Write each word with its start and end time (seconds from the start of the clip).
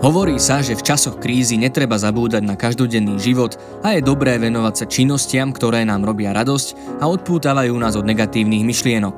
Hovorí 0.00 0.40
sa, 0.40 0.64
že 0.64 0.72
v 0.72 0.80
časoch 0.80 1.20
krízy 1.20 1.60
netreba 1.60 2.00
zabúdať 2.00 2.40
na 2.40 2.56
každodenný 2.56 3.20
život 3.20 3.60
a 3.84 3.92
je 3.92 4.00
dobré 4.00 4.40
venovať 4.40 4.74
sa 4.80 4.86
činnostiam, 4.88 5.52
ktoré 5.52 5.84
nám 5.84 6.08
robia 6.08 6.32
radosť 6.32 6.96
a 7.00 7.04
odpútavajú 7.04 7.76
nás 7.76 8.00
od 8.00 8.08
negatívnych 8.08 8.64
myšlienok. 8.64 9.16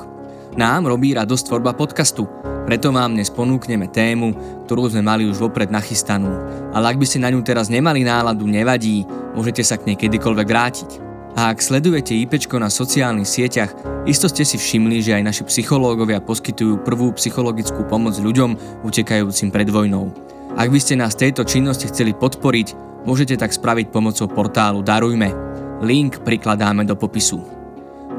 Nám 0.58 0.90
robí 0.90 1.14
radosť 1.14 1.44
tvorba 1.46 1.78
podcastu, 1.78 2.26
preto 2.66 2.90
vám 2.90 3.14
dnes 3.14 3.30
ponúkneme 3.30 3.94
tému, 3.94 4.34
ktorú 4.66 4.90
sme 4.90 5.06
mali 5.06 5.22
už 5.22 5.38
vopred 5.38 5.70
nachystanú. 5.70 6.34
Ale 6.74 6.90
ak 6.90 6.98
by 6.98 7.06
ste 7.06 7.22
na 7.22 7.30
ňu 7.30 7.46
teraz 7.46 7.70
nemali 7.70 8.02
náladu, 8.02 8.50
nevadí, 8.50 9.06
môžete 9.38 9.62
sa 9.62 9.78
k 9.78 9.86
nej 9.86 9.96
kedykoľvek 10.02 10.48
vrátiť. 10.50 10.90
A 11.38 11.54
ak 11.54 11.62
sledujete 11.62 12.18
IPčko 12.26 12.58
na 12.58 12.66
sociálnych 12.66 13.30
sieťach, 13.30 13.70
isto 14.02 14.26
ste 14.26 14.42
si 14.42 14.58
všimli, 14.58 14.98
že 14.98 15.14
aj 15.14 15.30
naši 15.30 15.42
psychológovia 15.46 16.18
poskytujú 16.18 16.82
prvú 16.82 17.14
psychologickú 17.14 17.86
pomoc 17.86 18.18
ľuďom 18.18 18.82
utekajúcim 18.82 19.54
pred 19.54 19.70
vojnou. 19.70 20.10
Ak 20.52 20.68
by 20.68 20.76
ste 20.76 21.00
nás 21.00 21.16
tejto 21.16 21.48
činnosti 21.48 21.88
chceli 21.88 22.12
podporiť, 22.12 22.76
môžete 23.08 23.40
tak 23.40 23.56
spraviť 23.56 23.88
pomocou 23.88 24.28
portálu 24.28 24.84
Darujme. 24.84 25.32
Link 25.80 26.20
prikladáme 26.20 26.84
do 26.84 26.92
popisu. 26.92 27.40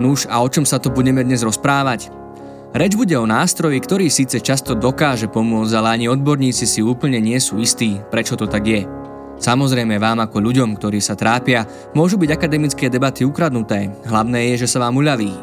Nuž 0.02 0.26
a 0.26 0.42
o 0.42 0.50
čom 0.50 0.66
sa 0.66 0.82
to 0.82 0.90
budeme 0.90 1.22
dnes 1.22 1.46
rozprávať? 1.46 2.10
Reč 2.74 2.98
bude 2.98 3.14
o 3.22 3.30
nástroji, 3.30 3.78
ktorý 3.78 4.10
síce 4.10 4.42
často 4.42 4.74
dokáže 4.74 5.30
pomôcť, 5.30 5.74
ale 5.78 5.94
ani 5.94 6.06
odborníci 6.10 6.66
si 6.66 6.82
úplne 6.82 7.22
nie 7.22 7.38
sú 7.38 7.62
istí, 7.62 8.02
prečo 8.10 8.34
to 8.34 8.50
tak 8.50 8.66
je. 8.66 8.82
Samozrejme 9.38 10.02
vám 10.02 10.26
ako 10.26 10.42
ľuďom, 10.42 10.74
ktorí 10.82 10.98
sa 10.98 11.14
trápia, 11.14 11.70
môžu 11.94 12.18
byť 12.18 12.34
akademické 12.34 12.90
debaty 12.90 13.30
ukradnuté, 13.30 13.94
hlavné 14.10 14.58
je, 14.58 14.66
že 14.66 14.74
sa 14.74 14.82
vám 14.82 14.98
uľaví. 14.98 15.38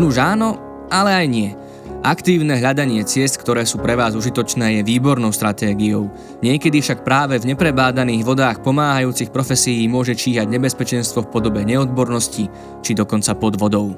Nuž 0.00 0.16
áno, 0.16 0.56
ale 0.88 1.20
aj 1.20 1.26
nie– 1.28 1.52
Aktívne 2.04 2.60
hľadanie 2.60 3.00
ciest, 3.08 3.40
ktoré 3.40 3.64
sú 3.64 3.80
pre 3.80 3.96
vás 3.96 4.12
užitočné, 4.12 4.76
je 4.76 4.82
výbornou 4.84 5.32
stratégiou. 5.32 6.12
Niekedy 6.44 6.84
však 6.84 7.00
práve 7.00 7.40
v 7.40 7.48
neprebádaných 7.48 8.28
vodách 8.28 8.60
pomáhajúcich 8.60 9.32
profesí 9.32 9.88
môže 9.88 10.12
číhať 10.12 10.44
nebezpečenstvo 10.52 11.24
v 11.24 11.32
podobe 11.32 11.64
neodbornosti 11.64 12.52
či 12.84 12.92
dokonca 12.92 13.32
pod 13.40 13.56
vodou. 13.56 13.96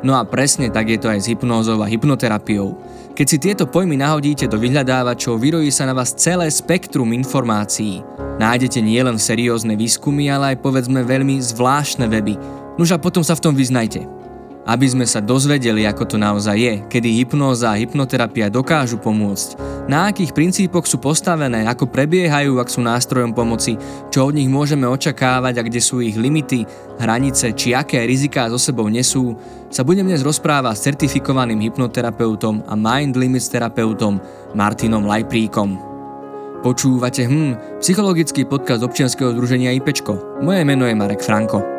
No 0.00 0.16
a 0.16 0.24
presne 0.24 0.72
tak 0.72 0.88
je 0.88 0.96
to 0.96 1.12
aj 1.12 1.20
s 1.20 1.28
hypnózou 1.36 1.84
a 1.84 1.90
hypnoterapiou. 1.92 2.80
Keď 3.12 3.26
si 3.28 3.36
tieto 3.36 3.68
pojmy 3.68 4.00
nahodíte 4.00 4.48
do 4.48 4.56
vyhľadávačov, 4.56 5.36
vyrojí 5.36 5.68
sa 5.68 5.84
na 5.84 5.92
vás 5.92 6.16
celé 6.16 6.48
spektrum 6.48 7.12
informácií. 7.12 8.00
Nájdete 8.40 8.80
nielen 8.80 9.20
seriózne 9.20 9.76
výskumy, 9.76 10.32
ale 10.32 10.56
aj 10.56 10.64
povedzme 10.64 11.04
veľmi 11.04 11.44
zvláštne 11.44 12.08
weby. 12.08 12.40
Nož 12.80 12.96
a 12.96 12.98
potom 12.98 13.20
sa 13.20 13.36
v 13.36 13.44
tom 13.44 13.52
vyznajte 13.52 14.23
aby 14.64 14.86
sme 14.88 15.04
sa 15.04 15.20
dozvedeli, 15.20 15.84
ako 15.84 16.04
to 16.08 16.16
naozaj 16.16 16.56
je, 16.56 16.74
kedy 16.88 17.20
hypnóza 17.20 17.72
a 17.72 17.78
hypnoterapia 17.78 18.48
dokážu 18.48 18.96
pomôcť, 18.96 19.60
na 19.84 20.08
akých 20.08 20.32
princípoch 20.32 20.88
sú 20.88 20.96
postavené, 20.96 21.68
ako 21.68 21.92
prebiehajú, 21.92 22.56
ak 22.56 22.72
sú 22.72 22.80
nástrojom 22.80 23.36
pomoci, 23.36 23.76
čo 24.08 24.32
od 24.32 24.32
nich 24.32 24.48
môžeme 24.48 24.88
očakávať 24.88 25.60
a 25.60 25.66
kde 25.68 25.80
sú 25.84 26.00
ich 26.00 26.16
limity, 26.16 26.64
hranice, 26.96 27.52
či 27.52 27.76
aké 27.76 28.08
riziká 28.08 28.48
so 28.48 28.56
sebou 28.56 28.88
nesú, 28.88 29.36
sa 29.68 29.84
budem 29.84 30.08
dnes 30.08 30.24
rozprávať 30.24 30.72
s 30.72 30.84
certifikovaným 30.88 31.60
hypnoterapeutom 31.68 32.64
a 32.64 32.72
mind 32.72 33.20
limits 33.20 33.52
terapeutom 33.52 34.16
Martinom 34.56 35.04
Lajpríkom. 35.04 35.76
Počúvate 36.64 37.28
hm, 37.28 37.84
psychologický 37.84 38.48
podcast 38.48 38.80
občianskeho 38.80 39.36
združenia 39.36 39.76
IPčko. 39.76 40.40
Moje 40.40 40.64
meno 40.64 40.88
je 40.88 40.96
Marek 40.96 41.20
Franko. 41.20 41.73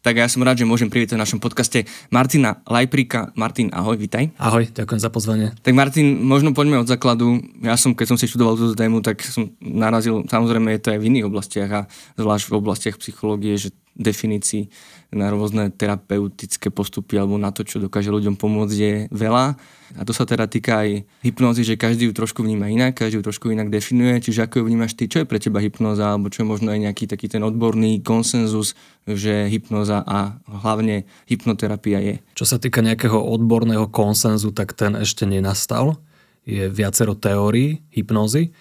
Tak 0.00 0.16
ja 0.16 0.32
som 0.32 0.40
rád, 0.40 0.56
že 0.56 0.64
môžem 0.64 0.88
privítať 0.88 1.20
v 1.20 1.24
našom 1.28 1.44
podcaste 1.44 1.84
Martina 2.08 2.64
Lajprika. 2.64 3.36
Martin, 3.36 3.68
ahoj, 3.68 4.00
vitaj. 4.00 4.32
Ahoj, 4.40 4.72
ďakujem 4.72 4.96
za 4.96 5.12
pozvanie. 5.12 5.52
Tak 5.60 5.76
Martin, 5.76 6.24
možno 6.24 6.56
poďme 6.56 6.80
od 6.80 6.88
základu. 6.88 7.36
Ja 7.60 7.76
som, 7.76 7.92
keď 7.92 8.06
som 8.08 8.16
si 8.16 8.24
študoval 8.24 8.56
túto 8.56 8.72
tému, 8.72 9.04
tak 9.04 9.20
som 9.20 9.52
narazil, 9.60 10.24
samozrejme 10.24 10.72
je 10.72 10.80
to 10.80 10.88
aj 10.96 11.00
v 11.04 11.08
iných 11.12 11.28
oblastiach 11.28 11.70
a 11.70 11.80
zvlášť 12.16 12.48
v 12.48 12.56
oblastiach 12.56 12.96
psychológie, 12.96 13.60
že 13.60 13.76
definícií 13.98 14.70
na 15.10 15.26
rôzne 15.28 15.74
terapeutické 15.74 16.70
postupy 16.70 17.18
alebo 17.18 17.34
na 17.34 17.50
to, 17.50 17.66
čo 17.66 17.82
dokáže 17.82 18.14
ľuďom 18.14 18.38
pomôcť 18.38 18.76
je 18.78 18.94
veľa. 19.10 19.58
A 19.98 20.02
to 20.06 20.14
sa 20.14 20.22
teda 20.22 20.46
týka 20.46 20.86
aj 20.86 21.02
hypnózy, 21.26 21.66
že 21.66 21.74
každý 21.74 22.06
ju 22.06 22.14
trošku 22.14 22.46
vníma 22.46 22.70
inak, 22.70 22.94
každý 22.94 23.18
ju 23.18 23.26
trošku 23.26 23.50
inak 23.50 23.74
definuje. 23.74 24.22
Čiže 24.22 24.46
ako 24.46 24.62
ju 24.62 24.64
vnímaš 24.70 24.94
ty, 24.94 25.10
čo 25.10 25.22
je 25.22 25.26
pre 25.26 25.42
teba 25.42 25.58
hypnóza, 25.58 26.14
alebo 26.14 26.30
čo 26.30 26.46
je 26.46 26.50
možno 26.50 26.70
aj 26.70 26.78
nejaký 26.86 27.10
taký 27.10 27.26
ten 27.26 27.42
odborný 27.42 27.98
konsenzus, 28.06 28.78
že 29.10 29.50
hypnóza 29.50 30.06
a 30.06 30.38
hlavne 30.46 31.10
hypnoterapia 31.26 31.98
je. 31.98 32.14
Čo 32.38 32.46
sa 32.46 32.56
týka 32.62 32.86
nejakého 32.86 33.18
odborného 33.18 33.90
konsenzu, 33.90 34.54
tak 34.54 34.78
ten 34.78 34.94
ešte 34.94 35.26
nenastal. 35.26 35.98
Je 36.46 36.70
viacero 36.70 37.18
teórií 37.18 37.82
hypnózy. 37.90 38.54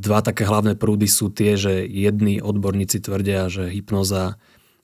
Dva 0.00 0.24
také 0.24 0.48
hlavné 0.48 0.80
prúdy 0.80 1.04
sú 1.04 1.28
tie, 1.28 1.60
že 1.60 1.84
jedni 1.84 2.40
odborníci 2.40 3.04
tvrdia, 3.04 3.52
že 3.52 3.68
hypnoza 3.68 4.40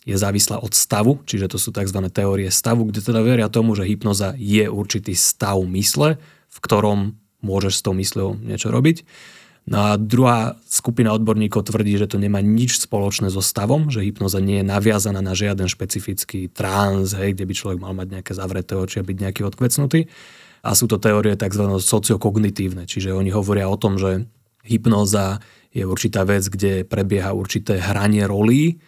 je 0.06 0.14
závislá 0.14 0.62
od 0.62 0.70
stavu, 0.70 1.18
čiže 1.26 1.50
to 1.50 1.58
sú 1.58 1.74
tzv. 1.74 1.98
teórie 2.14 2.46
stavu, 2.54 2.86
kde 2.86 3.02
teda 3.02 3.26
veria 3.26 3.50
tomu, 3.50 3.74
že 3.74 3.82
hypnoza 3.82 4.38
je 4.38 4.70
určitý 4.70 5.18
stav 5.18 5.58
mysle, 5.66 6.22
v 6.46 6.58
ktorom 6.62 7.18
môžeš 7.42 7.82
s 7.82 7.84
tou 7.84 7.92
mysľou 7.92 8.38
niečo 8.38 8.70
robiť. 8.70 9.02
No 9.66 9.82
a 9.82 9.98
druhá 9.98 10.54
skupina 10.70 11.10
odborníkov 11.10 11.66
tvrdí, 11.66 11.98
že 11.98 12.06
to 12.06 12.22
nemá 12.22 12.38
nič 12.38 12.78
spoločné 12.78 13.34
so 13.34 13.42
stavom, 13.42 13.90
že 13.90 14.06
hypnoza 14.06 14.38
nie 14.38 14.62
je 14.62 14.70
naviazaná 14.70 15.18
na 15.18 15.34
žiaden 15.34 15.66
špecifický 15.66 16.46
trans, 16.46 17.10
hej, 17.18 17.34
kde 17.34 17.50
by 17.50 17.54
človek 17.58 17.78
mal 17.82 17.90
mať 17.90 18.14
nejaké 18.14 18.32
zavreté 18.38 18.78
oči 18.78 19.02
a 19.02 19.06
byť 19.06 19.16
nejaký 19.18 19.42
odkvecnutý. 19.42 20.06
A 20.62 20.70
sú 20.78 20.86
to 20.86 21.02
teórie 21.02 21.34
tzv. 21.34 21.66
sociokognitívne, 21.82 22.86
čiže 22.86 23.10
oni 23.10 23.34
hovoria 23.34 23.66
o 23.66 23.74
tom, 23.74 23.98
že 23.98 24.30
hypnoza 24.62 25.42
je 25.74 25.82
určitá 25.82 26.22
vec, 26.22 26.46
kde 26.46 26.86
prebieha 26.86 27.34
určité 27.34 27.82
hranie 27.82 28.22
rolí, 28.22 28.78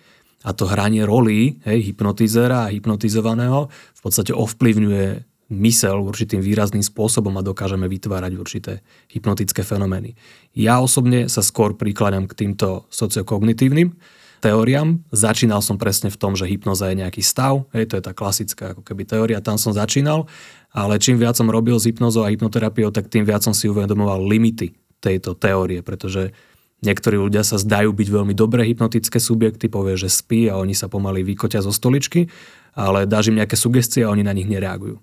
a 0.46 0.50
to 0.54 0.70
hranie 0.70 1.02
rolí 1.02 1.58
hej, 1.66 1.92
hypnotizera 1.92 2.68
a 2.68 2.72
hypnotizovaného 2.72 3.66
v 3.70 4.00
podstate 4.00 4.30
ovplyvňuje 4.30 5.26
mysel 5.48 6.04
určitým 6.04 6.44
výrazným 6.44 6.84
spôsobom 6.84 7.32
a 7.40 7.46
dokážeme 7.46 7.88
vytvárať 7.88 8.32
určité 8.36 8.72
hypnotické 9.08 9.64
fenomény. 9.64 10.12
Ja 10.52 10.84
osobne 10.84 11.26
sa 11.32 11.40
skôr 11.40 11.72
prikladám 11.72 12.28
k 12.28 12.36
týmto 12.44 12.84
sociokognitívnym 12.92 13.96
teóriám. 14.44 15.02
Začínal 15.10 15.64
som 15.64 15.80
presne 15.80 16.12
v 16.12 16.20
tom, 16.20 16.36
že 16.36 16.46
hypnoza 16.46 16.92
je 16.92 17.00
nejaký 17.00 17.24
stav, 17.24 17.66
hej, 17.74 17.90
to 17.90 17.96
je 17.98 18.04
tá 18.04 18.12
klasická 18.12 18.76
ako 18.76 18.84
keby 18.84 19.08
teória, 19.08 19.42
tam 19.42 19.56
som 19.56 19.72
začínal, 19.72 20.28
ale 20.70 21.00
čím 21.00 21.16
viac 21.16 21.34
som 21.34 21.48
robil 21.48 21.80
s 21.80 21.88
hypnozou 21.88 22.28
a 22.28 22.30
hypnoterapiou, 22.30 22.92
tak 22.92 23.08
tým 23.08 23.24
viac 23.24 23.42
som 23.42 23.56
si 23.56 23.66
uvedomoval 23.66 24.20
limity 24.22 24.76
tejto 25.00 25.34
teórie, 25.34 25.80
pretože 25.82 26.30
Niektorí 26.78 27.18
ľudia 27.18 27.42
sa 27.42 27.58
zdajú 27.58 27.90
byť 27.90 28.08
veľmi 28.08 28.34
dobré 28.38 28.62
hypnotické 28.62 29.18
subjekty, 29.18 29.66
povie, 29.66 29.98
že 29.98 30.06
spí 30.06 30.46
a 30.46 30.62
oni 30.62 30.78
sa 30.78 30.86
pomaly 30.86 31.26
vykotia 31.26 31.58
zo 31.58 31.74
stoličky, 31.74 32.30
ale 32.78 33.02
dáš 33.10 33.34
im 33.34 33.38
nejaké 33.42 33.58
sugestie 33.58 34.06
a 34.06 34.12
oni 34.14 34.22
na 34.22 34.30
nich 34.30 34.46
nereagujú. 34.46 35.02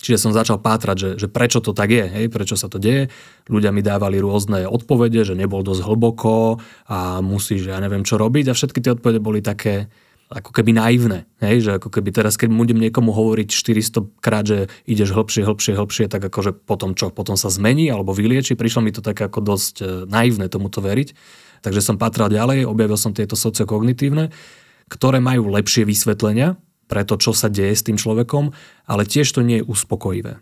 Čiže 0.00 0.16
som 0.16 0.32
začal 0.32 0.62
pátrať, 0.64 0.96
že, 0.96 1.10
že 1.20 1.28
prečo 1.28 1.60
to 1.60 1.76
tak 1.76 1.92
je, 1.92 2.08
hej, 2.08 2.26
prečo 2.32 2.56
sa 2.56 2.72
to 2.72 2.80
deje. 2.80 3.12
Ľudia 3.52 3.68
mi 3.68 3.84
dávali 3.84 4.16
rôzne 4.16 4.64
odpovede, 4.64 5.28
že 5.28 5.36
nebol 5.36 5.60
dosť 5.60 5.84
hlboko 5.84 6.56
a 6.88 7.20
musíš, 7.20 7.68
ja 7.68 7.76
neviem 7.84 8.00
čo 8.00 8.16
robiť 8.16 8.48
a 8.48 8.56
všetky 8.56 8.80
tie 8.80 8.96
odpovede 8.96 9.20
boli 9.20 9.44
také, 9.44 9.92
ako 10.30 10.54
keby 10.54 10.70
naivné. 10.78 11.26
Hej? 11.42 11.66
Že 11.66 11.70
ako 11.82 11.88
keby 11.90 12.14
teraz, 12.14 12.38
keď 12.38 12.54
budem 12.54 12.78
niekomu 12.78 13.10
hovoriť 13.10 13.50
400 13.50 14.22
krát, 14.22 14.46
že 14.46 14.70
ideš 14.86 15.10
hlbšie, 15.10 15.42
hlbšie, 15.42 15.74
hlbšie, 15.74 16.06
tak 16.06 16.22
akože 16.22 16.54
potom 16.54 16.94
čo? 16.94 17.10
Potom 17.10 17.34
sa 17.34 17.50
zmení 17.50 17.90
alebo 17.90 18.14
vylieči. 18.14 18.54
Prišlo 18.54 18.86
mi 18.86 18.94
to 18.94 19.02
také 19.02 19.26
ako 19.26 19.42
dosť 19.42 19.74
e, 19.82 19.84
naivné 20.06 20.46
tomuto 20.46 20.78
veriť. 20.78 21.18
Takže 21.66 21.82
som 21.82 21.98
patral 21.98 22.30
ďalej, 22.30 22.62
objavil 22.62 22.94
som 22.94 23.10
tieto 23.10 23.34
sociokognitívne, 23.34 24.30
ktoré 24.86 25.18
majú 25.18 25.50
lepšie 25.50 25.82
vysvetlenia 25.82 26.56
pre 26.86 27.02
to, 27.02 27.18
čo 27.18 27.34
sa 27.34 27.50
deje 27.50 27.74
s 27.74 27.86
tým 27.86 27.98
človekom, 27.98 28.54
ale 28.86 29.02
tiež 29.04 29.28
to 29.34 29.42
nie 29.42 29.60
je 29.60 29.66
uspokojivé. 29.66 30.38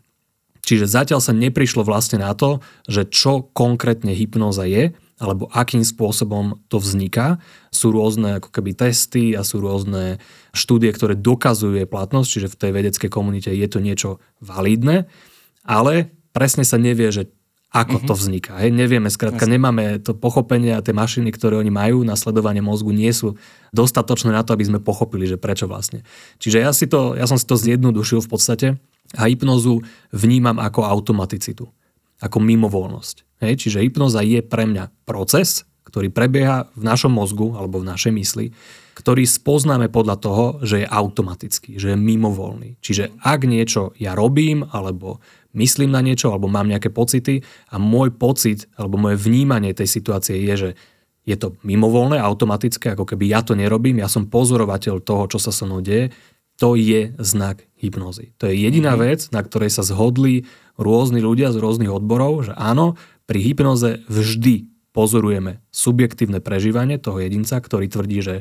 Čiže 0.68 0.84
zatiaľ 0.84 1.24
sa 1.24 1.32
neprišlo 1.32 1.80
vlastne 1.80 2.20
na 2.20 2.36
to, 2.36 2.60
že 2.84 3.08
čo 3.08 3.48
konkrétne 3.56 4.12
hypnóza 4.12 4.68
je, 4.68 4.92
alebo 5.18 5.50
akým 5.50 5.82
spôsobom 5.82 6.62
to 6.70 6.78
vzniká. 6.78 7.42
Sú 7.74 7.90
rôzne 7.90 8.38
ako 8.38 8.54
keby 8.54 8.74
testy 8.78 9.34
a 9.34 9.42
sú 9.42 9.58
rôzne 9.58 10.22
štúdie, 10.54 10.94
ktoré 10.94 11.18
dokazujú 11.18 11.74
jej 11.74 11.88
platnosť, 11.90 12.28
čiže 12.30 12.48
v 12.54 12.58
tej 12.58 12.70
vedeckej 12.70 13.10
komunite 13.10 13.50
je 13.50 13.68
to 13.68 13.82
niečo 13.82 14.22
validné, 14.38 15.10
ale 15.66 16.14
presne 16.30 16.62
sa 16.62 16.78
nevie, 16.78 17.10
že 17.10 17.28
ako 17.68 18.00
uh-huh. 18.00 18.08
to 18.08 18.14
vzniká. 18.16 18.64
Hej, 18.64 18.72
nevieme, 18.72 19.12
skrátka 19.12 19.44
Jasne. 19.44 19.60
nemáme 19.60 20.00
to 20.00 20.16
pochopenie 20.16 20.72
a 20.72 20.80
tie 20.80 20.96
mašiny, 20.96 21.28
ktoré 21.28 21.60
oni 21.60 21.68
majú 21.68 22.00
na 22.00 22.16
sledovanie 22.16 22.64
mozgu, 22.64 22.96
nie 22.96 23.12
sú 23.12 23.36
dostatočné 23.76 24.32
na 24.32 24.40
to, 24.40 24.56
aby 24.56 24.64
sme 24.64 24.80
pochopili, 24.80 25.28
že 25.28 25.36
prečo 25.36 25.68
vlastne. 25.68 26.00
Čiže 26.40 26.64
ja, 26.64 26.72
si 26.72 26.88
to, 26.88 27.12
ja 27.12 27.28
som 27.28 27.36
si 27.36 27.44
to 27.44 27.60
zjednodušil 27.60 28.24
v 28.24 28.30
podstate 28.32 28.66
a 29.20 29.28
hypnozu 29.28 29.84
vnímam 30.16 30.56
ako 30.56 30.88
automaticitu, 30.88 31.68
ako 32.24 32.36
mimovoľnosť. 32.40 33.27
Hej, 33.38 33.67
čiže 33.67 33.82
hypnoza 33.82 34.23
je 34.26 34.43
pre 34.43 34.67
mňa 34.67 34.90
proces, 35.06 35.69
ktorý 35.88 36.12
prebieha 36.12 36.69
v 36.76 36.82
našom 36.85 37.17
mozgu 37.17 37.56
alebo 37.56 37.81
v 37.81 37.88
našej 37.88 38.12
mysli, 38.12 38.46
ktorý 38.99 39.25
spoznáme 39.25 39.88
podľa 39.88 40.17
toho, 40.20 40.44
že 40.61 40.85
je 40.85 40.87
automatický, 40.90 41.81
že 41.81 41.94
je 41.94 41.99
mimovoľný. 41.99 42.76
Čiže 42.82 43.14
ak 43.23 43.46
niečo 43.46 43.96
ja 43.96 44.12
robím, 44.12 44.67
alebo 44.69 45.23
myslím 45.56 45.94
na 45.94 46.05
niečo, 46.05 46.35
alebo 46.35 46.50
mám 46.50 46.69
nejaké 46.69 46.93
pocity 46.93 47.40
a 47.73 47.81
môj 47.81 48.12
pocit 48.12 48.69
alebo 48.76 49.00
moje 49.00 49.17
vnímanie 49.17 49.73
tej 49.73 49.88
situácie 49.88 50.37
je, 50.44 50.55
že 50.55 50.70
je 51.29 51.37
to 51.37 51.56
mimovoľné, 51.61 52.17
automatické, 52.20 52.96
ako 52.96 53.05
keby 53.05 53.29
ja 53.29 53.44
to 53.44 53.52
nerobím, 53.52 54.00
ja 54.00 54.08
som 54.08 54.26
pozorovateľ 54.29 55.05
toho, 55.05 55.29
čo 55.29 55.38
sa 55.38 55.52
so 55.52 55.69
mnou 55.69 55.85
deje, 55.85 56.11
to 56.58 56.75
je 56.75 57.14
znak 57.23 57.69
hypnozy. 57.79 58.35
To 58.43 58.50
je 58.50 58.58
jediná 58.58 58.99
mm-hmm. 58.99 59.08
vec, 59.14 59.20
na 59.31 59.44
ktorej 59.46 59.70
sa 59.70 59.87
zhodli 59.87 60.49
rôzni 60.75 61.23
ľudia 61.23 61.55
z 61.55 61.62
rôznych 61.62 61.93
odborov, 61.93 62.50
že 62.50 62.52
áno, 62.58 62.99
pri 63.28 63.38
hypnoze 63.44 64.00
vždy 64.08 64.72
pozorujeme 64.96 65.60
subjektívne 65.69 66.40
prežívanie 66.40 66.96
toho 66.96 67.20
jedinca, 67.20 67.60
ktorý 67.60 67.86
tvrdí, 67.92 68.19
že 68.25 68.34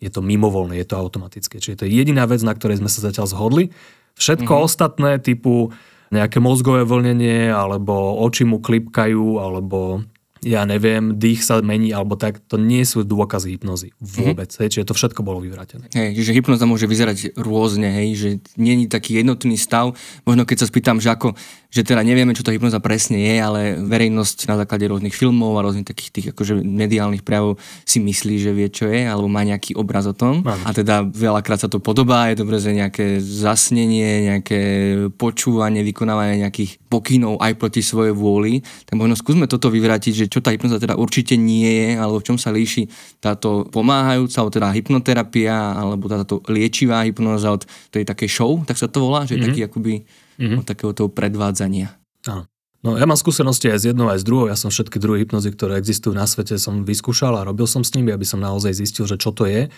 je 0.00 0.08
to 0.08 0.24
mimovoľné, 0.24 0.80
je 0.80 0.88
to 0.88 0.96
automatické. 0.96 1.60
Čiže 1.60 1.84
to 1.84 1.86
je 1.86 1.92
jediná 1.92 2.24
vec, 2.24 2.40
na 2.40 2.56
ktorej 2.56 2.80
sme 2.80 2.88
sa 2.88 3.04
zatiaľ 3.04 3.28
zhodli. 3.28 3.68
Všetko 4.16 4.48
mm-hmm. 4.48 4.66
ostatné, 4.66 5.10
typu 5.20 5.76
nejaké 6.10 6.40
mozgové 6.42 6.88
vlnenie, 6.88 7.52
alebo 7.52 8.16
oči 8.24 8.48
mu 8.48 8.58
klipkajú, 8.64 9.38
alebo 9.38 10.02
ja 10.40 10.64
neviem, 10.64 11.20
dých 11.20 11.44
sa 11.44 11.60
mení 11.60 11.92
alebo 11.92 12.16
tak, 12.16 12.40
to 12.48 12.56
nie 12.56 12.84
sú 12.84 13.04
dôkazy 13.04 13.56
hypnozy. 13.56 13.92
Vôbec. 14.00 14.48
Mm-hmm. 14.48 14.60
Hej, 14.64 14.68
čiže 14.72 14.88
to 14.88 14.94
všetko 14.96 15.20
bolo 15.20 15.44
vyvrátené. 15.44 15.92
Hej, 15.92 16.16
čiže 16.16 16.32
hypnoza 16.36 16.64
môže 16.64 16.88
vyzerať 16.88 17.36
rôzne, 17.36 17.88
hej, 17.92 18.08
že 18.16 18.28
nie 18.56 18.84
je 18.84 18.88
taký 18.88 19.20
jednotný 19.20 19.60
stav. 19.60 19.92
Možno 20.24 20.48
keď 20.48 20.64
sa 20.64 20.66
spýtam, 20.66 20.98
že 20.98 21.12
ako 21.12 21.36
že 21.70 21.86
teda 21.86 22.02
nevieme, 22.02 22.34
čo 22.34 22.42
tá 22.42 22.50
hypnoza 22.50 22.82
presne 22.82 23.22
je, 23.22 23.34
ale 23.38 23.60
verejnosť 23.78 24.50
na 24.50 24.58
základe 24.58 24.90
rôznych 24.90 25.14
filmov 25.14 25.54
a 25.54 25.62
rôznych 25.62 25.86
takých 25.86 26.10
tých 26.10 26.26
akože 26.34 26.66
mediálnych 26.66 27.22
prejavov 27.22 27.62
si 27.86 28.02
myslí, 28.02 28.42
že 28.42 28.50
vie, 28.50 28.66
čo 28.66 28.90
je, 28.90 29.06
alebo 29.06 29.30
má 29.30 29.46
nejaký 29.46 29.78
obraz 29.78 30.10
o 30.10 30.14
tom. 30.14 30.42
Mám. 30.42 30.58
A 30.66 30.74
teda 30.74 31.06
veľakrát 31.06 31.62
sa 31.62 31.70
to 31.70 31.78
podobá, 31.78 32.26
je 32.26 32.42
dobré, 32.42 32.58
že 32.58 32.74
nejaké 32.74 33.22
zasnenie, 33.22 34.34
nejaké 34.34 34.60
počúvanie, 35.14 35.86
vykonávanie 35.86 36.42
nejakých 36.42 36.82
pokynov 36.90 37.38
aj 37.38 37.54
proti 37.54 37.86
svojej 37.86 38.18
vôli. 38.18 38.66
Tak 38.90 38.98
možno 38.98 39.14
skúsme 39.14 39.46
toto 39.46 39.70
vyvrátiť, 39.70 40.26
že 40.26 40.29
čo 40.30 40.38
tá 40.38 40.54
hypnoza 40.54 40.78
teda 40.78 40.94
určite 40.94 41.34
nie 41.34 41.66
je, 41.66 41.88
alebo 41.98 42.22
v 42.22 42.26
čom 42.30 42.38
sa 42.38 42.54
líši 42.54 42.86
táto 43.18 43.66
pomáhajúca, 43.68 44.40
alebo 44.40 44.54
teda 44.54 44.68
hypnoterapia, 44.70 45.74
alebo 45.74 46.06
táto 46.06 46.38
liečivá 46.46 47.02
hypnoza 47.02 47.50
od 47.50 47.66
tej 47.90 48.06
takej 48.06 48.30
show, 48.30 48.62
tak 48.62 48.78
sa 48.78 48.86
to 48.86 49.02
volá, 49.02 49.26
že 49.26 49.36
mm-hmm. 49.36 49.46
taký 49.50 49.60
akoby 49.66 49.94
mm-hmm. 50.38 50.58
od 50.62 50.64
takého 50.64 50.92
toho 50.94 51.10
predvádzania. 51.10 51.90
Áno. 52.30 52.46
No 52.80 52.96
ja 52.96 53.04
mám 53.04 53.18
skúsenosti 53.18 53.68
aj 53.68 53.78
s 53.84 53.84
jednou, 53.92 54.08
aj 54.08 54.24
s 54.24 54.26
druhou. 54.26 54.48
Ja 54.48 54.56
som 54.56 54.72
všetky 54.72 54.96
druhy 54.96 55.28
hypnozy, 55.28 55.52
ktoré 55.52 55.76
existujú 55.76 56.16
na 56.16 56.24
svete, 56.24 56.56
som 56.56 56.80
vyskúšal 56.88 57.36
a 57.36 57.44
robil 57.44 57.68
som 57.68 57.84
s 57.84 57.92
nimi, 57.92 58.08
aby 58.08 58.24
som 58.24 58.40
naozaj 58.40 58.72
zistil, 58.72 59.04
že 59.04 59.20
čo 59.20 59.36
to 59.36 59.44
je. 59.44 59.68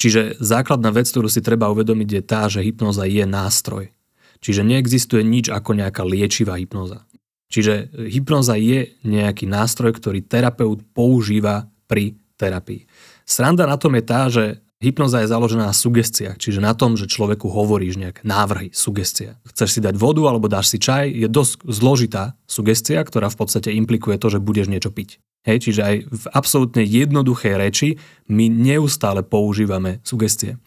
Čiže 0.00 0.40
základná 0.40 0.88
vec, 0.94 1.10
ktorú 1.12 1.28
si 1.28 1.44
treba 1.44 1.68
uvedomiť, 1.68 2.08
je 2.08 2.22
tá, 2.24 2.48
že 2.48 2.64
hypnoza 2.64 3.04
je 3.04 3.26
nástroj. 3.28 3.92
Čiže 4.38 4.62
neexistuje 4.62 5.26
nič 5.26 5.50
ako 5.50 5.74
nejaká 5.76 6.06
liečivá 6.06 6.56
hypnoza. 6.56 7.04
Čiže 7.48 7.92
hypnoza 8.12 8.60
je 8.60 8.92
nejaký 9.08 9.48
nástroj, 9.48 9.96
ktorý 9.96 10.24
terapeut 10.24 10.84
používa 10.92 11.68
pri 11.88 12.16
terapii. 12.36 12.84
Sranda 13.24 13.64
na 13.64 13.80
tom 13.80 13.96
je 13.96 14.04
tá, 14.04 14.28
že 14.28 14.60
Hypnoza 14.78 15.26
je 15.26 15.34
založená 15.34 15.66
na 15.66 15.74
sugestiách, 15.74 16.38
čiže 16.38 16.62
na 16.62 16.70
tom, 16.70 16.94
že 16.94 17.10
človeku 17.10 17.50
hovoríš 17.50 17.98
nejaké 17.98 18.22
návrhy, 18.22 18.70
sugestia. 18.70 19.34
Chceš 19.50 19.74
si 19.74 19.80
dať 19.82 19.98
vodu 19.98 20.22
alebo 20.30 20.46
dáš 20.46 20.70
si 20.70 20.78
čaj, 20.78 21.10
je 21.10 21.26
dosť 21.26 21.66
zložitá 21.66 22.38
sugestia, 22.46 23.02
ktorá 23.02 23.26
v 23.26 23.42
podstate 23.42 23.74
implikuje 23.74 24.22
to, 24.22 24.30
že 24.30 24.38
budeš 24.38 24.70
niečo 24.70 24.94
piť. 24.94 25.18
Hej, 25.42 25.66
čiže 25.66 25.82
aj 25.82 25.94
v 26.06 26.24
absolútne 26.30 26.86
jednoduchej 26.86 27.58
reči 27.58 27.88
my 28.30 28.46
neustále 28.46 29.26
používame 29.26 29.98
sugestie. 30.06 30.62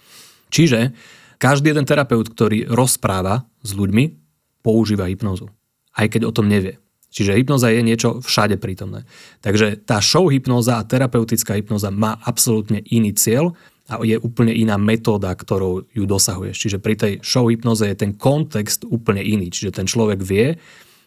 Čiže 0.52 0.92
každý 1.40 1.72
jeden 1.72 1.88
terapeut, 1.88 2.28
ktorý 2.28 2.68
rozpráva 2.68 3.48
s 3.64 3.72
ľuďmi, 3.72 4.20
používa 4.60 5.08
hypnozu. 5.08 5.48
Aj 5.96 6.08
keď 6.08 6.28
o 6.28 6.36
tom 6.36 6.48
nevie. 6.48 6.80
Čiže 7.12 7.36
hypnoza 7.36 7.68
je 7.68 7.84
niečo 7.84 8.24
všade 8.24 8.56
prítomné. 8.56 9.04
Takže 9.44 9.84
tá 9.84 10.00
show 10.00 10.32
hypnoza 10.32 10.80
a 10.80 10.88
terapeutická 10.88 11.60
hypnoza 11.60 11.92
má 11.92 12.16
absolútne 12.24 12.80
iný 12.88 13.12
cieľ 13.12 13.52
a 13.92 14.00
je 14.08 14.16
úplne 14.16 14.56
iná 14.56 14.80
metóda, 14.80 15.36
ktorou 15.36 15.84
ju 15.92 16.04
dosahuješ. 16.08 16.56
Čiže 16.56 16.78
pri 16.80 16.96
tej 16.96 17.14
show 17.20 17.52
hypnoze 17.52 17.84
je 17.84 18.00
ten 18.00 18.16
kontext 18.16 18.88
úplne 18.88 19.20
iný. 19.20 19.52
Čiže 19.52 19.84
ten 19.84 19.88
človek 19.92 20.24
vie, 20.24 20.56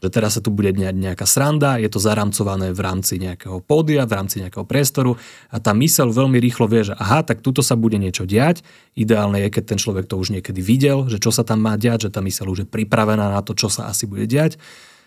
že 0.04 0.12
teraz 0.12 0.36
sa 0.36 0.44
tu 0.44 0.52
bude 0.52 0.76
nejaká 0.76 1.24
sranda, 1.24 1.80
je 1.80 1.88
to 1.88 1.96
zaramcované 1.96 2.76
v 2.76 2.80
rámci 2.84 3.16
nejakého 3.16 3.64
pódia, 3.64 4.04
v 4.04 4.12
rámci 4.12 4.44
nejakého 4.44 4.68
priestoru 4.68 5.16
a 5.48 5.56
tá 5.56 5.72
myseľ 5.72 6.12
veľmi 6.12 6.36
rýchlo 6.36 6.68
vie, 6.68 6.84
že 6.84 6.94
aha, 6.94 7.24
tak 7.24 7.40
tuto 7.40 7.64
sa 7.64 7.72
bude 7.72 7.96
niečo 7.96 8.28
diať. 8.28 8.60
Ideálne 8.92 9.40
je, 9.40 9.48
keď 9.48 9.64
ten 9.72 9.78
človek 9.80 10.04
to 10.04 10.20
už 10.20 10.36
niekedy 10.36 10.60
videl, 10.60 11.08
že 11.08 11.16
čo 11.16 11.32
sa 11.32 11.40
tam 11.40 11.64
má 11.64 11.80
diať, 11.80 12.12
že 12.12 12.12
tá 12.12 12.20
myseľ 12.20 12.46
už 12.52 12.58
je 12.62 12.68
pripravená 12.68 13.32
na 13.32 13.40
to, 13.40 13.56
čo 13.56 13.72
sa 13.72 13.88
asi 13.88 14.04
bude 14.04 14.28
diať. 14.28 14.60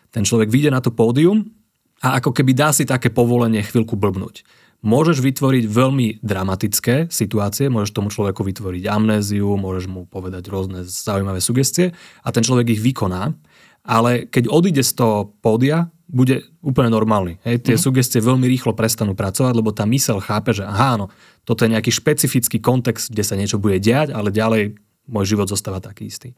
Ten 0.10 0.26
človek 0.26 0.50
vyjde 0.50 0.74
na 0.74 0.82
to 0.82 0.90
pódium 0.90 1.54
a 2.02 2.18
ako 2.18 2.34
keby 2.34 2.58
dá 2.58 2.74
si 2.74 2.90
také 2.90 3.14
povolenie 3.14 3.62
chvíľku 3.62 3.94
blbnúť 3.94 4.42
môžeš 4.86 5.26
vytvoriť 5.26 5.66
veľmi 5.66 6.22
dramatické 6.22 7.10
situácie, 7.10 7.72
môžeš 7.72 7.98
tomu 7.98 8.14
človeku 8.14 8.46
vytvoriť 8.46 8.84
amnéziu, 8.86 9.58
môžeš 9.58 9.86
mu 9.90 10.06
povedať 10.06 10.46
rôzne 10.54 10.86
zaujímavé 10.86 11.42
sugestie 11.42 11.98
a 12.22 12.30
ten 12.30 12.46
človek 12.46 12.78
ich 12.78 12.82
vykoná, 12.84 13.34
ale 13.88 14.28
keď 14.28 14.52
odíde 14.52 14.84
z 14.84 14.94
toho 15.00 15.32
pódia, 15.40 15.88
bude 16.08 16.44
úplne 16.64 16.92
normálny. 16.92 17.40
Hej, 17.44 17.68
tie 17.68 17.76
mm. 17.76 17.84
sugestie 17.84 18.20
veľmi 18.24 18.48
rýchlo 18.48 18.72
prestanú 18.72 19.12
pracovať, 19.12 19.54
lebo 19.56 19.76
tá 19.76 19.84
mysel 19.88 20.24
chápe, 20.24 20.56
že 20.56 20.64
aha, 20.64 20.96
no, 20.96 21.06
toto 21.44 21.68
je 21.68 21.76
nejaký 21.76 21.92
špecifický 21.92 22.64
kontext, 22.64 23.12
kde 23.12 23.24
sa 23.28 23.36
niečo 23.36 23.60
bude 23.60 23.80
diať, 23.80 24.16
ale 24.16 24.32
ďalej 24.32 24.80
môj 25.08 25.36
život 25.36 25.48
zostáva 25.52 25.84
taký 25.84 26.08
istý. 26.08 26.32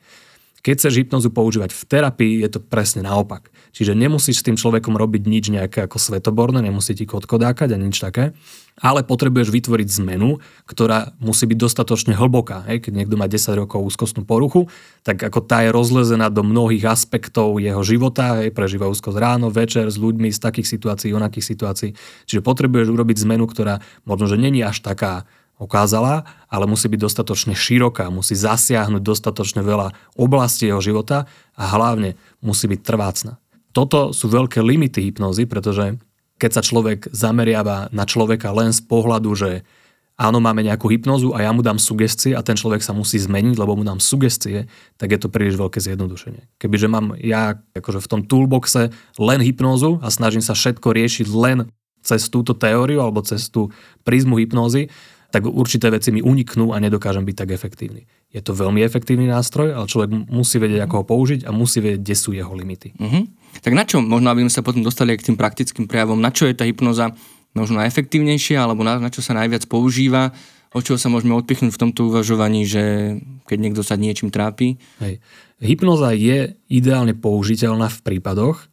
Keď 0.59 0.73
chceš 0.75 0.93
hypnozu 0.99 1.31
používať 1.31 1.71
v 1.71 1.83
terapii, 1.87 2.33
je 2.43 2.49
to 2.51 2.59
presne 2.59 3.07
naopak. 3.07 3.47
Čiže 3.71 3.95
nemusíš 3.95 4.41
s 4.41 4.45
tým 4.45 4.57
človekom 4.57 4.97
robiť 4.97 5.23
nič 5.29 5.45
nejaké 5.53 5.85
ako 5.85 6.01
svetoborné, 6.01 6.59
nemusí 6.59 6.97
ti 6.97 7.05
kodkodákať 7.07 7.69
a 7.73 7.77
nič 7.77 8.01
také, 8.01 8.35
ale 8.79 9.03
potrebuješ 9.03 9.51
vytvoriť 9.51 9.87
zmenu, 10.03 10.39
ktorá 10.65 11.15
musí 11.19 11.45
byť 11.45 11.57
dostatočne 11.59 12.13
hlboká. 12.15 12.63
Keď 12.65 12.93
niekto 12.95 13.19
má 13.19 13.27
10 13.27 13.59
rokov 13.59 13.83
úzkostnú 13.83 14.23
poruchu, 14.23 14.71
tak 15.03 15.19
ako 15.19 15.43
tá 15.43 15.67
je 15.67 15.75
rozlezená 15.75 16.31
do 16.31 16.41
mnohých 16.41 16.87
aspektov 16.87 17.59
jeho 17.59 17.83
života, 17.83 18.39
hej? 18.39 18.55
prežíva 18.55 18.87
úzkosť 18.87 19.19
ráno, 19.19 19.51
večer 19.51 19.87
s 19.87 19.99
ľuďmi 19.99 20.31
z 20.31 20.39
takých 20.39 20.67
situácií, 20.79 21.11
onakých 21.11 21.45
situácií. 21.45 21.91
Čiže 22.25 22.41
potrebuješ 22.41 22.87
urobiť 22.89 23.27
zmenu, 23.27 23.45
ktorá 23.51 23.83
možno, 24.07 24.31
že 24.31 24.39
není 24.39 24.63
až 24.63 24.79
taká 24.79 25.27
ukázala, 25.59 26.23
ale 26.47 26.65
musí 26.65 26.87
byť 26.87 26.99
dostatočne 27.03 27.53
široká, 27.53 28.07
musí 28.07 28.33
zasiahnuť 28.33 29.03
dostatočne 29.03 29.59
veľa 29.59 29.91
oblastí 30.15 30.71
jeho 30.71 30.79
života 30.79 31.27
a 31.59 31.63
hlavne 31.75 32.15
musí 32.39 32.65
byť 32.71 32.79
trvácna. 32.79 33.37
Toto 33.75 34.15
sú 34.15 34.31
veľké 34.31 34.63
limity 34.63 35.11
hypnózy, 35.11 35.45
pretože 35.45 35.99
keď 36.39 36.51
sa 36.55 36.63
človek 36.63 37.11
zameriava 37.11 37.91
na 37.91 38.07
človeka 38.07 38.55
len 38.55 38.71
z 38.71 38.79
pohľadu, 38.87 39.29
že 39.35 39.67
áno, 40.15 40.39
máme 40.39 40.63
nejakú 40.63 40.87
hypnozu 40.87 41.35
a 41.35 41.43
ja 41.43 41.51
mu 41.51 41.59
dám 41.59 41.75
sugestie 41.75 42.31
a 42.31 42.41
ten 42.41 42.55
človek 42.55 42.79
sa 42.79 42.95
musí 42.95 43.19
zmeniť, 43.19 43.59
lebo 43.59 43.75
mu 43.75 43.83
dám 43.83 43.99
sugestie, 43.99 44.71
tak 44.95 45.11
je 45.11 45.19
to 45.19 45.27
príliš 45.27 45.59
veľké 45.59 45.83
zjednodušenie. 45.83 46.55
Kebyže 46.55 46.87
mám 46.87 47.19
ja 47.19 47.59
akože 47.75 47.99
v 47.99 48.09
tom 48.11 48.21
toolboxe 48.23 48.95
len 49.19 49.39
hypnózu 49.43 49.99
a 49.99 50.07
snažím 50.07 50.41
sa 50.41 50.55
všetko 50.55 50.87
riešiť 50.95 51.27
len 51.35 51.67
cez 51.99 52.31
túto 52.31 52.55
teóriu 52.55 53.03
alebo 53.03 53.19
cez 53.19 53.51
tú 53.51 53.71
prízmu 54.07 54.39
hypnózy, 54.39 54.87
tak 55.29 55.45
určité 55.45 55.93
veci 55.93 56.09
mi 56.09 56.25
uniknú 56.25 56.73
a 56.73 56.81
nedokážem 56.81 57.21
byť 57.21 57.35
tak 57.37 57.49
efektívny. 57.53 58.09
Je 58.33 58.41
to 58.41 58.53
veľmi 58.53 58.81
efektívny 58.81 59.29
nástroj, 59.29 59.77
ale 59.77 59.85
človek 59.85 60.09
musí 60.29 60.57
vedieť, 60.57 60.85
ako 60.85 60.95
ho 61.01 61.05
použiť 61.05 61.39
a 61.45 61.53
musí 61.53 61.81
vedieť, 61.81 62.01
kde 62.01 62.15
sú 62.17 62.29
jeho 62.33 62.53
limity. 62.53 62.93
Uh-huh. 62.97 63.25
Tak 63.61 63.73
na 63.73 63.85
čo, 63.85 64.01
možno 64.01 64.29
aby 64.29 64.45
sme 64.45 64.53
sa 64.53 64.65
potom 64.65 64.81
dostali 64.81 65.13
k 65.17 65.29
tým 65.29 65.37
praktickým 65.37 65.85
prejavom, 65.89 66.17
na 66.17 66.33
čo 66.33 66.49
je 66.49 66.57
tá 66.57 66.65
hypnoza 66.65 67.13
možno 67.53 67.81
najefektívnejšia, 67.81 68.61
alebo 68.61 68.85
na, 68.85 69.01
na 69.01 69.09
čo 69.09 69.25
sa 69.25 69.33
najviac 69.33 69.65
používa, 69.65 70.33
od 70.69 70.85
čoho 70.85 71.01
sa 71.01 71.09
môžeme 71.09 71.33
odpichnúť 71.33 71.73
v 71.73 71.81
tomto 71.81 72.13
uvažovaní, 72.13 72.61
že 72.69 73.17
keď 73.49 73.57
niekto 73.57 73.81
sa 73.81 73.97
niečím 73.97 74.29
trápi? 74.29 74.77
Hej. 75.01 75.17
Hypnoza 75.57 76.13
je 76.13 76.53
ideálne 76.69 77.17
použiteľná 77.17 77.89
v 77.89 77.99
prípadoch, 78.05 78.69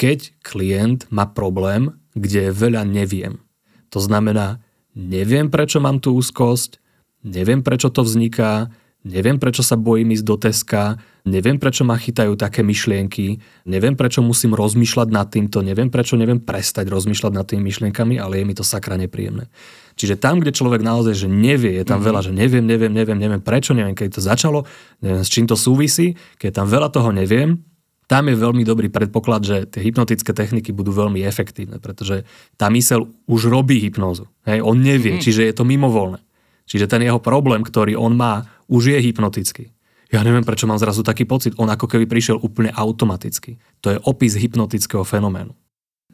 keď 0.00 0.32
klient 0.40 1.04
má 1.12 1.28
problém, 1.28 1.92
kde 2.16 2.48
veľa 2.48 2.88
neviem. 2.88 3.44
To 3.92 4.00
znamená, 4.00 4.63
neviem, 4.94 5.50
prečo 5.50 5.82
mám 5.82 5.98
tú 5.98 6.14
úzkosť, 6.14 6.78
neviem, 7.26 7.60
prečo 7.60 7.90
to 7.90 8.06
vzniká, 8.06 8.70
neviem, 9.04 9.36
prečo 9.36 9.60
sa 9.60 9.76
bojím 9.76 10.16
ísť 10.16 10.24
do 10.24 10.36
Teska, 10.40 10.96
neviem, 11.28 11.60
prečo 11.60 11.84
ma 11.84 12.00
chytajú 12.00 12.40
také 12.40 12.64
myšlienky, 12.64 13.36
neviem, 13.68 13.92
prečo 13.96 14.24
musím 14.24 14.56
rozmýšľať 14.56 15.08
nad 15.12 15.28
týmto, 15.28 15.60
neviem, 15.60 15.92
prečo 15.92 16.16
neviem 16.16 16.40
prestať 16.40 16.88
rozmýšľať 16.88 17.32
nad 17.36 17.44
tými 17.44 17.68
myšlienkami, 17.68 18.16
ale 18.16 18.40
je 18.40 18.44
mi 18.48 18.54
to 18.56 18.64
sakra 18.64 18.96
nepríjemné. 18.96 19.52
Čiže 19.94 20.18
tam, 20.18 20.40
kde 20.40 20.56
človek 20.56 20.80
naozaj 20.80 21.14
že 21.14 21.28
nevie, 21.28 21.76
je 21.78 21.84
tam 21.84 22.00
mm-hmm. 22.00 22.08
veľa, 22.08 22.20
že 22.24 22.32
neviem, 22.32 22.64
neviem, 22.64 22.92
neviem, 22.92 23.18
neviem 23.20 23.42
prečo, 23.44 23.76
neviem, 23.76 23.94
keď 23.94 24.18
to 24.18 24.20
začalo, 24.24 24.58
neviem, 25.04 25.22
s 25.22 25.30
čím 25.30 25.44
to 25.44 25.54
súvisí, 25.54 26.16
keď 26.40 26.64
tam 26.64 26.66
veľa 26.66 26.88
toho 26.90 27.12
neviem, 27.12 27.60
tam 28.04 28.28
je 28.28 28.36
veľmi 28.36 28.62
dobrý 28.62 28.92
predpoklad, 28.92 29.42
že 29.44 29.56
tie 29.68 29.80
hypnotické 29.80 30.36
techniky 30.36 30.76
budú 30.76 30.92
veľmi 30.92 31.24
efektívne, 31.24 31.80
pretože 31.80 32.28
tá 32.60 32.68
mysel 32.68 33.08
už 33.24 33.48
robí 33.48 33.80
hypnózu. 33.80 34.28
Hej, 34.44 34.60
on 34.60 34.80
nevie, 34.80 35.16
mm. 35.16 35.22
čiže 35.24 35.42
je 35.48 35.54
to 35.56 35.64
mimovoľné. 35.64 36.20
Čiže 36.64 36.88
ten 36.88 37.04
jeho 37.04 37.20
problém, 37.20 37.60
ktorý 37.60 37.96
on 37.96 38.16
má, 38.16 38.48
už 38.68 38.96
je 38.96 38.98
hypnotický. 39.00 39.72
Ja 40.12 40.22
neviem, 40.22 40.44
prečo 40.44 40.68
mám 40.68 40.80
zrazu 40.80 41.02
taký 41.02 41.24
pocit. 41.24 41.56
On 41.56 41.66
ako 41.66 41.90
keby 41.90 42.06
prišiel 42.06 42.38
úplne 42.38 42.70
automaticky. 42.70 43.58
To 43.82 43.92
je 43.92 43.98
opis 44.04 44.38
hypnotického 44.38 45.02
fenoménu. 45.02 45.52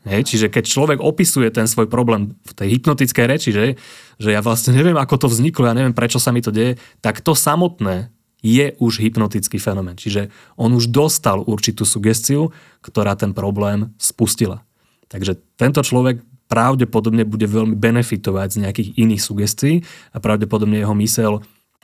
Hej, 0.09 0.32
čiže 0.32 0.47
keď 0.49 0.64
človek 0.64 0.99
opisuje 1.04 1.52
ten 1.52 1.68
svoj 1.68 1.85
problém 1.85 2.32
v 2.40 2.52
tej 2.56 2.80
hypnotickej 2.80 3.25
reči, 3.28 3.52
že, 3.52 3.76
že 4.16 4.32
ja 4.32 4.40
vlastne 4.40 4.73
neviem, 4.73 4.97
ako 4.97 5.26
to 5.26 5.26
vzniklo, 5.28 5.68
ja 5.68 5.76
neviem, 5.76 5.92
prečo 5.92 6.16
sa 6.16 6.32
mi 6.32 6.40
to 6.40 6.49
deje, 6.49 6.80
tak 7.04 7.20
to 7.20 7.37
samotné 7.37 8.09
je 8.40 8.73
už 8.80 9.00
hypnotický 9.04 9.61
fenomén. 9.61 9.97
Čiže 9.97 10.32
on 10.56 10.73
už 10.73 10.88
dostal 10.88 11.44
určitú 11.44 11.85
sugestiu, 11.85 12.52
ktorá 12.80 13.16
ten 13.16 13.37
problém 13.37 13.92
spustila. 14.00 14.64
Takže 15.12 15.37
tento 15.61 15.85
človek 15.85 16.25
pravdepodobne 16.50 17.23
bude 17.23 17.47
veľmi 17.47 17.78
benefitovať 17.78 18.49
z 18.50 18.61
nejakých 18.66 18.88
iných 18.99 19.23
sugestií 19.23 19.75
a 20.11 20.18
pravdepodobne 20.18 20.82
jeho 20.82 20.97
mysel 20.99 21.32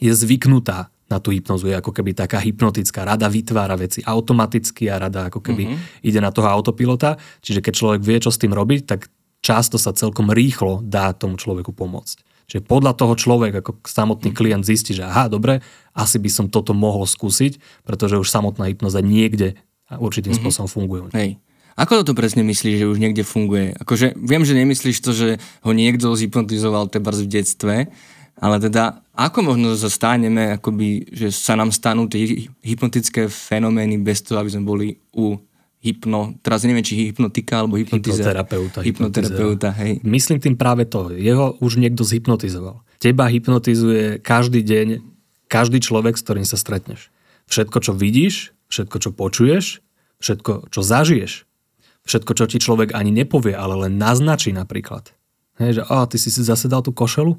je 0.02 0.10
zvyknutá 0.10 0.90
na 1.06 1.22
tú 1.22 1.30
hypnozu. 1.30 1.70
Je 1.70 1.78
ako 1.78 1.94
keby 1.94 2.18
taká 2.18 2.42
hypnotická 2.42 3.06
rada 3.06 3.30
vytvára 3.30 3.78
veci 3.78 4.02
automaticky 4.02 4.90
a 4.90 4.98
rada 4.98 5.30
ako 5.30 5.38
keby 5.38 5.70
mm-hmm. 5.70 6.02
ide 6.02 6.18
na 6.18 6.34
toho 6.34 6.50
autopilota. 6.50 7.14
Čiže 7.46 7.62
keď 7.62 7.72
človek 7.78 8.00
vie, 8.02 8.18
čo 8.18 8.34
s 8.34 8.42
tým 8.42 8.50
robiť, 8.50 8.80
tak 8.90 9.06
často 9.38 9.78
sa 9.78 9.94
celkom 9.94 10.34
rýchlo 10.34 10.82
dá 10.82 11.14
tomu 11.14 11.38
človeku 11.38 11.70
pomôcť. 11.70 12.35
Čiže 12.46 12.62
podľa 12.62 12.94
toho 12.94 13.18
človek, 13.18 13.58
ako 13.58 13.82
samotný 13.82 14.30
mhm. 14.30 14.36
klient 14.36 14.64
zistí, 14.64 14.94
že 14.94 15.06
aha, 15.06 15.26
dobre, 15.26 15.62
asi 15.92 16.22
by 16.22 16.30
som 16.30 16.46
toto 16.46 16.72
mohol 16.72 17.04
skúsiť, 17.04 17.82
pretože 17.82 18.18
už 18.18 18.28
samotná 18.30 18.70
hypnoza 18.70 19.02
niekde 19.02 19.58
určitým 19.86 20.34
mm-hmm. 20.34 20.42
spôsobom 20.42 20.68
funguje. 20.70 21.02
Hej. 21.14 21.30
Ako 21.76 22.02
to 22.02 22.16
presne 22.16 22.40
myslíš, 22.42 22.82
že 22.82 22.90
už 22.90 22.98
niekde 22.98 23.22
funguje? 23.22 23.76
Akože 23.76 24.16
viem, 24.16 24.42
že 24.42 24.56
nemyslíš 24.56 24.98
to, 25.04 25.12
že 25.12 25.28
ho 25.60 25.70
niekto 25.76 26.08
zhypnotizoval 26.16 26.88
teba 26.88 27.12
v 27.12 27.28
detstve, 27.28 27.92
ale 28.40 28.56
teda 28.60 29.04
ako 29.12 29.52
možno 29.52 29.76
sa 29.76 29.88
akoby, 29.88 31.08
že 31.12 31.28
sa 31.32 31.56
nám 31.56 31.72
stanú 31.72 32.08
tie 32.08 32.48
hypnotické 32.64 33.28
fenomény 33.28 34.00
bez 34.00 34.24
toho, 34.24 34.40
aby 34.40 34.50
sme 34.52 34.64
boli 34.64 34.88
u 35.12 35.36
hypno, 35.80 36.34
teraz 36.42 36.64
neviem, 36.66 36.82
či 36.82 37.12
hypnotika 37.12 37.62
alebo 37.62 37.78
hypnotizer. 37.78 38.32
Hypnoterapeuta. 38.32 38.78
Hypnoterapeuta, 38.82 39.68
hej. 39.78 40.02
Myslím 40.02 40.42
tým 40.42 40.56
práve 40.58 40.88
to. 40.88 41.12
Jeho 41.14 41.54
už 41.62 41.78
niekto 41.78 42.02
zhypnotizoval. 42.02 42.82
Teba 42.98 43.28
hypnotizuje 43.28 44.18
každý 44.24 44.64
deň, 44.64 44.88
každý 45.46 45.78
človek, 45.78 46.16
s 46.16 46.24
ktorým 46.24 46.46
sa 46.48 46.58
stretneš. 46.58 47.12
Všetko, 47.46 47.78
čo 47.78 47.92
vidíš, 47.94 48.56
všetko, 48.72 48.96
čo 48.98 49.10
počuješ, 49.14 49.64
všetko, 50.18 50.72
čo 50.72 50.80
zažiješ, 50.82 51.46
všetko, 52.08 52.32
čo 52.34 52.44
ti 52.50 52.58
človek 52.58 52.96
ani 52.96 53.14
nepovie, 53.14 53.54
ale 53.54 53.86
len 53.86 54.00
naznačí 54.00 54.50
napríklad. 54.50 55.14
Hej, 55.60 55.80
že 55.80 55.82
oh, 55.88 56.04
ty 56.08 56.16
si 56.18 56.28
si 56.28 56.42
zase 56.42 56.66
dal 56.66 56.82
tú 56.82 56.90
košelu? 56.92 57.36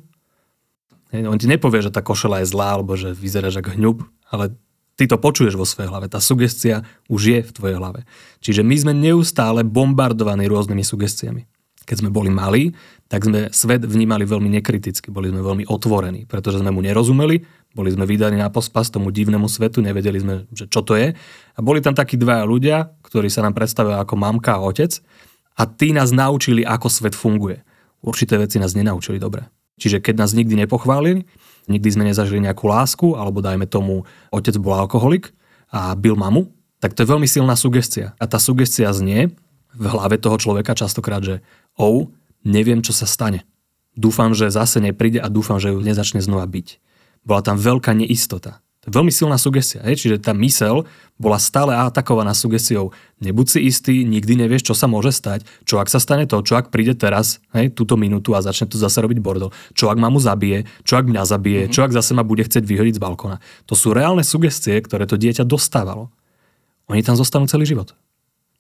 Hej, 1.12 1.24
on 1.28 1.40
ti 1.40 1.48
nepovie, 1.48 1.80
že 1.84 1.94
tá 1.94 2.04
košela 2.04 2.44
je 2.44 2.52
zlá, 2.52 2.80
alebo 2.80 2.96
že 2.96 3.16
vyzeráš 3.16 3.60
ako 3.60 3.76
hňub, 3.76 3.98
ale 4.32 4.56
ty 4.98 5.06
to 5.06 5.22
počuješ 5.22 5.54
vo 5.56 5.64
svojej 5.64 5.88
hlave. 5.88 6.10
Tá 6.10 6.18
sugestia 6.18 6.84
už 7.08 7.22
je 7.22 7.40
v 7.46 7.52
tvojej 7.54 7.78
hlave. 7.78 8.04
Čiže 8.42 8.66
my 8.66 8.76
sme 8.76 8.94
neustále 8.98 9.62
bombardovaní 9.62 10.50
rôznymi 10.50 10.84
sugestiami. 10.84 11.46
Keď 11.88 12.04
sme 12.04 12.12
boli 12.12 12.28
malí, 12.28 12.76
tak 13.08 13.24
sme 13.24 13.48
svet 13.56 13.88
vnímali 13.88 14.28
veľmi 14.28 14.52
nekriticky, 14.60 15.08
boli 15.08 15.32
sme 15.32 15.40
veľmi 15.40 15.72
otvorení, 15.72 16.28
pretože 16.28 16.60
sme 16.60 16.76
mu 16.76 16.84
nerozumeli, 16.84 17.48
boli 17.72 17.96
sme 17.96 18.04
vydaní 18.04 18.36
na 18.36 18.52
pospas 18.52 18.92
tomu 18.92 19.08
divnému 19.08 19.48
svetu, 19.48 19.80
nevedeli 19.80 20.20
sme, 20.20 20.34
že 20.52 20.68
čo 20.68 20.84
to 20.84 21.00
je. 21.00 21.16
A 21.56 21.60
boli 21.64 21.80
tam 21.80 21.96
takí 21.96 22.20
dvaja 22.20 22.44
ľudia, 22.44 22.92
ktorí 23.08 23.32
sa 23.32 23.40
nám 23.48 23.56
predstavili 23.56 23.96
ako 23.96 24.20
mamka 24.20 24.60
a 24.60 24.64
otec 24.68 25.00
a 25.56 25.64
tí 25.64 25.96
nás 25.96 26.12
naučili, 26.12 26.68
ako 26.68 26.92
svet 26.92 27.16
funguje. 27.16 27.64
Určité 28.04 28.36
veci 28.36 28.60
nás 28.60 28.76
nenaučili 28.76 29.16
dobre. 29.16 29.48
Čiže 29.78 30.02
keď 30.02 30.26
nás 30.26 30.34
nikdy 30.34 30.66
nepochválili, 30.66 31.26
nikdy 31.70 31.90
sme 31.94 32.10
nezažili 32.10 32.42
nejakú 32.42 32.66
lásku, 32.66 33.14
alebo 33.14 33.42
dajme 33.46 33.70
tomu, 33.70 34.04
otec 34.34 34.58
bol 34.58 34.74
alkoholik 34.74 35.32
a 35.70 35.94
bil 35.94 36.18
mamu, 36.18 36.50
tak 36.82 36.94
to 36.94 37.06
je 37.06 37.12
veľmi 37.12 37.26
silná 37.30 37.54
sugestia. 37.58 38.14
A 38.18 38.26
tá 38.30 38.38
sugestia 38.38 38.90
znie 38.94 39.34
v 39.78 39.86
hlave 39.86 40.18
toho 40.18 40.38
človeka 40.38 40.74
častokrát, 40.78 41.22
že 41.22 41.46
ou, 41.78 42.14
neviem, 42.42 42.82
čo 42.82 42.94
sa 42.94 43.06
stane. 43.06 43.46
Dúfam, 43.98 44.34
že 44.34 44.54
zase 44.54 44.78
nepríde 44.78 45.18
a 45.22 45.30
dúfam, 45.30 45.58
že 45.58 45.74
ju 45.74 45.82
nezačne 45.82 46.22
znova 46.22 46.46
byť. 46.46 46.78
Bola 47.26 47.42
tam 47.42 47.58
veľká 47.58 47.98
neistota. 47.98 48.62
Veľmi 48.88 49.12
silná 49.12 49.36
sugestia, 49.36 49.84
hej? 49.84 50.00
čiže 50.00 50.24
tá 50.24 50.32
mysel 50.32 50.88
bola 51.20 51.36
stále 51.44 51.76
atakovaná 51.76 52.32
sugestiou. 52.32 52.96
Nebuď 53.20 53.48
si 53.52 53.60
istý, 53.68 54.08
nikdy 54.08 54.40
nevieš, 54.40 54.72
čo 54.72 54.74
sa 54.80 54.88
môže 54.88 55.12
stať, 55.12 55.44
čo 55.68 55.84
ak 55.84 55.92
sa 55.92 56.00
stane 56.00 56.24
to, 56.24 56.40
čo 56.40 56.56
ak 56.56 56.72
príde 56.72 56.96
teraz, 56.96 57.44
hej, 57.52 57.76
túto 57.76 58.00
minútu 58.00 58.32
a 58.32 58.40
začne 58.40 58.72
tu 58.72 58.80
zase 58.80 59.04
robiť 59.04 59.20
bordel, 59.20 59.52
čo 59.76 59.92
ak 59.92 60.00
ma 60.00 60.08
mu 60.08 60.24
zabije, 60.24 60.64
čo 60.88 60.96
ak 60.96 61.04
mňa 61.04 61.24
zabije, 61.28 61.62
mm-hmm. 61.68 61.76
čo 61.76 61.84
ak 61.84 61.92
zase 61.92 62.16
ma 62.16 62.24
bude 62.24 62.48
chcieť 62.48 62.64
vyhodiť 62.64 62.96
z 62.96 63.04
balkona. 63.04 63.44
To 63.68 63.76
sú 63.76 63.92
reálne 63.92 64.24
sugestie, 64.24 64.80
ktoré 64.80 65.04
to 65.04 65.20
dieťa 65.20 65.44
dostávalo. 65.44 66.08
Oni 66.88 67.04
tam 67.04 67.20
zostanú 67.20 67.44
celý 67.52 67.68
život. 67.68 67.92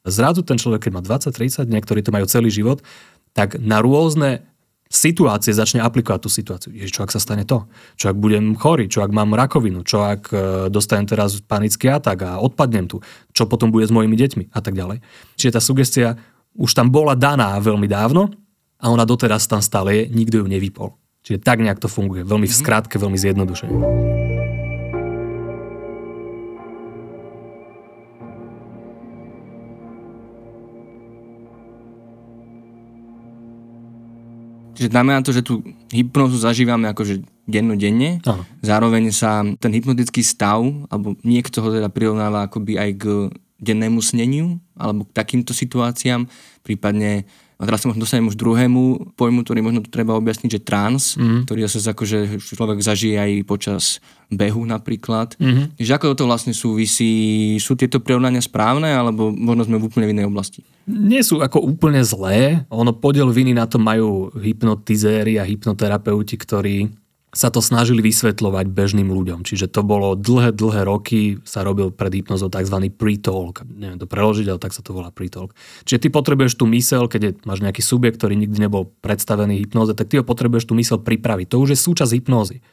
Zrazu 0.04 0.44
ten 0.44 0.60
človek, 0.60 0.88
keď 0.88 0.92
má 0.92 1.02
20-30, 1.04 1.72
niektorí 1.72 2.04
to 2.04 2.12
majú 2.12 2.28
celý 2.28 2.52
život, 2.52 2.84
tak 3.32 3.56
na 3.64 3.80
rôzne 3.80 4.44
situácie 4.88 5.52
začne 5.52 5.84
aplikovať 5.84 6.20
tú 6.24 6.30
situáciu. 6.32 6.72
Ježiš, 6.74 6.96
čo 6.96 7.04
ak 7.04 7.12
sa 7.12 7.20
stane 7.20 7.44
to? 7.44 7.68
Čo 8.00 8.12
ak 8.12 8.18
budem 8.18 8.56
chorý? 8.56 8.88
Čo 8.88 9.04
ak 9.04 9.12
mám 9.12 9.36
rakovinu? 9.36 9.84
Čo 9.84 10.08
ak 10.08 10.22
e, 10.32 10.38
dostanem 10.72 11.08
teraz 11.08 11.38
panický 11.44 11.92
atak 11.92 12.18
a 12.24 12.32
odpadnem 12.40 12.88
tu? 12.88 13.04
Čo 13.36 13.46
potom 13.48 13.70
bude 13.70 13.88
s 13.88 13.94
mojimi 13.94 14.16
deťmi? 14.16 14.56
A 14.56 14.60
tak 14.64 14.74
ďalej. 14.74 15.04
Čiže 15.36 15.56
tá 15.56 15.62
sugestia 15.62 16.16
už 16.58 16.74
tam 16.74 16.90
bola 16.90 17.14
daná 17.14 17.60
veľmi 17.62 17.86
dávno 17.86 18.34
a 18.82 18.90
ona 18.90 19.06
doteraz 19.06 19.46
tam 19.46 19.62
stále 19.62 19.94
je, 19.94 20.04
nikto 20.10 20.42
ju 20.42 20.46
nevypol. 20.50 20.98
Čiže 21.28 21.44
tak 21.44 21.60
nejak 21.60 21.84
to 21.84 21.92
funguje. 21.92 22.24
Veľmi 22.24 22.48
v 22.48 22.56
mhm. 22.56 22.62
skrátke, 22.64 22.96
veľmi 22.96 23.20
zjednodušene. 23.20 24.17
Čiže 34.78 34.94
znamená 34.94 35.26
to, 35.26 35.34
že 35.34 35.42
tú 35.42 35.66
hypnozu 35.90 36.38
zažívame 36.38 36.86
akože 36.94 37.26
dennodenne. 37.50 38.22
Aha. 38.30 38.46
Zároveň 38.62 39.10
sa 39.10 39.42
ten 39.58 39.74
hypnotický 39.74 40.22
stav, 40.22 40.62
alebo 40.94 41.18
niekto 41.26 41.66
ho 41.66 41.74
teda 41.74 41.90
prirovnáva 41.90 42.46
akoby 42.46 42.78
aj 42.78 42.90
k 43.02 43.04
dennému 43.58 43.98
sneniu, 44.06 44.62
alebo 44.78 45.10
k 45.10 45.18
takýmto 45.18 45.50
situáciám, 45.50 46.30
prípadne 46.62 47.26
a 47.58 47.66
teraz 47.66 47.82
sa 47.82 47.90
možno 47.90 48.06
dostanem 48.06 48.30
už 48.30 48.38
druhému 48.38 49.18
pojmu, 49.18 49.42
ktorý 49.42 49.66
možno 49.66 49.82
tu 49.82 49.90
treba 49.90 50.14
objasniť, 50.14 50.50
že 50.50 50.62
trans, 50.62 51.18
mm. 51.18 51.50
ktorý 51.50 51.66
zase 51.66 51.90
akože 51.90 52.38
človek 52.38 52.86
zažije 52.86 53.18
aj 53.18 53.32
počas 53.50 53.98
behu 54.30 54.62
napríklad. 54.62 55.34
Mm-hmm. 55.42 55.82
Že 55.82 55.96
ako 55.98 56.06
toto 56.14 56.30
vlastne 56.30 56.54
súvisí? 56.54 57.56
Sú 57.58 57.74
tieto 57.74 57.98
prirovnania 57.98 58.44
správne, 58.46 58.94
alebo 58.94 59.34
možno 59.34 59.66
sme 59.66 59.82
v 59.82 59.88
úplne 59.90 60.06
v 60.06 60.14
inej 60.14 60.30
oblasti? 60.30 60.62
Nie 60.86 61.26
sú 61.26 61.42
ako 61.42 61.64
úplne 61.66 62.06
zlé. 62.06 62.68
Ono 62.70 62.94
podiel 62.94 63.34
viny 63.34 63.58
na 63.58 63.66
to 63.66 63.82
majú 63.82 64.30
hypnotizéri 64.38 65.42
a 65.42 65.48
hypnoterapeuti, 65.48 66.38
ktorí 66.38 66.94
sa 67.38 67.54
to 67.54 67.62
snažili 67.62 68.02
vysvetľovať 68.02 68.66
bežným 68.74 69.14
ľuďom. 69.14 69.46
Čiže 69.46 69.70
to 69.70 69.86
bolo 69.86 70.18
dlhé, 70.18 70.58
dlhé 70.58 70.82
roky, 70.90 71.38
sa 71.46 71.62
robil 71.62 71.94
pred 71.94 72.10
hypnozou 72.10 72.50
tzv. 72.50 72.90
pre-talk. 72.90 73.62
Neviem 73.70 74.02
to 74.02 74.10
preložiť, 74.10 74.50
ale 74.50 74.58
tak 74.58 74.74
sa 74.74 74.82
to 74.82 74.98
volá 74.98 75.14
pre-talk. 75.14 75.54
Čiže 75.86 76.02
ty 76.02 76.08
potrebuješ 76.10 76.58
tú 76.58 76.66
mysel, 76.74 77.06
keď 77.06 77.22
je, 77.22 77.32
máš 77.46 77.62
nejaký 77.62 77.86
subjekt, 77.86 78.18
ktorý 78.18 78.34
nikdy 78.34 78.58
nebol 78.58 78.90
predstavený 79.06 79.62
hypnoze, 79.62 79.94
tak 79.94 80.10
ty 80.10 80.18
ho 80.18 80.26
potrebuješ 80.26 80.66
tú 80.66 80.74
mysel 80.82 80.98
pripraviť. 80.98 81.54
To 81.54 81.62
už 81.62 81.78
je 81.78 81.80
súčasť 81.80 82.18
hypnózy. 82.18 82.66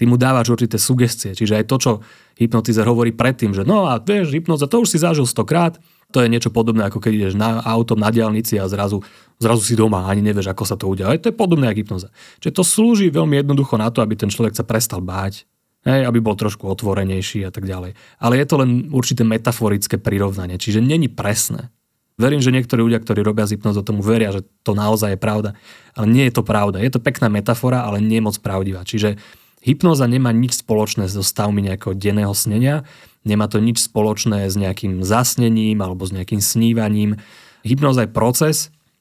Ty 0.00 0.08
mu 0.08 0.16
dávaš 0.16 0.48
určité 0.48 0.80
sugestie. 0.80 1.36
Čiže 1.36 1.60
aj 1.60 1.64
to, 1.68 1.76
čo 1.76 1.92
hypnotizer 2.40 2.88
hovorí 2.88 3.12
predtým, 3.12 3.52
že 3.52 3.68
no 3.68 3.84
a 3.84 4.00
vieš, 4.00 4.32
hypnoza, 4.32 4.64
to 4.64 4.80
už 4.80 4.96
si 4.96 4.98
zažil 5.00 5.28
stokrát, 5.28 5.76
to 6.14 6.22
je 6.22 6.30
niečo 6.30 6.54
podobné, 6.54 6.86
ako 6.86 7.02
keď 7.02 7.12
ideš 7.12 7.34
na 7.34 7.58
autom 7.66 7.98
na 7.98 8.14
diálnici 8.14 8.56
a 8.62 8.70
zrazu, 8.70 9.02
zrazu 9.42 9.62
si 9.66 9.74
doma 9.74 10.06
ani 10.06 10.22
nevieš, 10.22 10.54
ako 10.54 10.64
sa 10.64 10.78
to 10.78 10.86
udia. 10.86 11.10
To 11.18 11.28
je 11.30 11.34
podobné 11.34 11.66
ako 11.66 11.80
hypnoza. 11.82 12.08
Čiže 12.38 12.52
to 12.54 12.62
slúži 12.62 13.06
veľmi 13.10 13.42
jednoducho 13.42 13.74
na 13.74 13.90
to, 13.90 14.00
aby 14.00 14.14
ten 14.14 14.30
človek 14.30 14.54
sa 14.54 14.62
prestal 14.62 15.02
báť, 15.02 15.44
hej, 15.82 16.06
aby 16.06 16.18
bol 16.22 16.38
trošku 16.38 16.66
otvorenejší 16.70 17.42
a 17.46 17.50
tak 17.50 17.66
ďalej. 17.66 17.98
Ale 18.22 18.34
je 18.38 18.46
to 18.46 18.56
len 18.62 18.70
určité 18.94 19.26
metaforické 19.26 19.98
prirovnanie, 19.98 20.56
čiže 20.62 20.78
není 20.78 21.10
presné. 21.10 21.74
Verím, 22.16 22.40
že 22.40 22.48
niektorí 22.48 22.80
ľudia, 22.80 23.04
ktorí 23.04 23.20
robia 23.20 23.44
z 23.44 23.60
hypnozu, 23.60 23.84
tomu 23.84 24.00
veria, 24.00 24.32
že 24.32 24.40
to 24.64 24.72
naozaj 24.72 25.12
je 25.12 25.20
pravda. 25.20 25.52
Ale 25.92 26.08
nie 26.08 26.24
je 26.24 26.32
to 26.32 26.40
pravda. 26.40 26.80
Je 26.80 26.88
to 26.88 26.96
pekná 26.96 27.28
metafora, 27.28 27.84
ale 27.84 28.00
nie 28.00 28.24
moc 28.24 28.40
pravdivá. 28.40 28.88
Čiže 28.88 29.20
hypnoza 29.60 30.08
nemá 30.08 30.32
nič 30.32 30.64
spoločné 30.64 31.12
so 31.12 31.20
stavmi 31.20 31.60
nejakého 31.68 31.92
denného 31.92 32.32
snenia 32.32 32.88
Nemá 33.26 33.50
to 33.50 33.58
nič 33.58 33.82
spoločné 33.82 34.46
s 34.46 34.54
nejakým 34.54 35.02
zasnením 35.02 35.82
alebo 35.82 36.06
s 36.06 36.14
nejakým 36.14 36.38
snívaním. 36.38 37.18
Hypnoza 37.66 38.06
je 38.06 38.10
proces, 38.14 38.56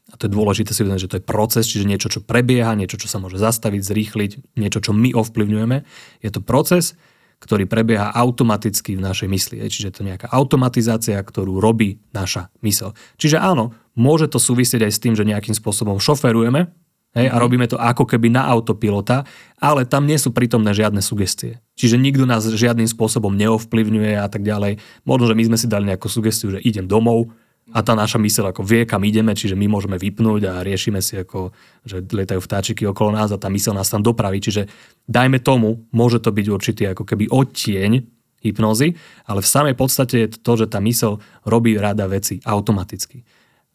a 0.10 0.18
to 0.18 0.26
je 0.26 0.34
dôležité 0.34 0.74
si 0.74 0.82
uvedomiť, 0.82 1.04
že 1.06 1.12
to 1.14 1.20
je 1.22 1.30
proces, 1.30 1.64
čiže 1.70 1.86
niečo, 1.86 2.10
čo 2.10 2.26
prebieha, 2.26 2.74
niečo, 2.74 2.98
čo 2.98 3.06
sa 3.06 3.22
môže 3.22 3.38
zastaviť, 3.38 3.82
zrýchliť, 3.82 4.32
niečo, 4.58 4.82
čo 4.82 4.92
my 4.94 5.14
ovplyvňujeme. 5.14 5.78
Je 6.26 6.30
to 6.34 6.42
proces, 6.42 6.98
ktorý 7.42 7.70
prebieha 7.70 8.10
automaticky 8.14 8.98
v 8.98 9.06
našej 9.06 9.30
mysli. 9.30 9.56
Čiže 9.62 9.92
to 9.94 10.00
je 10.02 10.10
nejaká 10.14 10.32
automatizácia, 10.34 11.22
ktorú 11.22 11.62
robí 11.62 12.02
naša 12.16 12.50
mysel. 12.66 12.98
Čiže 13.22 13.38
áno, 13.38 13.76
môže 13.94 14.26
to 14.32 14.42
súvisieť 14.42 14.88
aj 14.88 14.94
s 14.94 15.02
tým, 15.02 15.14
že 15.14 15.28
nejakým 15.28 15.54
spôsobom 15.54 16.02
šoferujeme 16.02 16.74
hej, 17.16 17.28
a 17.32 17.36
mhm. 17.36 17.42
robíme 17.42 17.66
to 17.66 17.80
ako 17.80 18.04
keby 18.04 18.30
na 18.30 18.46
autopilota, 18.46 19.24
ale 19.58 19.88
tam 19.88 20.06
nie 20.06 20.20
sú 20.20 20.36
prítomné 20.36 20.76
žiadne 20.76 21.00
sugestie. 21.00 21.64
Čiže 21.80 21.96
nikto 21.98 22.28
nás 22.28 22.46
žiadnym 22.46 22.88
spôsobom 22.88 23.34
neovplyvňuje 23.36 24.20
a 24.20 24.28
tak 24.28 24.44
ďalej. 24.44 24.78
Možno, 25.08 25.32
že 25.32 25.36
my 25.36 25.44
sme 25.48 25.58
si 25.58 25.68
dali 25.72 25.88
nejakú 25.90 26.08
sugestiu, 26.12 26.52
že 26.56 26.64
idem 26.64 26.86
domov, 26.86 27.32
a 27.74 27.82
tá 27.82 27.98
naša 27.98 28.22
myseľ 28.22 28.54
ako 28.54 28.62
vie, 28.62 28.86
kam 28.86 29.02
ideme, 29.02 29.34
čiže 29.34 29.58
my 29.58 29.66
môžeme 29.66 29.98
vypnúť 29.98 30.42
a 30.46 30.62
riešime 30.62 31.02
si 31.02 31.18
ako, 31.18 31.50
že 31.82 32.06
lietajú 32.06 32.38
vtáčiky 32.38 32.86
okolo 32.86 33.18
nás 33.18 33.34
a 33.34 33.42
tá 33.42 33.50
myseľ 33.50 33.82
nás 33.82 33.90
tam 33.90 34.06
dopraví. 34.06 34.38
Čiže 34.38 34.70
dajme 35.10 35.42
tomu, 35.42 35.90
môže 35.90 36.22
to 36.22 36.30
byť 36.30 36.46
určitý 36.46 36.84
ako 36.94 37.10
keby 37.10 37.26
odtieň 37.34 38.06
hypnozy, 38.46 38.94
ale 39.26 39.42
v 39.42 39.50
samej 39.50 39.74
podstate 39.74 40.16
je 40.22 40.28
to, 40.38 40.54
že 40.54 40.70
tá 40.70 40.78
myseľ 40.78 41.18
robí 41.50 41.74
rada 41.82 42.06
veci 42.06 42.38
automaticky. 42.46 43.26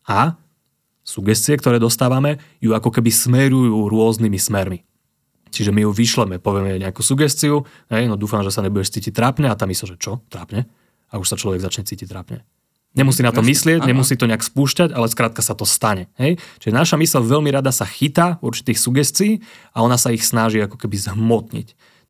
A 0.07 0.39
sugestie, 1.04 1.57
ktoré 1.57 1.80
dostávame, 1.80 2.38
ju 2.61 2.76
ako 2.76 2.90
keby 2.95 3.11
smerujú 3.11 3.88
rôznymi 3.88 4.38
smermi. 4.38 4.78
Čiže 5.50 5.75
my 5.75 5.83
ju 5.83 5.90
vyšleme, 5.90 6.38
povieme 6.38 6.78
nejakú 6.78 7.02
sugestiu, 7.02 7.66
hej, 7.90 8.07
no 8.07 8.14
dúfam, 8.14 8.47
že 8.47 8.54
sa 8.54 8.62
nebudeš 8.62 8.95
cítiť 8.95 9.11
trápne 9.11 9.50
a 9.50 9.59
tá 9.59 9.66
mysl, 9.66 9.95
že 9.95 9.97
čo, 9.99 10.23
trápne? 10.30 10.71
A 11.11 11.19
už 11.19 11.26
sa 11.26 11.35
človek 11.35 11.59
začne 11.59 11.83
cítiť 11.83 12.07
trápne. 12.07 12.47
Nemusí 12.90 13.23
na 13.23 13.30
to 13.30 13.38
myslieť, 13.38 13.87
nemusí 13.87 14.19
to 14.19 14.26
nejak 14.26 14.42
spúšťať, 14.42 14.90
ale 14.90 15.07
skrátka 15.07 15.47
sa 15.47 15.54
to 15.54 15.62
stane. 15.62 16.11
Hej? 16.19 16.42
Čiže 16.59 16.75
naša 16.75 16.97
mysl 16.99 17.23
veľmi 17.23 17.50
rada 17.54 17.71
sa 17.71 17.87
chytá 17.87 18.42
určitých 18.42 18.83
sugestií 18.83 19.33
a 19.71 19.87
ona 19.87 19.95
sa 19.95 20.11
ich 20.11 20.26
snaží 20.26 20.59
ako 20.59 20.75
keby 20.75 20.99
zhmotniť. 20.99 21.69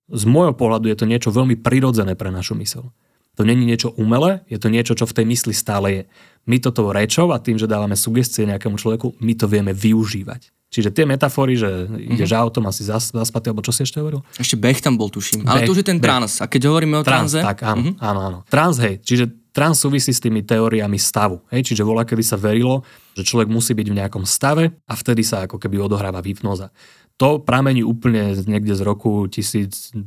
Z 0.09 0.23
môjho 0.25 0.57
pohľadu 0.57 0.89
je 0.89 0.97
to 0.97 1.05
niečo 1.05 1.29
veľmi 1.33 1.61
prirodzené 1.61 2.17
pre 2.17 2.33
našu 2.33 2.57
mysl. 2.57 2.89
To 3.37 3.43
není 3.45 3.69
niečo 3.69 3.93
umelé, 3.95 4.41
je 4.49 4.57
to 4.57 4.73
niečo, 4.73 4.97
čo 4.97 5.05
v 5.05 5.17
tej 5.21 5.27
mysli 5.29 5.53
stále 5.53 5.89
je. 5.93 6.03
My 6.51 6.59
toto 6.59 6.91
rečou 6.91 7.31
a 7.31 7.39
tým, 7.39 7.55
že 7.55 7.71
dávame 7.71 7.95
sugestie 7.95 8.43
nejakému 8.43 8.75
človeku, 8.75 9.23
my 9.23 9.33
to 9.39 9.47
vieme 9.47 9.71
využívať. 9.71 10.51
Čiže 10.71 10.95
tie 10.95 11.03
metafory, 11.03 11.59
že 11.59 11.67
ideš 11.99 12.31
mm-hmm. 12.31 12.43
autom 12.47 12.65
asi 12.71 12.87
zas, 12.87 13.11
zaspatý, 13.11 13.51
alebo 13.51 13.63
čo 13.63 13.75
si 13.75 13.83
ešte 13.83 13.99
hovoril? 13.99 14.23
Ešte 14.39 14.55
beh 14.55 14.79
tam 14.79 14.95
bol, 14.95 15.11
tuším. 15.11 15.43
Beh, 15.43 15.51
Ale 15.51 15.59
to 15.67 15.75
už 15.75 15.83
je 15.83 15.87
ten 15.91 15.99
trans. 15.99 16.39
A 16.39 16.47
keď 16.47 16.71
hovoríme 16.71 16.95
o 16.95 17.03
trans, 17.03 17.35
tranze... 17.35 17.43
Tak, 17.43 17.67
áno, 17.67 17.91
mm-hmm. 17.91 17.95
áno, 17.99 18.21
áno. 18.23 18.39
Trans, 18.47 18.79
hej. 18.79 19.03
Čiže 19.03 19.51
trans 19.51 19.75
súvisí 19.83 20.15
s 20.15 20.23
tými 20.23 20.47
teóriami 20.47 20.95
stavu. 20.95 21.43
Hej? 21.51 21.75
Čiže 21.75 21.83
voľa, 21.83 22.07
kedy 22.07 22.23
sa 22.23 22.39
verilo, 22.39 22.87
že 23.19 23.27
človek 23.27 23.51
musí 23.51 23.75
byť 23.75 23.87
v 23.91 23.99
nejakom 23.99 24.23
stave 24.23 24.79
a 24.87 24.95
vtedy 24.95 25.27
sa 25.27 25.51
ako 25.51 25.59
keby 25.59 25.83
odohráva 25.83 26.23
hypnoza. 26.23 26.71
To 27.19 27.43
pramení 27.43 27.83
úplne 27.83 28.39
niekde 28.47 28.73
z 28.73 28.83
roku 28.87 29.27
1900, 29.27 29.99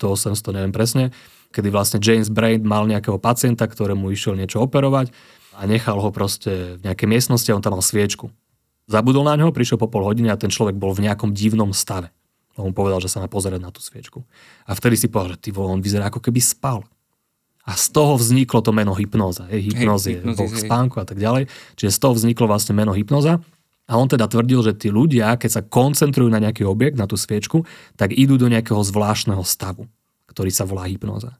800, 0.00 0.56
neviem 0.56 0.72
presne, 0.72 1.12
kedy 1.52 1.68
vlastne 1.68 1.98
James 2.00 2.32
Braid 2.32 2.64
mal 2.64 2.88
nejakého 2.88 3.20
pacienta, 3.20 3.68
ktorému 3.68 4.10
išiel 4.10 4.34
niečo 4.34 4.64
operovať 4.64 5.12
a 5.56 5.64
nechal 5.64 5.96
ho 5.96 6.12
proste 6.12 6.76
v 6.76 6.84
nejakej 6.84 7.08
miestnosti 7.08 7.48
a 7.48 7.56
on 7.56 7.64
tam 7.64 7.72
mal 7.72 7.84
sviečku. 7.84 8.28
Zabudol 8.86 9.26
na 9.26 9.34
ňo, 9.34 9.50
prišiel 9.50 9.80
po 9.80 9.90
pol 9.90 10.06
hodiny 10.06 10.30
a 10.30 10.38
ten 10.38 10.52
človek 10.52 10.76
bol 10.78 10.94
v 10.94 11.08
nejakom 11.08 11.32
divnom 11.34 11.72
stave. 11.74 12.12
On 12.56 12.70
mu 12.70 12.74
povedal, 12.76 13.02
že 13.02 13.12
sa 13.12 13.20
má 13.20 13.28
pozerať 13.28 13.60
na 13.60 13.72
tú 13.72 13.84
sviečku. 13.84 14.24
A 14.64 14.72
vtedy 14.72 14.96
si 14.96 15.12
povedal, 15.12 15.36
že 15.36 15.48
ty 15.48 15.50
vole, 15.52 15.72
on 15.72 15.84
vyzerá 15.84 16.08
ako 16.08 16.24
keby 16.24 16.40
spal. 16.40 16.86
A 17.66 17.74
z 17.74 17.90
toho 17.90 18.14
vzniklo 18.14 18.62
to 18.62 18.70
meno 18.70 18.94
hypnoza. 18.94 19.50
Hej, 19.50 19.74
hypnoz 19.74 20.06
je 20.06 20.22
boh 20.22 20.52
spánku 20.54 21.02
a 21.02 21.04
tak 21.04 21.18
ďalej. 21.18 21.50
Čiže 21.74 21.90
z 21.90 21.98
toho 21.98 22.14
vzniklo 22.14 22.46
vlastne 22.46 22.78
meno 22.78 22.94
hypnoza. 22.94 23.42
A 23.90 23.92
on 23.98 24.06
teda 24.06 24.30
tvrdil, 24.30 24.62
že 24.62 24.72
tí 24.74 24.88
ľudia, 24.90 25.34
keď 25.34 25.50
sa 25.50 25.62
koncentrujú 25.66 26.30
na 26.30 26.38
nejaký 26.38 26.62
objekt, 26.62 26.94
na 26.94 27.10
tú 27.10 27.18
sviečku, 27.18 27.66
tak 27.98 28.14
idú 28.14 28.38
do 28.38 28.46
nejakého 28.46 28.78
zvláštneho 28.82 29.42
stavu, 29.42 29.90
ktorý 30.30 30.50
sa 30.54 30.62
volá 30.62 30.86
hypnoza. 30.86 31.38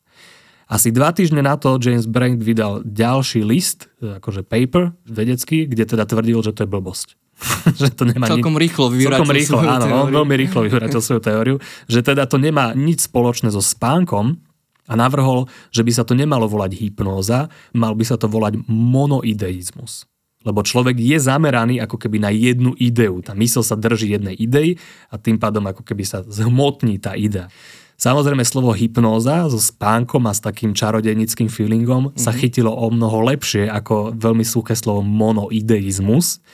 Asi 0.66 0.90
dva 0.90 1.14
týždne 1.14 1.46
na 1.46 1.54
to 1.54 1.78
James 1.78 2.11
Brain 2.11 2.42
vydal 2.42 2.82
ďalší 2.82 3.46
list, 3.46 3.87
akože 4.02 4.42
paper 4.42 4.99
vedecký, 5.06 5.70
kde 5.70 5.87
teda 5.87 6.02
tvrdil, 6.02 6.42
že 6.42 6.50
to 6.50 6.66
je 6.66 6.68
blbosť. 6.70 7.08
že 7.80 7.92
to 7.92 8.08
nemá 8.08 8.26
celkom 8.26 8.56
nič, 8.56 8.62
rýchlo 8.66 8.88
vyvratil 8.88 9.23
celkom 9.23 9.30
rýchlo, 9.37 9.58
áno, 9.61 9.85
teóriu. 9.87 10.02
on 10.08 10.11
veľmi 10.25 10.35
rýchlo 10.40 10.61
vyvratil 10.66 11.00
svoju 11.04 11.20
teóriu, 11.20 11.56
že 11.87 12.00
teda 12.00 12.25
to 12.25 12.40
nemá 12.40 12.73
nič 12.73 13.06
spoločné 13.06 13.52
so 13.52 13.61
spánkom 13.61 14.40
a 14.88 14.92
navrhol, 14.96 15.44
že 15.70 15.85
by 15.85 15.92
sa 15.92 16.02
to 16.02 16.16
nemalo 16.16 16.49
volať 16.49 16.78
hypnóza, 16.80 17.52
mal 17.76 17.92
by 17.92 18.04
sa 18.08 18.16
to 18.16 18.26
volať 18.26 18.64
monoideizmus. 18.66 20.08
Lebo 20.46 20.62
človek 20.62 20.94
je 20.94 21.18
zameraný 21.18 21.83
ako 21.83 21.98
keby 21.98 22.22
na 22.22 22.31
jednu 22.31 22.70
ideu. 22.79 23.18
Tá 23.18 23.35
mysl 23.35 23.66
sa 23.66 23.74
drží 23.74 24.14
jednej 24.14 24.38
idei 24.38 24.79
a 25.11 25.18
tým 25.18 25.42
pádom 25.42 25.66
ako 25.66 25.83
keby 25.83 26.07
sa 26.07 26.22
zhmotní 26.22 27.02
tá 27.02 27.18
idea. 27.18 27.50
Samozrejme 27.96 28.44
slovo 28.44 28.76
hypnóza 28.76 29.48
so 29.48 29.56
spánkom 29.56 30.28
a 30.28 30.37
s 30.37 30.44
takým 30.44 30.76
čarodejnickým 30.76 31.48
feelingom 31.48 32.12
mm-hmm. 32.12 32.20
sa 32.20 32.32
mhm. 32.32 32.38
chytilo 32.44 32.72
o 32.72 32.87
mnoho 32.92 33.24
lepšie 33.24 33.68
ako 33.72 34.12
veľmi 34.12 34.44
suché 34.44 34.76
slovo 34.76 35.00
monoideizmus. 35.00 36.44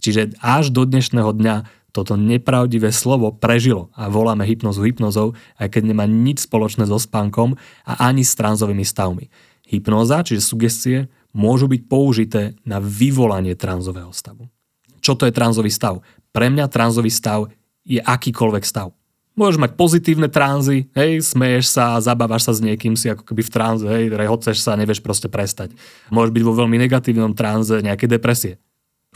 Čiže 0.00 0.36
až 0.40 0.72
do 0.72 0.84
dnešného 0.84 1.32
dňa 1.32 1.56
toto 1.90 2.14
nepravdivé 2.14 2.94
slovo 2.94 3.34
prežilo 3.34 3.90
a 3.98 4.06
voláme 4.06 4.46
hypnozu 4.46 4.86
hypnozou, 4.86 5.34
aj 5.58 5.74
keď 5.74 5.90
nemá 5.90 6.06
nič 6.06 6.46
spoločné 6.46 6.86
so 6.86 6.96
spánkom 6.96 7.58
a 7.82 7.92
ani 8.06 8.22
s 8.22 8.38
tranzovými 8.38 8.86
stavmi. 8.86 9.26
Hypnoza, 9.66 10.22
čiže 10.22 10.42
sugestie, 10.42 10.98
môžu 11.34 11.66
byť 11.66 11.82
použité 11.90 12.54
na 12.62 12.78
vyvolanie 12.78 13.58
tranzového 13.58 14.14
stavu. 14.14 14.46
Čo 15.02 15.18
to 15.18 15.26
je 15.26 15.34
tranzový 15.34 15.70
stav? 15.70 16.02
Pre 16.30 16.46
mňa 16.46 16.70
tranzový 16.70 17.10
stav 17.10 17.50
je 17.82 17.98
akýkoľvek 17.98 18.62
stav. 18.62 18.94
Môžeš 19.40 19.56
mať 19.56 19.72
pozitívne 19.72 20.28
tranzy, 20.28 20.92
hej, 20.92 21.24
smeješ 21.24 21.72
sa, 21.72 21.96
zabávaš 21.96 22.44
sa 22.44 22.52
s 22.52 22.60
niekým, 22.60 22.92
si 22.92 23.08
ako 23.08 23.24
keby 23.24 23.40
v 23.40 23.48
tranze, 23.48 23.84
hej, 23.88 24.12
rehoceš 24.12 24.60
sa, 24.60 24.76
nevieš 24.76 25.00
proste 25.00 25.32
prestať. 25.32 25.72
Môžeš 26.12 26.36
byť 26.36 26.44
vo 26.44 26.52
veľmi 26.60 26.76
negatívnom 26.76 27.32
tranze, 27.32 27.80
nejaké 27.80 28.04
depresie. 28.04 28.60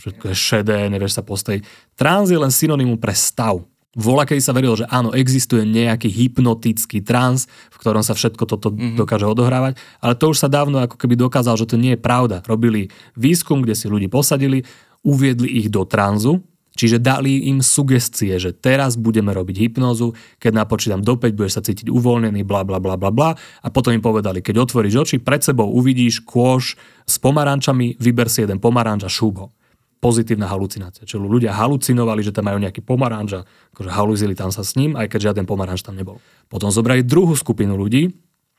Všetko 0.01 0.33
je 0.33 0.37
šedé, 0.37 0.89
nevieš 0.89 1.21
sa 1.21 1.23
postaviť. 1.23 1.69
Trans 1.93 2.33
je 2.33 2.41
len 2.41 2.49
synonymum 2.49 2.97
pre 2.97 3.13
stav. 3.13 3.69
Vola, 3.95 4.25
keď 4.25 4.41
sa 4.41 4.57
verilo, 4.57 4.75
že 4.75 4.89
áno, 4.89 5.13
existuje 5.13 5.63
nejaký 5.63 6.09
hypnotický 6.09 7.05
trans, 7.05 7.45
v 7.71 7.77
ktorom 7.79 8.01
sa 8.01 8.17
všetko 8.17 8.43
toto 8.49 8.73
mm-hmm. 8.73 8.97
dokáže 8.99 9.29
odohrávať, 9.29 9.77
ale 10.01 10.19
to 10.19 10.33
už 10.33 10.41
sa 10.41 10.49
dávno 10.49 10.83
ako 10.83 10.99
keby 10.99 11.21
dokázal, 11.21 11.55
že 11.61 11.69
to 11.69 11.77
nie 11.77 11.95
je 11.95 12.01
pravda. 12.01 12.41
Robili 12.49 12.91
výskum, 13.15 13.61
kde 13.61 13.79
si 13.79 13.87
ľudí 13.87 14.09
posadili, 14.11 14.67
uviedli 15.07 15.63
ich 15.63 15.71
do 15.71 15.87
tranzu, 15.87 16.43
Čiže 16.75 16.99
dali 16.99 17.47
im 17.55 17.63
sugestie, 17.63 18.35
že 18.43 18.51
teraz 18.51 18.99
budeme 18.99 19.31
robiť 19.31 19.71
hypnozu, 19.71 20.19
keď 20.43 20.67
napočítam 20.67 21.07
do 21.07 21.15
5, 21.15 21.31
budeš 21.31 21.55
sa 21.55 21.63
cítiť 21.63 21.87
uvoľnený, 21.87 22.43
bla 22.43 22.67
bla 22.67 22.83
bla 22.83 22.99
bla 22.99 23.15
bla. 23.15 23.31
A 23.63 23.69
potom 23.71 23.95
im 23.95 24.03
povedali, 24.03 24.43
keď 24.43 24.67
otvoríš 24.67 25.07
oči, 25.07 25.17
pred 25.23 25.39
sebou 25.39 25.71
uvidíš 25.71 26.27
kôž 26.27 26.75
s 27.07 27.17
pomarančami, 27.23 27.95
vyber 28.03 28.27
si 28.27 28.43
jeden 28.43 28.59
pomaranč 28.59 29.07
a 29.07 29.11
šúb. 29.11 29.55
Pozitívna 30.03 30.51
halucinácia. 30.51 31.07
Čiže 31.07 31.23
ľudia 31.23 31.55
halucinovali, 31.55 32.27
že 32.27 32.35
tam 32.35 32.51
majú 32.51 32.59
nejaký 32.59 32.83
pomaranč 32.83 33.39
a 33.39 33.41
akože 33.73 33.91
haluzili 33.95 34.35
tam 34.35 34.51
sa 34.51 34.67
s 34.67 34.75
ním, 34.75 34.99
aj 34.99 35.09
keď 35.15 35.31
žiaden 35.31 35.47
pomaranč 35.47 35.87
tam 35.87 35.95
nebol. 35.95 36.19
Potom 36.51 36.75
zobrali 36.75 37.07
druhú 37.07 37.39
skupinu 37.39 37.79
ľudí, 37.79 38.13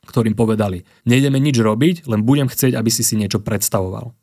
ktorým 0.08 0.32
povedali, 0.32 0.88
nejdeme 1.04 1.36
nič 1.36 1.60
robiť, 1.60 2.08
len 2.08 2.24
budem 2.24 2.48
chcieť, 2.48 2.78
aby 2.78 2.90
si 2.90 3.04
si 3.04 3.18
niečo 3.18 3.44
predstavoval. 3.44 4.14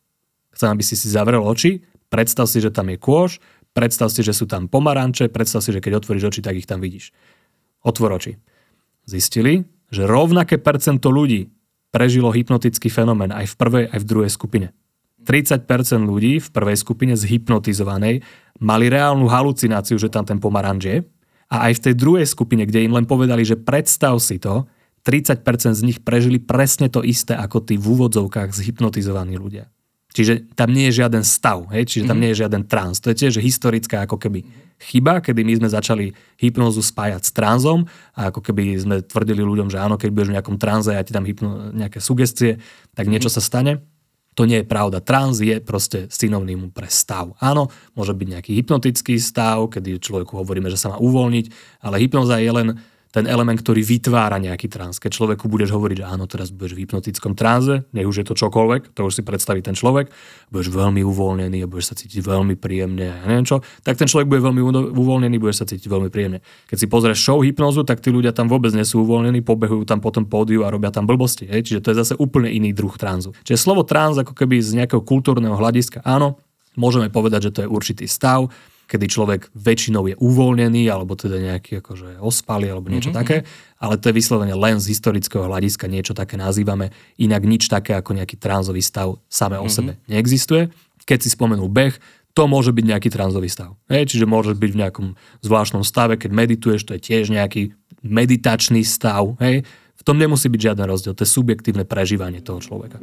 Chcem, 0.55 0.69
aby 0.73 0.83
si 0.83 0.95
si 0.97 1.07
zavrel 1.11 1.43
oči, 1.43 1.83
predstav 2.07 2.45
si, 2.45 2.61
že 2.63 2.69
tam 2.69 2.89
je 2.93 2.97
kôž, 2.97 3.41
Predstav 3.73 4.13
si, 4.13 4.21
že 4.21 4.37
sú 4.37 4.45
tam 4.45 4.69
pomaranče, 4.69 5.33
predstav 5.33 5.65
si, 5.65 5.73
že 5.73 5.81
keď 5.81 6.01
otvoríš 6.01 6.29
oči, 6.29 6.41
tak 6.45 6.57
ich 6.57 6.69
tam 6.69 6.77
vidíš. 6.77 7.09
Otvor 7.81 8.13
oči. 8.15 8.37
Zistili, 9.09 9.65
že 9.89 10.05
rovnaké 10.05 10.61
percento 10.61 11.09
ľudí 11.09 11.49
prežilo 11.93 12.33
hypnotický 12.33 12.89
fenomén 12.89 13.33
aj 13.33 13.53
v 13.53 13.55
prvej, 13.57 13.85
aj 13.89 13.99
v 14.01 14.05
druhej 14.09 14.31
skupine. 14.31 14.67
30% 15.23 15.65
ľudí 16.03 16.37
v 16.41 16.49
prvej 16.51 16.77
skupine 16.77 17.13
zhypnotizovanej 17.17 18.21
mali 18.59 18.85
reálnu 18.91 19.25
halucináciu, 19.29 19.97
že 19.97 20.11
tam 20.11 20.27
ten 20.27 20.37
pomaranč 20.37 20.81
je. 20.83 20.97
A 21.53 21.69
aj 21.69 21.79
v 21.79 21.83
tej 21.89 21.93
druhej 21.97 22.27
skupine, 22.27 22.65
kde 22.65 22.85
im 22.85 22.93
len 22.97 23.05
povedali, 23.05 23.45
že 23.45 23.57
predstav 23.57 24.17
si 24.19 24.41
to, 24.41 24.65
30% 25.03 25.43
z 25.75 25.81
nich 25.83 25.99
prežili 25.99 26.39
presne 26.39 26.87
to 26.87 27.03
isté 27.03 27.35
ako 27.35 27.59
tí 27.59 27.75
v 27.75 27.85
úvodzovkách 27.91 28.55
zhypnotizovaní 28.55 29.35
ľudia. 29.35 29.67
Čiže 30.13 30.53
tam 30.53 30.69
nie 30.69 30.93
je 30.93 31.01
žiaden 31.01 31.25
stav, 31.25 31.65
hej? 31.73 31.89
čiže 31.89 32.05
tam 32.05 32.21
mm-hmm. 32.21 32.21
nie 32.21 32.29
je 32.31 32.39
žiaden 32.45 32.63
trans. 32.69 33.01
To 33.01 33.09
je 33.09 33.17
tiež 33.17 33.41
historická 33.41 34.05
ako 34.05 34.21
keby 34.21 34.45
chyba, 34.77 35.25
kedy 35.25 35.41
my 35.41 35.53
sme 35.57 35.69
začali 35.73 36.05
hypnózu 36.37 36.85
spájať 36.85 37.21
s 37.25 37.31
tranzom 37.33 37.89
a 38.13 38.29
ako 38.29 38.45
keby 38.45 38.77
sme 38.77 38.95
tvrdili 39.01 39.41
ľuďom, 39.41 39.73
že 39.73 39.81
áno, 39.81 39.97
keď 39.97 40.09
budeš 40.13 40.29
v 40.29 40.35
nejakom 40.37 40.57
tranze 40.61 40.93
a 40.93 41.01
ja 41.01 41.03
ti 41.03 41.17
dám 41.17 41.25
hypno, 41.25 41.73
nejaké 41.73 41.97
sugestie, 41.97 42.61
tak 42.93 43.09
niečo 43.09 43.33
mm-hmm. 43.33 43.41
sa 43.41 43.49
stane. 43.49 43.73
To 44.33 44.49
nie 44.49 44.61
je 44.61 44.69
pravda. 44.69 45.01
Trans 45.01 45.37
je 45.37 45.61
proste 45.61 46.09
synonymum 46.09 46.73
pre 46.73 46.89
stav. 46.89 47.37
Áno, 47.37 47.69
môže 47.93 48.17
byť 48.17 48.27
nejaký 48.37 48.51
hypnotický 48.57 49.21
stav, 49.21 49.69
kedy 49.69 50.01
človeku 50.01 50.33
hovoríme, 50.41 50.73
že 50.73 50.77
sa 50.77 50.93
má 50.93 50.97
uvoľniť, 50.97 51.45
ale 51.85 52.01
hypnoza 52.01 52.41
je 52.41 52.49
len 52.49 52.67
ten 53.13 53.29
element, 53.29 53.61
ktorý 53.61 53.85
vytvára 53.85 54.41
nejaký 54.41 54.65
trans. 54.73 54.97
Keď 54.97 55.13
človeku 55.13 55.45
budeš 55.45 55.69
hovoriť, 55.69 56.01
že 56.01 56.05
áno, 56.09 56.25
teraz 56.25 56.49
budeš 56.49 56.73
v 56.73 56.89
hypnotickom 56.89 57.37
tranze, 57.37 57.85
nech 57.93 58.09
už 58.09 58.25
je 58.25 58.25
to 58.25 58.33
čokoľvek, 58.33 58.97
to 58.97 59.05
už 59.05 59.13
si 59.13 59.21
predstaví 59.21 59.61
ten 59.61 59.77
človek, 59.77 60.09
budeš 60.49 60.73
veľmi 60.73 61.05
uvoľnený 61.05 61.61
a 61.61 61.69
budeš 61.69 61.93
sa 61.93 61.95
cítiť 61.95 62.25
veľmi 62.25 62.57
príjemne 62.57 63.13
a 63.13 63.29
neviem 63.29 63.45
čo, 63.45 63.61
tak 63.85 64.01
ten 64.01 64.09
človek 64.09 64.25
bude 64.25 64.41
veľmi 64.41 64.65
uvoľnený, 64.97 65.37
budeš 65.37 65.61
sa 65.61 65.69
cítiť 65.69 65.85
veľmi 65.85 66.09
príjemne. 66.09 66.41
Keď 66.65 66.77
si 66.81 66.87
pozrieš 66.89 67.21
show 67.21 67.37
hypnozu, 67.37 67.85
tak 67.85 68.01
tí 68.01 68.09
ľudia 68.09 68.33
tam 68.33 68.49
vôbec 68.49 68.73
nie 68.73 68.81
sú 68.81 69.05
uvoľnení, 69.05 69.45
pobehujú 69.45 69.85
tam 69.85 70.01
potom 70.01 70.25
pódiu 70.25 70.65
a 70.65 70.73
robia 70.73 70.89
tam 70.89 71.05
blbosti. 71.05 71.45
Hej? 71.45 71.69
Čiže 71.69 71.79
to 71.85 71.89
je 71.93 71.97
zase 72.01 72.13
úplne 72.17 72.49
iný 72.49 72.73
druh 72.73 72.97
tranzu. 72.97 73.37
Čiže 73.45 73.61
slovo 73.61 73.85
trans 73.85 74.17
ako 74.17 74.33
keby 74.33 74.57
z 74.57 74.81
nejakého 74.81 75.05
kultúrneho 75.05 75.53
hľadiska, 75.53 76.01
áno, 76.01 76.41
môžeme 76.73 77.13
povedať, 77.13 77.49
že 77.49 77.53
to 77.53 77.59
je 77.61 77.69
určitý 77.69 78.05
stav, 78.09 78.49
kedy 78.93 79.09
človek 79.09 79.49
väčšinou 79.57 80.05
je 80.05 80.15
uvoľnený, 80.21 80.85
alebo 80.85 81.17
teda 81.17 81.41
nejaký 81.41 81.81
akože 81.81 82.21
ospalý, 82.21 82.69
alebo 82.69 82.93
niečo 82.93 83.09
mm-hmm. 83.09 83.25
také, 83.25 83.49
ale 83.81 83.97
to 83.97 84.13
je 84.13 84.17
vyslovene 84.21 84.53
len 84.53 84.77
z 84.77 84.93
historického 84.93 85.49
hľadiska 85.49 85.89
niečo 85.89 86.13
také 86.13 86.37
nazývame, 86.37 86.93
inak 87.17 87.41
nič 87.41 87.73
také 87.73 87.97
ako 87.97 88.13
nejaký 88.21 88.37
tranzový 88.37 88.85
stav 88.85 89.17
samé 89.25 89.57
o 89.57 89.65
mm-hmm. 89.65 89.73
sebe 89.73 89.91
neexistuje. 90.05 90.69
Keď 91.09 91.25
si 91.25 91.33
spomenul 91.33 91.73
beh, 91.73 91.97
to 92.37 92.45
môže 92.45 92.69
byť 92.69 92.85
nejaký 92.85 93.09
tranzový 93.09 93.49
stav. 93.49 93.73
Hej, 93.89 94.13
čiže 94.13 94.29
môže 94.29 94.53
byť 94.53 94.71
v 94.73 94.79
nejakom 94.85 95.07
zvláštnom 95.41 95.81
stave, 95.81 96.17
keď 96.21 96.29
medituješ, 96.33 96.85
to 96.85 96.93
je 96.97 97.01
tiež 97.01 97.33
nejaký 97.33 97.73
meditačný 98.05 98.85
stav. 98.85 99.33
Hej. 99.41 99.65
V 99.97 100.03
tom 100.05 100.21
nemusí 100.21 100.49
byť 100.49 100.61
žiaden 100.69 100.85
rozdiel, 100.85 101.17
to 101.17 101.25
je 101.25 101.33
subjektívne 101.33 101.85
prežívanie 101.85 102.45
toho 102.45 102.61
človeka. 102.61 103.01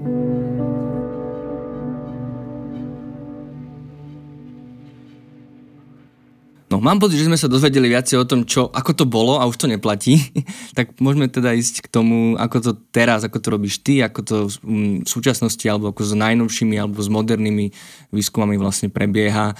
No, 6.70 6.78
mám 6.78 7.02
pocit, 7.02 7.18
že 7.18 7.26
sme 7.26 7.34
sa 7.34 7.50
dozvedeli 7.50 7.90
viacej 7.90 8.14
o 8.22 8.28
tom, 8.30 8.46
čo, 8.46 8.70
ako 8.70 8.94
to 8.94 9.02
bolo 9.02 9.42
a 9.42 9.50
už 9.50 9.58
to 9.58 9.66
neplatí. 9.66 10.22
tak 10.78 10.94
môžeme 11.02 11.26
teda 11.26 11.50
ísť 11.50 11.82
k 11.82 11.88
tomu, 11.90 12.38
ako 12.38 12.56
to 12.62 12.72
teraz, 12.94 13.26
ako 13.26 13.42
to 13.42 13.48
robíš 13.50 13.82
ty, 13.82 13.98
ako 13.98 14.20
to 14.22 14.36
v 14.46 15.02
súčasnosti, 15.02 15.66
alebo 15.66 15.90
ako 15.90 16.06
s 16.06 16.14
najnovšími, 16.14 16.78
alebo 16.78 17.02
s 17.02 17.10
modernými 17.10 17.74
výskumami 18.14 18.54
vlastne 18.54 18.86
prebieha. 18.86 19.58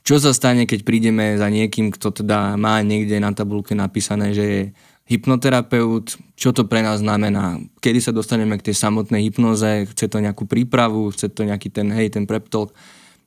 Čo 0.00 0.16
sa 0.16 0.32
stane, 0.32 0.64
keď 0.64 0.80
prídeme 0.80 1.36
za 1.36 1.52
niekým, 1.52 1.92
kto 1.92 2.24
teda 2.24 2.56
má 2.56 2.80
niekde 2.80 3.20
na 3.20 3.36
tabulke 3.36 3.76
napísané, 3.76 4.32
že 4.32 4.44
je 4.48 4.62
hypnoterapeut, 5.12 6.16
čo 6.40 6.56
to 6.56 6.64
pre 6.64 6.80
nás 6.80 7.04
znamená, 7.04 7.60
kedy 7.84 8.00
sa 8.00 8.16
dostaneme 8.16 8.56
k 8.56 8.72
tej 8.72 8.80
samotnej 8.80 9.28
hypnoze, 9.28 9.92
chce 9.92 10.08
to 10.08 10.24
nejakú 10.24 10.48
prípravu, 10.48 11.12
chce 11.12 11.30
to 11.30 11.44
nejaký 11.44 11.68
ten, 11.68 11.92
hej, 11.92 12.16
ten 12.16 12.24
prep 12.24 12.48
talk, 12.48 12.72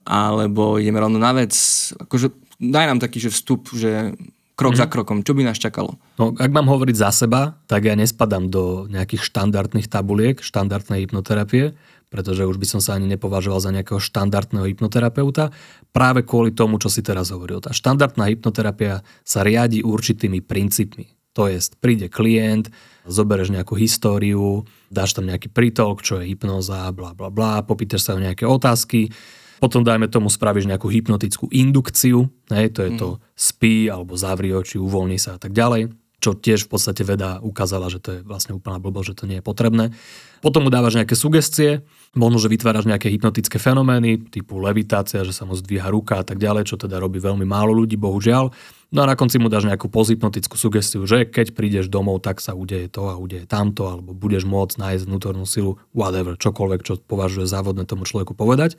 alebo 0.04 0.82
ideme 0.82 0.98
rovno 0.98 1.22
na 1.22 1.32
vec, 1.32 1.54
akože 1.94 2.49
daj 2.60 2.86
nám 2.92 3.00
taký 3.00 3.24
že 3.24 3.34
vstup, 3.34 3.72
že 3.72 4.14
krok 4.60 4.76
mm. 4.76 4.80
za 4.84 4.88
mhm. 4.88 4.92
krokom, 4.92 5.18
čo 5.24 5.32
by 5.32 5.48
nás 5.48 5.56
čakalo? 5.56 5.96
No, 6.20 6.36
ak 6.36 6.52
mám 6.52 6.68
hovoriť 6.68 6.96
za 7.00 7.16
seba, 7.16 7.56
tak 7.72 7.88
ja 7.88 7.96
nespadám 7.96 8.52
do 8.52 8.92
nejakých 8.92 9.24
štandardných 9.24 9.88
tabuliek, 9.88 10.44
štandardnej 10.44 11.08
hypnoterapie, 11.08 11.80
pretože 12.12 12.44
už 12.44 12.60
by 12.60 12.68
som 12.68 12.82
sa 12.84 13.00
ani 13.00 13.08
nepovažoval 13.16 13.64
za 13.64 13.72
nejakého 13.72 14.02
štandardného 14.04 14.68
hypnoterapeuta, 14.68 15.56
práve 15.96 16.28
kvôli 16.28 16.52
tomu, 16.52 16.82
čo 16.82 16.92
si 16.92 17.00
teraz 17.00 17.32
hovoril. 17.32 17.64
Tá 17.64 17.72
štandardná 17.72 18.28
hypnoterapia 18.28 19.06
sa 19.24 19.46
riadi 19.46 19.86
určitými 19.86 20.44
princípmi. 20.44 21.16
To 21.38 21.46
je, 21.46 21.62
príde 21.78 22.10
klient, 22.10 22.74
zobereš 23.06 23.54
nejakú 23.54 23.78
históriu, 23.78 24.66
dáš 24.90 25.14
tam 25.14 25.30
nejaký 25.30 25.54
prítolk, 25.54 26.02
čo 26.02 26.20
je 26.20 26.34
hypnoza, 26.34 26.90
bla 26.92 27.14
bla 27.14 27.30
bla, 27.30 27.62
popýtaš 27.62 28.10
sa 28.10 28.18
o 28.18 28.20
nejaké 28.20 28.44
otázky, 28.44 29.14
potom 29.60 29.84
dajme 29.84 30.08
tomu 30.08 30.32
spravíš 30.32 30.66
nejakú 30.66 30.88
hypnotickú 30.88 31.52
indukciu, 31.52 32.32
hej, 32.50 32.74
to 32.74 32.88
je 32.88 32.92
mm. 32.96 33.00
to 33.00 33.08
mhm. 33.16 33.20
spí 33.36 33.76
alebo 33.92 34.16
zavri 34.16 34.56
oči, 34.56 34.80
uvoľni 34.80 35.20
sa 35.20 35.36
a 35.36 35.40
tak 35.40 35.52
ďalej 35.52 35.94
čo 36.20 36.36
tiež 36.36 36.68
v 36.68 36.72
podstate 36.76 37.02
veda 37.08 37.40
ukázala, 37.40 37.88
že 37.88 38.04
to 38.04 38.10
je 38.12 38.20
vlastne 38.28 38.52
úplná 38.52 38.78
blbosť, 38.78 39.08
že 39.16 39.18
to 39.24 39.26
nie 39.26 39.40
je 39.40 39.46
potrebné. 39.46 39.96
Potom 40.44 40.68
mu 40.68 40.70
dávaš 40.72 41.00
nejaké 41.00 41.16
sugestie, 41.16 41.84
možno, 42.16 42.40
že 42.44 42.52
vytváraš 42.52 42.88
nejaké 42.88 43.08
hypnotické 43.12 43.56
fenomény, 43.56 44.28
typu 44.28 44.60
levitácia, 44.60 45.24
že 45.24 45.32
sa 45.32 45.48
mu 45.48 45.56
zdvíha 45.56 45.88
ruka 45.88 46.20
a 46.20 46.28
tak 46.28 46.40
ďalej, 46.40 46.68
čo 46.68 46.76
teda 46.76 47.00
robí 47.00 47.24
veľmi 47.24 47.48
málo 47.48 47.72
ľudí, 47.72 47.96
bohužiaľ. 47.96 48.52
No 48.92 49.00
a 49.04 49.10
na 49.10 49.16
konci 49.16 49.40
mu 49.40 49.48
dáš 49.48 49.68
nejakú 49.68 49.88
pozhypnotickú 49.88 50.60
sugestiu, 50.60 51.08
že 51.08 51.24
keď 51.24 51.56
prídeš 51.56 51.88
domov, 51.88 52.20
tak 52.24 52.44
sa 52.44 52.52
udeje 52.52 52.92
to 52.92 53.08
a 53.08 53.16
udeje 53.16 53.48
tamto, 53.48 53.88
alebo 53.88 54.12
budeš 54.12 54.44
môcť 54.44 54.76
nájsť 54.76 55.04
vnútornú 55.08 55.46
silu, 55.48 55.80
whatever, 55.96 56.36
čokoľvek, 56.36 56.82
čo 56.84 56.94
považuje 57.00 57.48
závodné 57.48 57.88
tomu 57.88 58.04
človeku 58.04 58.36
povedať. 58.36 58.76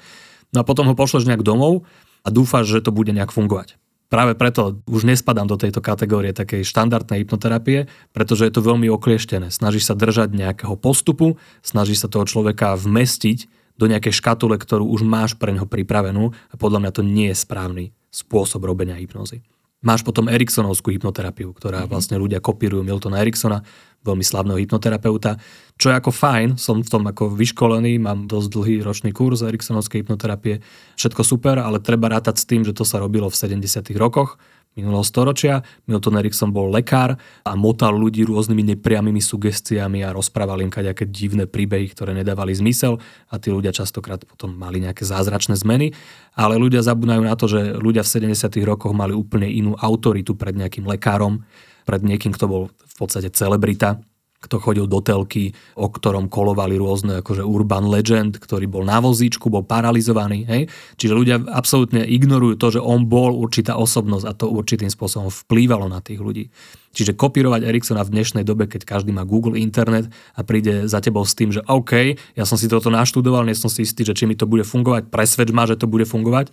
No 0.50 0.62
a 0.62 0.66
potom 0.66 0.86
ho 0.90 0.98
pošleš 0.98 1.26
nejak 1.30 1.46
domov 1.46 1.86
a 2.26 2.28
dúfaš, 2.28 2.70
že 2.70 2.84
to 2.84 2.90
bude 2.90 3.14
nejak 3.14 3.30
fungovať. 3.30 3.78
Práve 4.10 4.34
preto 4.34 4.82
už 4.90 5.06
nespadám 5.06 5.46
do 5.46 5.54
tejto 5.54 5.78
kategórie 5.78 6.34
takej 6.34 6.66
štandardnej 6.66 7.22
hypnoterapie, 7.22 7.86
pretože 8.10 8.42
je 8.42 8.52
to 8.58 8.66
veľmi 8.66 8.90
oklieštené. 8.90 9.54
Snažíš 9.54 9.86
sa 9.86 9.94
držať 9.94 10.34
nejakého 10.34 10.74
postupu, 10.74 11.38
snažíš 11.62 12.02
sa 12.02 12.08
toho 12.10 12.26
človeka 12.26 12.74
vmestiť 12.74 13.46
do 13.78 13.86
nejakej 13.86 14.10
škatule, 14.10 14.58
ktorú 14.58 14.90
už 14.90 15.06
máš 15.06 15.38
pre 15.38 15.54
neho 15.54 15.64
pripravenú 15.64 16.34
a 16.34 16.54
podľa 16.58 16.82
mňa 16.82 16.90
to 16.90 17.02
nie 17.06 17.30
je 17.30 17.38
správny 17.38 17.94
spôsob 18.10 18.66
robenia 18.66 18.98
hypnozy. 18.98 19.46
Máš 19.80 20.04
potom 20.04 20.28
Eriksonovskú 20.28 20.92
hypnoterapiu, 20.92 21.56
ktorá 21.56 21.84
mm-hmm. 21.84 21.92
vlastne 21.92 22.16
ľudia 22.20 22.44
kopírujú 22.44 22.84
Miltona 22.84 23.24
Eriksona, 23.24 23.64
veľmi 24.04 24.20
slavného 24.20 24.60
hypnoterapeuta, 24.60 25.40
čo 25.80 25.88
je 25.88 25.96
ako 25.96 26.12
fajn, 26.12 26.60
som 26.60 26.84
v 26.84 26.88
tom 26.88 27.04
ako 27.08 27.32
vyškolený, 27.32 27.96
mám 28.00 28.28
dosť 28.28 28.48
dlhý 28.52 28.76
ročný 28.84 29.12
kurz 29.12 29.40
Eriksonovskej 29.40 30.04
hypnoterapie, 30.04 30.60
všetko 31.00 31.24
super, 31.24 31.56
ale 31.60 31.80
treba 31.80 32.12
rátať 32.12 32.40
s 32.40 32.48
tým, 32.48 32.64
že 32.64 32.76
to 32.76 32.84
sa 32.84 33.00
robilo 33.00 33.28
v 33.32 33.36
70. 33.36 33.88
rokoch, 33.96 34.36
minulého 34.78 35.02
storočia. 35.02 35.66
Milton 35.86 36.18
Erickson 36.18 36.54
bol 36.54 36.70
lekár 36.70 37.18
a 37.42 37.52
motal 37.58 37.96
ľudí 37.96 38.22
rôznymi 38.26 38.74
nepriamými 38.76 39.18
sugestiami 39.18 40.02
a 40.06 40.14
rozprával 40.14 40.62
im 40.62 40.70
kaďaké 40.70 41.08
divné 41.10 41.46
príbehy, 41.50 41.90
ktoré 41.90 42.14
nedávali 42.14 42.54
zmysel 42.54 42.98
a 43.30 43.34
tí 43.36 43.50
ľudia 43.50 43.74
častokrát 43.74 44.22
potom 44.22 44.54
mali 44.54 44.82
nejaké 44.82 45.02
zázračné 45.02 45.58
zmeny. 45.58 45.94
Ale 46.34 46.56
ľudia 46.56 46.80
zabúdajú 46.80 47.22
na 47.22 47.34
to, 47.34 47.46
že 47.50 47.76
ľudia 47.76 48.06
v 48.06 48.32
70. 48.34 48.36
rokoch 48.62 48.94
mali 48.94 49.12
úplne 49.12 49.50
inú 49.50 49.74
autoritu 49.76 50.38
pred 50.38 50.54
nejakým 50.54 50.86
lekárom, 50.86 51.42
pred 51.88 52.00
niekým, 52.04 52.30
kto 52.30 52.46
bol 52.46 52.62
v 52.70 52.94
podstate 52.94 53.32
celebrita 53.32 53.98
kto 54.40 54.56
chodil 54.56 54.88
do 54.88 55.04
telky, 55.04 55.52
o 55.76 55.92
ktorom 55.92 56.32
kolovali 56.32 56.80
rôzne 56.80 57.20
akože 57.20 57.44
urban 57.44 57.84
legend, 57.92 58.40
ktorý 58.40 58.64
bol 58.72 58.88
na 58.88 58.96
vozíčku, 58.96 59.52
bol 59.52 59.60
paralizovaný. 59.68 60.48
Hej? 60.48 60.62
Čiže 60.96 61.12
ľudia 61.12 61.36
absolútne 61.52 62.00
ignorujú 62.08 62.56
to, 62.56 62.66
že 62.72 62.80
on 62.80 63.04
bol 63.04 63.36
určitá 63.36 63.76
osobnosť 63.76 64.24
a 64.24 64.32
to 64.32 64.48
určitým 64.48 64.88
spôsobom 64.88 65.28
vplývalo 65.28 65.92
na 65.92 66.00
tých 66.00 66.24
ľudí. 66.24 66.48
Čiže 66.96 67.20
kopírovať 67.20 67.68
Ericssona 67.68 68.00
v 68.02 68.16
dnešnej 68.16 68.42
dobe, 68.42 68.64
keď 68.64 68.88
každý 68.88 69.12
má 69.12 69.28
Google 69.28 69.60
internet 69.60 70.08
a 70.34 70.40
príde 70.40 70.88
za 70.88 71.04
tebou 71.04 71.22
s 71.22 71.36
tým, 71.36 71.52
že 71.52 71.60
OK, 71.68 72.16
ja 72.34 72.44
som 72.48 72.56
si 72.56 72.66
toto 72.66 72.88
naštudoval, 72.88 73.44
nie 73.44 73.54
som 73.54 73.68
si 73.68 73.84
istý, 73.84 74.08
že 74.08 74.16
či 74.16 74.24
mi 74.24 74.34
to 74.34 74.48
bude 74.48 74.64
fungovať, 74.64 75.12
presvedč 75.12 75.52
ma, 75.52 75.68
že 75.68 75.76
to 75.76 75.84
bude 75.84 76.08
fungovať 76.08 76.50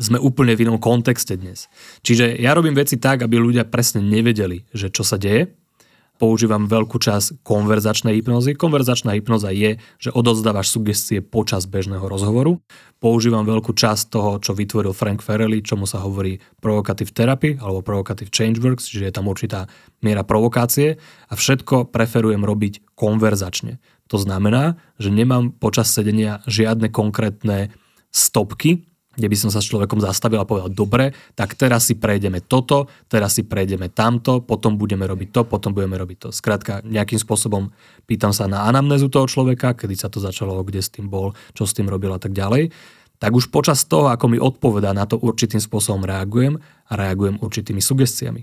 sme 0.00 0.16
úplne 0.16 0.56
v 0.56 0.66
inom 0.66 0.80
kontexte 0.80 1.36
dnes. 1.36 1.68
Čiže 2.00 2.40
ja 2.40 2.56
robím 2.56 2.74
veci 2.74 2.96
tak, 2.96 3.22
aby 3.22 3.36
ľudia 3.38 3.68
presne 3.68 4.00
nevedeli, 4.00 4.64
že 4.72 4.88
čo 4.88 5.04
sa 5.04 5.20
deje, 5.20 5.52
používam 6.22 6.70
veľkú 6.70 7.02
časť 7.02 7.42
konverzačnej 7.42 8.14
hypnozy. 8.22 8.54
Konverzačná 8.54 9.18
hypnoza 9.18 9.50
je, 9.50 9.82
že 9.98 10.14
odozdávaš 10.14 10.70
sugestie 10.70 11.18
počas 11.18 11.66
bežného 11.66 12.06
rozhovoru. 12.06 12.62
Používam 13.02 13.42
veľkú 13.42 13.74
časť 13.74 14.14
toho, 14.14 14.38
čo 14.38 14.54
vytvoril 14.54 14.94
Frank 14.94 15.18
Farrelly, 15.18 15.66
čomu 15.66 15.82
sa 15.82 15.98
hovorí 15.98 16.38
provocative 16.62 17.10
therapy 17.10 17.58
alebo 17.58 17.82
provocative 17.82 18.30
change 18.30 18.62
works, 18.62 18.86
čiže 18.86 19.10
je 19.10 19.14
tam 19.18 19.26
určitá 19.26 19.66
miera 19.98 20.22
provokácie 20.22 21.02
a 21.26 21.34
všetko 21.34 21.90
preferujem 21.90 22.46
robiť 22.46 22.94
konverzačne. 22.94 23.82
To 24.06 24.22
znamená, 24.22 24.78
že 25.02 25.10
nemám 25.10 25.50
počas 25.50 25.90
sedenia 25.90 26.38
žiadne 26.46 26.86
konkrétne 26.94 27.74
stopky, 28.14 28.91
kde 29.12 29.28
by 29.28 29.36
som 29.36 29.50
sa 29.52 29.60
s 29.60 29.68
človekom 29.68 30.00
zastavil 30.00 30.40
a 30.40 30.48
povedal, 30.48 30.72
dobre, 30.72 31.12
tak 31.36 31.52
teraz 31.52 31.84
si 31.88 32.00
prejdeme 32.00 32.40
toto, 32.40 32.88
teraz 33.12 33.36
si 33.36 33.44
prejdeme 33.44 33.92
tamto, 33.92 34.40
potom 34.40 34.80
budeme 34.80 35.04
robiť 35.04 35.28
to, 35.28 35.40
potom 35.44 35.76
budeme 35.76 36.00
robiť 36.00 36.16
to. 36.16 36.28
Skrátka, 36.32 36.80
nejakým 36.80 37.20
spôsobom 37.20 37.68
pýtam 38.08 38.32
sa 38.32 38.48
na 38.48 38.64
anamnézu 38.64 39.12
toho 39.12 39.28
človeka, 39.28 39.76
kedy 39.76 39.94
sa 40.00 40.08
to 40.08 40.16
začalo, 40.16 40.64
kde 40.64 40.80
s 40.80 40.88
tým 40.88 41.12
bol, 41.12 41.36
čo 41.52 41.68
s 41.68 41.76
tým 41.76 41.92
robil 41.92 42.08
a 42.12 42.20
tak 42.20 42.32
ďalej. 42.32 42.72
Tak 43.20 43.30
už 43.36 43.54
počas 43.54 43.84
toho, 43.86 44.10
ako 44.10 44.32
mi 44.32 44.38
odpovedá 44.40 44.90
na 44.96 45.06
to, 45.06 45.20
určitým 45.20 45.62
spôsobom 45.62 46.02
reagujem 46.02 46.58
a 46.90 46.92
reagujem 46.98 47.38
určitými 47.38 47.78
sugestiami. 47.78 48.42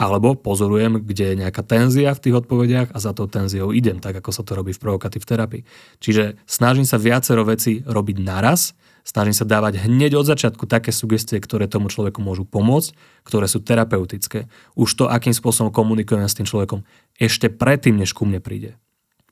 Alebo 0.00 0.32
pozorujem, 0.32 1.04
kde 1.04 1.34
je 1.34 1.40
nejaká 1.44 1.60
tenzia 1.60 2.16
v 2.16 2.22
tých 2.24 2.34
odpovediach 2.40 2.96
a 2.96 2.98
za 2.98 3.12
tou 3.12 3.28
tenziou 3.28 3.70
idem, 3.70 4.00
tak 4.00 4.16
ako 4.16 4.32
sa 4.32 4.42
to 4.42 4.56
robí 4.56 4.72
v 4.72 4.80
provokatív 4.80 5.28
terapii. 5.28 5.62
Čiže 6.00 6.40
snažím 6.48 6.88
sa 6.88 6.96
viacero 6.96 7.44
veci 7.44 7.84
robiť 7.84 8.16
naraz, 8.24 8.72
Snažím 9.10 9.34
sa 9.34 9.42
dávať 9.42 9.90
hneď 9.90 10.22
od 10.22 10.22
začiatku 10.22 10.70
také 10.70 10.94
sugestie, 10.94 11.42
ktoré 11.42 11.66
tomu 11.66 11.90
človeku 11.90 12.22
môžu 12.22 12.46
pomôcť, 12.46 12.94
ktoré 13.26 13.50
sú 13.50 13.58
terapeutické. 13.58 14.46
Už 14.78 14.94
to, 14.94 15.10
akým 15.10 15.34
spôsobom 15.34 15.74
komunikujem 15.74 16.30
s 16.30 16.38
tým 16.38 16.46
človekom, 16.46 16.86
ešte 17.18 17.50
predtým, 17.50 17.98
než 17.98 18.14
ku 18.14 18.22
mne 18.22 18.38
príde, 18.38 18.78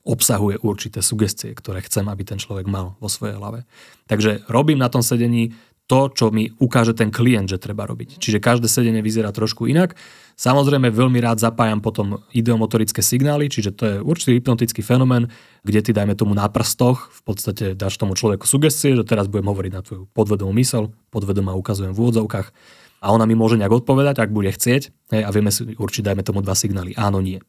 obsahuje 0.03 0.59
určité 0.59 0.99
sugestie, 0.99 1.55
ktoré 1.55 1.79
chcem, 1.79 2.11
aby 2.11 2.27
ten 2.27 2.35
človek 2.35 2.67
mal 2.67 2.99
vo 2.99 3.07
svojej 3.07 3.39
hlave. 3.39 3.63
Takže 4.11 4.43
robím 4.51 4.83
na 4.83 4.91
tom 4.91 4.99
sedení 4.99 5.55
to, 5.87 6.11
čo 6.11 6.27
mi 6.27 6.51
ukáže 6.59 6.91
ten 6.91 7.07
klient, 7.07 7.47
že 7.47 7.57
treba 7.57 7.87
robiť. 7.87 8.19
Čiže 8.19 8.43
každé 8.43 8.67
sedenie 8.67 8.99
vyzerá 8.99 9.31
trošku 9.31 9.63
inak. 9.63 9.95
Samozrejme 10.39 10.87
veľmi 10.87 11.19
rád 11.19 11.43
zapájam 11.43 11.83
potom 11.83 12.23
ideomotorické 12.31 13.03
signály, 13.03 13.51
čiže 13.51 13.75
to 13.75 13.83
je 13.83 13.95
určitý 13.99 14.39
hypnotický 14.39 14.79
fenomén, 14.79 15.27
kde 15.67 15.83
ty 15.83 15.91
dajme 15.91 16.15
tomu 16.15 16.31
na 16.31 16.47
prstoch, 16.47 17.11
v 17.11 17.21
podstate 17.27 17.75
dáš 17.75 17.99
tomu 17.99 18.15
človeku 18.15 18.47
sugestie, 18.47 18.95
že 18.95 19.03
teraz 19.03 19.27
budem 19.27 19.51
hovoriť 19.51 19.71
na 19.75 19.83
tvoju 19.83 20.07
podvedomú 20.15 20.55
mysel, 20.55 20.95
podvedomá 21.11 21.59
ukazujem 21.59 21.91
v 21.91 21.99
úvodzovkách 21.99 22.55
a 23.03 23.07
ona 23.11 23.27
mi 23.27 23.35
môže 23.35 23.59
nejak 23.59 23.83
odpovedať, 23.83 24.23
ak 24.23 24.31
bude 24.31 24.47
chcieť 24.55 25.11
hej, 25.11 25.21
a 25.27 25.29
vieme 25.35 25.51
si 25.51 25.75
určiť, 25.75 26.07
dajme 26.07 26.23
tomu 26.23 26.39
dva 26.39 26.55
signály, 26.55 26.95
áno, 26.95 27.19
nie. 27.19 27.43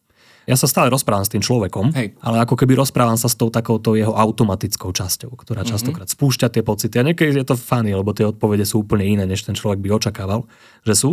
Ja 0.49 0.57
sa 0.57 0.65
stále 0.65 0.89
rozprávam 0.89 1.21
s 1.21 1.29
tým 1.29 1.45
človekom, 1.45 1.93
Hej. 1.93 2.17
ale 2.17 2.41
ako 2.41 2.57
keby 2.57 2.73
rozprávam 2.73 3.13
sa 3.13 3.29
s 3.29 3.37
tou 3.37 3.53
takouto 3.53 3.93
jeho 3.93 4.17
automatickou 4.17 4.89
časťou, 4.89 5.37
ktorá 5.37 5.61
mm-hmm. 5.61 5.71
častokrát 5.71 6.09
spúšťa 6.09 6.47
tie 6.49 6.65
pocity. 6.65 6.95
A 6.97 7.05
niekedy 7.05 7.37
je 7.37 7.45
to 7.45 7.53
funny, 7.53 7.93
lebo 7.93 8.09
tie 8.11 8.25
odpovede 8.25 8.65
sú 8.65 8.81
úplne 8.81 9.05
iné, 9.05 9.23
než 9.29 9.45
ten 9.45 9.53
človek 9.53 9.77
by 9.77 10.01
očakával, 10.01 10.49
že 10.81 10.97
sú. 10.97 11.09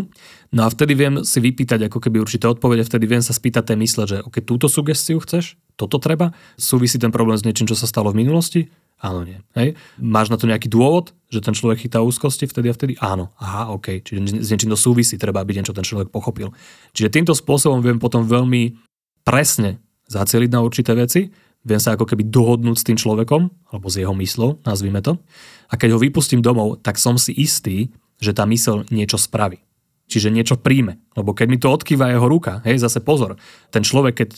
No 0.49 0.65
a 0.65 0.73
vtedy 0.73 0.97
viem 0.97 1.21
si 1.29 1.39
vypýtať 1.45 1.93
ako 1.93 2.01
keby 2.01 2.25
určité 2.25 2.49
odpovede, 2.49 2.89
vtedy 2.89 3.05
viem 3.05 3.21
sa 3.21 3.37
spýtať 3.37 3.75
tej 3.75 3.79
mysle, 3.85 4.03
že 4.09 4.17
OK, 4.25 4.41
túto 4.41 4.65
sugestiu 4.73 5.21
chceš, 5.21 5.61
toto 5.77 6.01
treba, 6.01 6.33
súvisí 6.57 6.97
ten 6.97 7.13
problém 7.13 7.37
s 7.37 7.45
niečím, 7.45 7.69
čo 7.69 7.77
sa 7.77 7.85
stalo 7.85 8.11
v 8.11 8.25
minulosti, 8.25 8.73
Áno, 8.99 9.23
nie. 9.23 9.39
Hej. 9.55 9.79
Máš 10.03 10.27
na 10.27 10.35
to 10.35 10.51
nejaký 10.51 10.67
dôvod, 10.67 11.15
že 11.31 11.39
ten 11.39 11.55
človek 11.55 11.87
chytá 11.87 12.03
úzkosti 12.03 12.51
vtedy 12.51 12.67
a 12.67 12.75
vtedy? 12.75 12.93
Áno. 12.99 13.31
Aha, 13.39 13.71
OK. 13.71 14.03
Čiže 14.03 14.43
s 14.43 14.49
niečím 14.51 14.75
to 14.75 14.79
súvisí, 14.79 15.15
treba, 15.15 15.39
aby 15.39 15.55
niečo 15.55 15.71
ten 15.71 15.87
človek 15.87 16.11
pochopil. 16.11 16.51
Čiže 16.99 17.15
týmto 17.15 17.31
spôsobom 17.31 17.79
viem 17.79 18.03
potom 18.03 18.27
veľmi 18.27 18.88
presne 19.29 19.77
zacieliť 20.09 20.49
na 20.49 20.65
určité 20.65 20.97
veci, 20.97 21.29
viem 21.61 21.77
sa 21.77 21.93
ako 21.93 22.09
keby 22.09 22.33
dohodnúť 22.33 22.77
s 22.81 22.87
tým 22.89 22.97
človekom, 22.97 23.53
alebo 23.69 23.87
s 23.93 24.01
jeho 24.01 24.17
myslou, 24.17 24.57
nazvime 24.65 25.05
to. 25.05 25.21
A 25.69 25.77
keď 25.77 25.93
ho 25.93 26.01
vypustím 26.01 26.41
domov, 26.41 26.81
tak 26.81 26.97
som 26.97 27.21
si 27.21 27.37
istý, 27.37 27.93
že 28.17 28.33
tá 28.33 28.49
mysel 28.49 28.89
niečo 28.89 29.21
spraví. 29.21 29.61
Čiže 30.09 30.33
niečo 30.33 30.57
príjme. 30.57 30.97
Lebo 31.13 31.37
keď 31.37 31.47
mi 31.53 31.61
to 31.61 31.69
odkýva 31.69 32.09
jeho 32.09 32.25
ruka, 32.25 32.65
hej, 32.65 32.81
zase 32.81 33.05
pozor, 33.05 33.37
ten 33.69 33.85
človek, 33.85 34.25
keď 34.25 34.29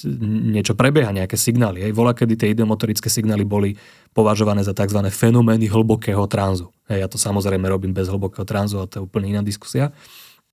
niečo 0.51 0.75
prebieha, 0.75 1.15
nejaké 1.15 1.39
signály, 1.39 1.87
hej, 1.87 1.95
volá, 1.95 2.11
kedy 2.11 2.35
tie 2.35 2.51
ideomotorické 2.51 3.07
signály 3.07 3.47
boli 3.47 3.79
považované 4.11 4.67
za 4.67 4.75
tzv. 4.75 4.99
fenomény 5.07 5.71
hlbokého 5.71 6.27
tranzu. 6.27 6.75
Hej, 6.91 7.07
ja 7.07 7.09
to 7.09 7.23
samozrejme 7.23 7.63
robím 7.71 7.95
bez 7.95 8.11
hlbokého 8.11 8.43
tranzu, 8.43 8.83
ale 8.83 8.91
to 8.91 8.99
je 8.99 9.07
úplne 9.07 9.31
iná 9.31 9.47
diskusia 9.47 9.95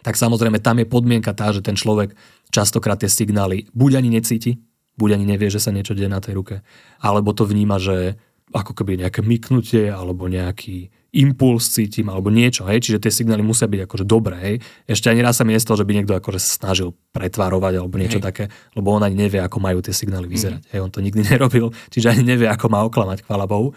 tak 0.05 0.15
samozrejme 0.15 0.61
tam 0.61 0.77
je 0.79 0.87
podmienka 0.87 1.33
tá, 1.33 1.49
že 1.51 1.59
ten 1.59 1.73
človek 1.73 2.13
častokrát 2.49 2.99
tie 2.99 3.11
signály 3.11 3.67
buď 3.75 4.03
ani 4.03 4.09
necíti, 4.13 4.61
buď 4.97 5.19
ani 5.19 5.25
nevie, 5.37 5.47
že 5.53 5.61
sa 5.61 5.69
niečo 5.69 5.93
deje 5.93 6.09
na 6.09 6.19
tej 6.19 6.37
ruke, 6.37 6.55
alebo 6.99 7.31
to 7.31 7.45
vníma, 7.45 7.77
že 7.77 8.17
ako 8.55 8.71
keby 8.71 9.03
nejaké 9.03 9.19
myknutie 9.19 9.91
alebo 9.91 10.31
nejaký 10.31 10.87
impuls 11.11 11.67
cítim 11.71 12.07
alebo 12.07 12.31
niečo, 12.31 12.63
hej, 12.67 12.79
čiže 12.79 13.03
tie 13.03 13.11
signály 13.11 13.43
musia 13.43 13.67
byť 13.67 13.81
akože 13.83 14.05
dobré, 14.07 14.37
hej. 14.39 14.55
Ešte 14.87 15.11
ani 15.11 15.19
raz 15.19 15.39
sa 15.39 15.43
mi 15.43 15.51
nestalo, 15.51 15.79
že 15.79 15.87
by 15.87 15.93
niekto 15.99 16.15
akože 16.15 16.39
snažil 16.39 16.95
pretvárovať 17.11 17.79
alebo 17.79 17.95
niečo 17.99 18.19
hej. 18.19 18.27
také, 18.27 18.43
lebo 18.75 18.95
on 18.95 19.03
ani 19.03 19.27
nevie, 19.27 19.39
ako 19.43 19.59
majú 19.59 19.83
tie 19.83 19.91
signály 19.91 20.31
vyzerať, 20.31 20.63
mm. 20.63 20.69
hej, 20.71 20.79
on 20.79 20.91
to 20.91 21.03
nikdy 21.03 21.23
nerobil, 21.31 21.75
čiže 21.91 22.11
ani 22.11 22.23
nevie, 22.23 22.47
ako 22.47 22.71
má 22.71 22.83
oklamať, 22.87 23.27
chvála 23.27 23.47
Bohu. 23.47 23.75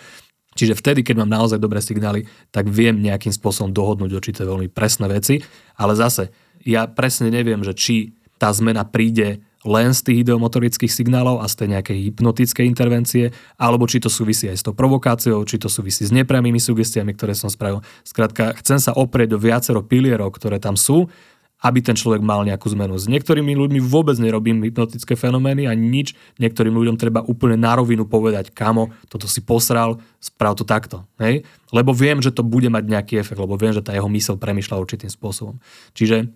Čiže 0.58 0.74
vtedy, 0.74 1.06
keď 1.06 1.22
mám 1.22 1.30
naozaj 1.30 1.62
dobré 1.62 1.78
signály, 1.78 2.26
tak 2.50 2.66
viem 2.66 2.98
nejakým 2.98 3.30
spôsobom 3.30 3.70
dohodnúť 3.70 4.10
určité 4.18 4.42
veľmi 4.42 4.66
presné 4.66 5.06
veci, 5.06 5.38
ale 5.78 5.94
zase 5.94 6.34
ja 6.66 6.90
presne 6.90 7.30
neviem, 7.30 7.62
že 7.62 7.72
či 7.72 8.19
tá 8.40 8.48
zmena 8.56 8.88
príde 8.88 9.44
len 9.60 9.92
z 9.92 10.00
tých 10.08 10.24
ideomotorických 10.24 10.88
signálov 10.88 11.44
a 11.44 11.46
z 11.46 11.54
tej 11.60 11.68
nejakej 11.76 11.98
hypnotickej 12.08 12.64
intervencie, 12.64 13.28
alebo 13.60 13.84
či 13.84 14.00
to 14.00 14.08
súvisí 14.08 14.48
aj 14.48 14.56
s 14.56 14.64
tou 14.64 14.72
provokáciou, 14.72 15.44
či 15.44 15.60
to 15.60 15.68
súvisí 15.68 16.08
s 16.08 16.12
nepriamými 16.16 16.56
sugestiami, 16.56 17.12
ktoré 17.12 17.36
som 17.36 17.52
spravil. 17.52 17.84
Skrátka, 18.00 18.56
chcem 18.64 18.80
sa 18.80 18.96
oprieť 18.96 19.36
do 19.36 19.38
viacero 19.38 19.84
pilierov, 19.84 20.32
ktoré 20.32 20.56
tam 20.56 20.80
sú 20.80 21.12
aby 21.60 21.84
ten 21.84 21.92
človek 21.92 22.24
mal 22.24 22.40
nejakú 22.40 22.72
zmenu. 22.72 22.96
S 22.96 23.04
niektorými 23.04 23.52
ľuďmi 23.52 23.80
vôbec 23.84 24.16
nerobím 24.16 24.64
hypnotické 24.64 25.12
fenomény 25.12 25.68
ani 25.68 25.84
nič. 25.92 26.16
Niektorým 26.40 26.72
ľuďom 26.72 26.96
treba 26.96 27.20
úplne 27.20 27.60
na 27.60 27.76
rovinu 27.76 28.08
povedať, 28.08 28.48
kamo, 28.48 28.88
toto 29.12 29.28
si 29.28 29.44
posral, 29.44 30.00
sprav 30.24 30.56
to 30.56 30.64
takto. 30.64 31.04
Hej? 31.20 31.44
Lebo 31.68 31.92
viem, 31.92 32.24
že 32.24 32.32
to 32.32 32.40
bude 32.40 32.72
mať 32.72 32.84
nejaký 32.88 33.14
efekt, 33.20 33.36
lebo 33.36 33.60
viem, 33.60 33.76
že 33.76 33.84
tá 33.84 33.92
jeho 33.92 34.08
mysel 34.08 34.40
premyšľa 34.40 34.80
určitým 34.80 35.12
spôsobom. 35.12 35.60
Čiže 35.92 36.32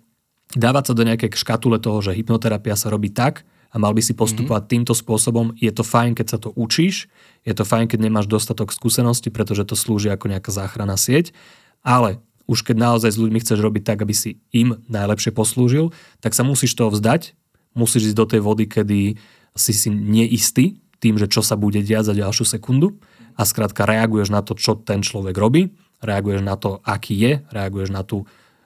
dávať 0.53 0.91
sa 0.91 0.93
do 0.93 1.03
nejakej 1.07 1.33
škatule 1.33 1.81
toho, 1.81 2.03
že 2.05 2.13
hypnoterapia 2.13 2.77
sa 2.77 2.93
robí 2.93 3.09
tak 3.09 3.47
a 3.73 3.81
mal 3.81 3.91
by 3.91 3.99
si 3.99 4.13
postupovať 4.13 4.61
mm-hmm. 4.61 4.75
týmto 4.77 4.93
spôsobom, 4.93 5.57
je 5.57 5.71
to 5.73 5.81
fajn, 5.81 6.13
keď 6.13 6.27
sa 6.29 6.37
to 6.37 6.53
učíš, 6.53 7.09
je 7.43 7.53
to 7.57 7.65
fajn, 7.65 7.89
keď 7.89 7.99
nemáš 8.05 8.29
dostatok 8.29 8.71
skúsenosti, 8.71 9.33
pretože 9.33 9.67
to 9.67 9.75
slúži 9.75 10.13
ako 10.13 10.31
nejaká 10.31 10.53
záchrana 10.53 10.95
sieť, 10.95 11.35
ale 11.81 12.21
už 12.45 12.61
keď 12.61 12.77
naozaj 12.77 13.09
s 13.17 13.21
ľuďmi 13.21 13.41
chceš 13.41 13.59
robiť 13.59 13.83
tak, 13.83 14.05
aby 14.05 14.13
si 14.13 14.37
im 14.53 14.77
najlepšie 14.85 15.33
poslúžil, 15.33 15.89
tak 16.21 16.37
sa 16.37 16.45
musíš 16.45 16.77
toho 16.77 16.93
vzdať, 16.93 17.33
musíš 17.73 18.13
ísť 18.13 18.17
do 18.17 18.25
tej 18.29 18.41
vody, 18.45 18.65
kedy 18.69 19.17
si 19.57 19.73
si 19.73 19.89
neistý 19.89 20.77
tým, 21.01 21.17
že 21.17 21.27
čo 21.27 21.41
sa 21.41 21.57
bude 21.59 21.81
diať 21.81 22.09
za 22.09 22.13
ďalšiu 22.15 22.45
sekundu. 22.45 22.97
A 23.35 23.43
skrátka 23.43 23.83
reaguješ 23.83 24.31
na 24.31 24.39
to, 24.39 24.55
čo 24.55 24.79
ten 24.79 25.03
človek 25.03 25.35
robí, 25.35 25.75
reaguješ 25.99 26.41
na 26.45 26.55
to, 26.55 26.79
aký 26.87 27.17
je, 27.19 27.43
reaguješ 27.51 27.91
na 27.91 28.05
tú 28.07 28.23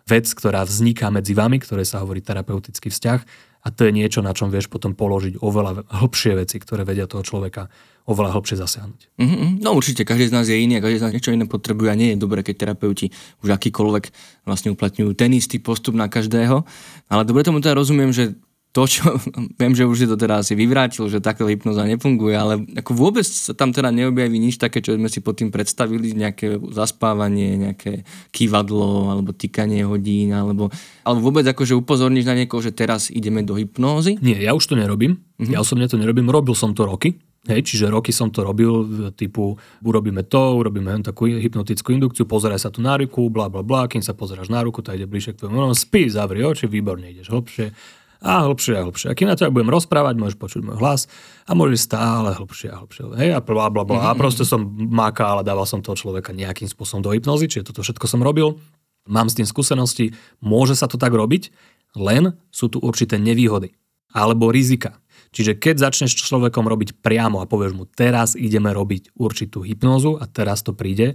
vec, 0.09 0.25
ktorá 0.33 0.65
vzniká 0.65 1.13
medzi 1.13 1.37
vami, 1.37 1.61
ktoré 1.61 1.85
sa 1.85 2.01
hovorí 2.01 2.25
terapeutický 2.25 2.89
vzťah 2.89 3.19
a 3.59 3.67
to 3.69 3.85
je 3.85 3.91
niečo, 3.91 4.23
na 4.23 4.31
čom 4.31 4.47
vieš 4.47 4.71
potom 4.71 4.95
položiť 4.95 5.43
oveľa 5.43 5.85
hĺbšie 5.91 6.33
veci, 6.39 6.57
ktoré 6.57 6.87
vedia 6.87 7.05
toho 7.05 7.21
človeka 7.21 7.67
oveľa 8.09 8.33
hlbšie 8.33 8.55
zasiahnuť. 8.57 9.01
Mm-hmm. 9.21 9.49
No 9.61 9.77
určite, 9.77 10.07
každý 10.07 10.31
z 10.31 10.33
nás 10.33 10.49
je 10.49 10.57
iný 10.57 10.79
a 10.79 10.83
každý 10.83 10.97
z 10.97 11.05
nás 11.05 11.13
niečo 11.13 11.35
iné 11.35 11.45
potrebuje 11.45 11.89
a 11.91 11.99
nie 11.99 12.09
je 12.15 12.17
dobré, 12.17 12.41
keď 12.41 12.65
terapeuti 12.65 13.13
už 13.45 13.53
akýkoľvek 13.53 14.05
vlastne 14.49 14.73
uplatňujú 14.73 15.11
ten 15.13 15.29
istý 15.35 15.61
postup 15.61 15.93
na 15.93 16.09
každého. 16.09 16.65
Ale 17.11 17.21
dobre 17.27 17.45
tomu 17.45 17.61
teda 17.61 17.77
rozumiem, 17.77 18.09
že 18.09 18.33
to, 18.69 18.85
čo 18.85 19.17
viem, 19.59 19.73
že 19.73 19.85
už 19.85 19.97
si 19.97 20.07
to 20.07 20.13
teda 20.13 20.45
asi 20.45 20.53
vyvrátil, 20.53 21.09
že 21.09 21.23
takto 21.23 21.49
hypnoza 21.49 21.85
nefunguje, 21.89 22.35
ale 22.37 22.53
ako 22.77 22.91
vôbec 22.93 23.25
sa 23.25 23.57
tam 23.57 23.73
teda 23.73 23.89
neobjaví 23.89 24.37
nič 24.37 24.61
také, 24.61 24.79
čo 24.85 24.93
sme 24.93 25.09
si 25.09 25.25
pod 25.25 25.41
tým 25.41 25.49
predstavili, 25.49 26.13
nejaké 26.13 26.61
zaspávanie, 26.69 27.57
nejaké 27.57 28.05
kývadlo, 28.29 29.09
alebo 29.09 29.33
týkanie 29.33 29.81
hodín, 29.85 30.37
alebo, 30.37 30.69
alebo 31.01 31.19
vôbec 31.33 31.45
akože 31.49 31.73
upozorníš 31.73 32.29
na 32.29 32.37
niekoho, 32.37 32.61
že 32.61 32.75
teraz 32.75 33.09
ideme 33.09 33.41
do 33.41 33.57
hypnózy? 33.57 34.21
Nie, 34.21 34.37
ja 34.37 34.53
už 34.53 34.69
to 34.69 34.75
nerobím. 34.77 35.17
Mm-hmm. 35.41 35.53
Ja 35.53 35.65
osobne 35.65 35.89
to 35.89 35.97
nerobím, 35.97 36.29
robil 36.29 36.53
som 36.53 36.77
to 36.77 36.85
roky. 36.85 37.17
Hej, 37.47 37.71
čiže 37.71 37.87
roky 37.87 38.11
som 38.11 38.27
to 38.35 38.43
robil, 38.43 38.83
typu 39.15 39.55
urobíme 39.79 40.27
to, 40.27 40.59
urobíme 40.59 40.91
takú 40.99 41.23
hypnotickú 41.23 41.95
indukciu, 41.95 42.27
pozeraj 42.27 42.59
sa 42.59 42.67
tu 42.67 42.83
na 42.83 42.99
ruku, 42.99 43.31
bla 43.31 43.47
bla 43.47 43.63
bla, 43.63 43.87
kým 43.87 44.03
sa 44.03 44.11
pozeráš 44.11 44.51
na 44.51 44.59
ruku, 44.59 44.83
tak 44.83 44.99
ide 44.99 45.07
bližšie 45.07 45.39
k 45.39 45.47
tvojmu, 45.47 45.55
no, 45.55 45.71
spí, 45.71 46.11
zavri 46.11 46.43
oči, 46.43 46.67
výborne, 46.67 47.07
ideš 47.07 47.31
hlbšie 47.31 47.71
a 48.19 48.43
hlbšie 48.43 48.75
a 48.75 48.83
hlbšie. 48.83 49.07
A 49.11 49.15
kým 49.15 49.31
na 49.31 49.39
to 49.39 49.47
ja 49.47 49.51
budem 49.51 49.71
rozprávať, 49.71 50.19
môžeš 50.19 50.37
počuť 50.37 50.61
môj 50.63 50.77
hlas 50.83 51.07
a 51.47 51.55
môžeš 51.55 51.87
stále 51.87 52.35
hlbšie 52.35 52.67
a 52.71 52.83
hlbšie. 52.83 53.03
Hej, 53.15 53.31
a 53.35 53.39
bla 53.39 53.71
bla 53.71 53.87
bla. 53.87 54.11
A 54.11 54.11
mhm. 54.11 54.19
proste 54.19 54.43
som 54.43 54.67
makal 54.75 55.39
a 55.39 55.47
dával 55.47 55.63
som 55.63 55.79
toho 55.79 55.95
človeka 55.95 56.35
nejakým 56.35 56.67
spôsobom 56.67 56.99
do 56.99 57.15
hypnozy, 57.15 57.47
čiže 57.47 57.71
toto 57.71 57.81
všetko 57.83 58.05
som 58.05 58.19
robil. 58.19 58.59
Mám 59.07 59.31
s 59.31 59.39
tým 59.39 59.47
skúsenosti, 59.47 60.13
môže 60.43 60.75
sa 60.77 60.85
to 60.85 60.99
tak 60.99 61.15
robiť, 61.15 61.49
len 61.97 62.37
sú 62.53 62.69
tu 62.69 62.77
určité 62.77 63.17
nevýhody 63.17 63.73
alebo 64.13 64.53
rizika. 64.53 64.99
Čiže 65.29 65.61
keď 65.61 65.89
začneš 65.89 66.17
človekom 66.17 66.65
robiť 66.65 66.97
priamo 67.05 67.41
a 67.41 67.49
povieš 67.49 67.73
mu, 67.77 67.85
teraz 67.85 68.33
ideme 68.33 68.73
robiť 68.73 69.13
určitú 69.13 69.61
hypnózu 69.61 70.17
a 70.17 70.25
teraz 70.25 70.65
to 70.65 70.73
príde, 70.73 71.13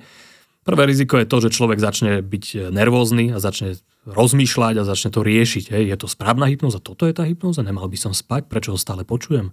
Prvé 0.64 0.82
riziko 0.88 1.20
je 1.20 1.28
to, 1.28 1.36
že 1.44 1.54
človek 1.54 1.76
začne 1.76 2.24
byť 2.24 2.72
nervózny 2.72 3.36
a 3.36 3.38
začne 3.38 3.76
rozmýšľať 4.08 4.74
a 4.80 4.88
začne 4.88 5.12
to 5.12 5.20
riešiť. 5.20 5.70
Hej, 5.70 5.84
je 5.92 5.96
to 6.00 6.06
správna 6.08 6.48
hypnoza? 6.48 6.80
Toto 6.80 7.04
je 7.04 7.12
tá 7.12 7.28
hypnoza? 7.28 7.60
Nemal 7.60 7.84
by 7.88 7.98
som 8.00 8.12
spať? 8.16 8.48
Prečo 8.48 8.72
ho 8.72 8.78
stále 8.80 9.04
počujem? 9.04 9.52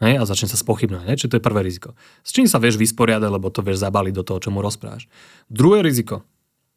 Hej, 0.00 0.20
a 0.20 0.24
začne 0.28 0.48
sa 0.48 0.60
spochybňovať. 0.60 1.08
Čiže 1.16 1.30
to 1.32 1.36
je 1.40 1.44
prvé 1.44 1.60
riziko. 1.64 1.92
S 2.24 2.32
čím 2.32 2.48
sa 2.48 2.56
vieš 2.56 2.80
vysporiadať, 2.80 3.28
lebo 3.28 3.52
to 3.52 3.60
vieš 3.60 3.84
zabaliť 3.84 4.12
do 4.16 4.24
toho, 4.24 4.40
čo 4.40 4.52
mu 4.52 4.64
rozprávaš. 4.64 5.08
Druhé 5.48 5.84
riziko. 5.84 6.24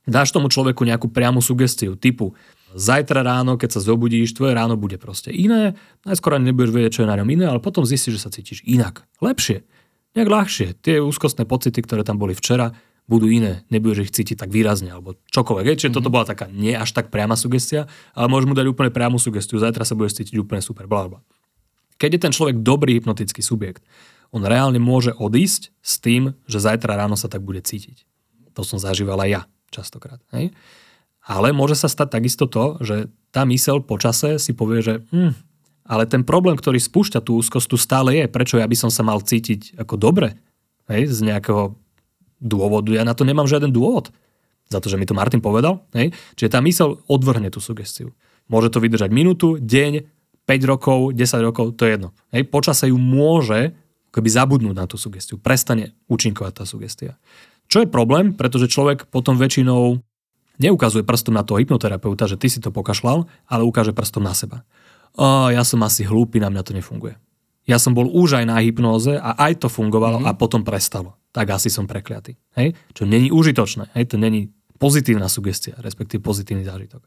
Dáš 0.07 0.31
tomu 0.31 0.47
človeku 0.47 0.87
nejakú 0.87 1.11
priamu 1.11 1.43
sugestiu 1.43 1.99
typu 1.99 2.35
zajtra 2.75 3.21
ráno, 3.21 3.59
keď 3.59 3.77
sa 3.77 3.81
zobudíš, 3.83 4.33
tvoje 4.33 4.55
ráno 4.55 4.77
bude 4.79 4.95
proste 5.01 5.33
iné, 5.33 5.75
najskôr 6.05 6.37
ani 6.37 6.49
nebudeš 6.49 6.71
vedieť, 6.73 6.91
čo 6.95 7.01
je 7.05 7.11
na 7.11 7.17
ňom 7.17 7.29
iné, 7.29 7.45
ale 7.49 7.59
potom 7.61 7.83
zistíš, 7.85 8.21
že 8.21 8.23
sa 8.23 8.33
cítiš 8.33 8.61
inak, 8.65 9.05
lepšie, 9.21 9.65
nejak 10.13 10.29
ľahšie. 10.29 10.67
Tie 10.81 11.01
úzkostné 11.01 11.49
pocity, 11.49 11.81
ktoré 11.81 12.05
tam 12.05 12.21
boli 12.21 12.37
včera, 12.37 12.73
budú 13.09 13.25
iné, 13.25 13.65
nebudeš 13.73 14.05
ich 14.05 14.13
cítiť 14.13 14.45
tak 14.45 14.53
výrazne 14.53 14.93
alebo 14.93 15.17
čokoľvek. 15.33 15.65
Čiže 15.65 15.89
mm-hmm. 15.89 15.97
toto 15.97 16.13
bola 16.13 16.29
taká 16.29 16.45
nie 16.45 16.77
až 16.77 16.93
tak 16.93 17.09
priama 17.09 17.33
sugestia, 17.33 17.89
ale 18.13 18.29
môžeš 18.29 18.45
mu 18.45 18.53
dať 18.53 18.69
úplne 18.69 18.93
priamu 18.93 19.17
sugestiu, 19.17 19.57
zajtra 19.57 19.81
sa 19.81 19.97
budeš 19.97 20.21
cítiť 20.21 20.37
úplne 20.37 20.61
super, 20.61 20.85
bla 20.85 21.09
bla. 21.09 21.19
Keď 21.97 22.09
je 22.15 22.21
ten 22.21 22.31
človek 22.31 22.61
dobrý 22.61 23.01
hypnotický 23.01 23.41
subjekt, 23.41 23.81
on 24.29 24.45
reálne 24.45 24.77
môže 24.77 25.11
odísť 25.17 25.73
s 25.81 25.97
tým, 25.97 26.37
že 26.45 26.61
zajtra 26.61 26.93
ráno 26.93 27.17
sa 27.17 27.25
tak 27.25 27.41
bude 27.41 27.65
cítiť. 27.65 28.05
To 28.53 28.61
som 28.61 28.77
zažíval 28.77 29.17
aj 29.25 29.29
ja 29.29 29.41
častokrát. 29.73 30.21
Hej? 30.29 30.53
Ale 31.25 31.49
môže 31.49 31.73
sa 31.73 31.89
stať 31.89 32.13
takisto 32.13 32.45
to, 32.45 32.77
že 32.79 33.09
tá 33.33 33.41
mysel 33.49 33.81
počase 33.81 34.37
si 34.37 34.53
povie, 34.53 34.85
že 34.85 34.93
hm, 35.09 35.33
ale 35.89 36.05
ten 36.05 36.21
problém, 36.21 36.53
ktorý 36.53 36.77
spúšťa 36.77 37.25
tú 37.25 37.41
úzkosť, 37.41 37.65
tu 37.65 37.77
stále 37.81 38.13
je. 38.13 38.25
Prečo 38.29 38.61
ja 38.61 38.69
by 38.69 38.77
som 38.77 38.93
sa 38.93 39.01
mal 39.01 39.17
cítiť 39.25 39.81
ako 39.81 39.97
dobre? 39.97 40.37
Hej, 40.85 41.09
z 41.17 41.25
nejakého 41.25 41.73
dôvodu. 42.39 42.91
Ja 42.95 43.03
na 43.03 43.13
to 43.15 43.27
nemám 43.27 43.47
žiaden 43.47 43.71
dôvod. 43.71 44.11
za 44.69 44.77
to, 44.77 44.85
že 44.85 45.01
mi 45.01 45.09
to 45.09 45.17
Martin 45.17 45.41
povedal. 45.41 45.81
Hej? 45.97 46.13
Čiže 46.37 46.53
tá 46.53 46.59
mysel 46.61 47.01
odvrhne 47.09 47.49
tú 47.49 47.57
sugestiu. 47.57 48.13
Môže 48.49 48.69
to 48.69 48.81
vydržať 48.81 49.09
minútu, 49.09 49.57
deň, 49.57 50.05
5 50.45 50.71
rokov, 50.71 51.13
10 51.13 51.45
rokov, 51.45 51.77
to 51.77 51.85
je 51.85 51.97
jedno. 51.97 52.13
Hej? 52.33 52.49
Počas 52.49 52.81
sa 52.81 52.85
ju 52.85 52.97
môže 52.97 53.73
keby 54.09 54.29
zabudnúť 54.29 54.75
na 54.77 54.85
tú 54.89 54.97
sugestiu. 54.97 55.37
Prestane 55.37 55.93
účinkovať 56.09 56.53
tá 56.53 56.63
sugestia. 56.65 57.17
Čo 57.69 57.85
je 57.85 57.87
problém, 57.89 58.33
pretože 58.33 58.65
človek 58.65 59.05
potom 59.13 59.37
väčšinou 59.37 60.01
neukazuje 60.57 61.05
prstom 61.05 61.37
na 61.37 61.45
toho 61.45 61.61
hypnoterapeuta, 61.61 62.25
že 62.25 62.35
ty 62.41 62.49
si 62.49 62.57
to 62.57 62.73
pokašľal, 62.73 63.29
ale 63.45 63.61
ukáže 63.61 63.93
prstom 63.93 64.25
na 64.25 64.33
seba. 64.33 64.65
O, 65.13 65.53
ja 65.53 65.61
som 65.61 65.81
asi 65.85 66.01
hlúpy, 66.01 66.41
na 66.41 66.49
mňa 66.49 66.61
to 66.65 66.73
nefunguje. 66.73 67.15
Ja 67.69 67.77
som 67.77 67.93
bol 67.93 68.09
už 68.09 68.41
aj 68.41 68.45
na 68.49 68.57
hypnóze 68.57 69.21
a 69.21 69.37
aj 69.37 69.61
to 69.61 69.67
fungovalo 69.69 70.25
mm-hmm. 70.25 70.33
a 70.33 70.39
potom 70.39 70.65
prestalo. 70.65 71.18
Tak 71.29 71.45
asi 71.53 71.69
som 71.69 71.85
prekliatý. 71.85 72.37
Hej? 72.57 72.73
Čo 72.97 73.05
není 73.05 73.29
užitočné. 73.29 73.93
Hej? 73.93 74.13
To 74.13 74.17
není 74.17 74.49
pozitívna 74.79 75.27
sugestia, 75.27 75.75
respektíve 75.83 76.23
pozitívny 76.23 76.63
zážitok. 76.63 77.03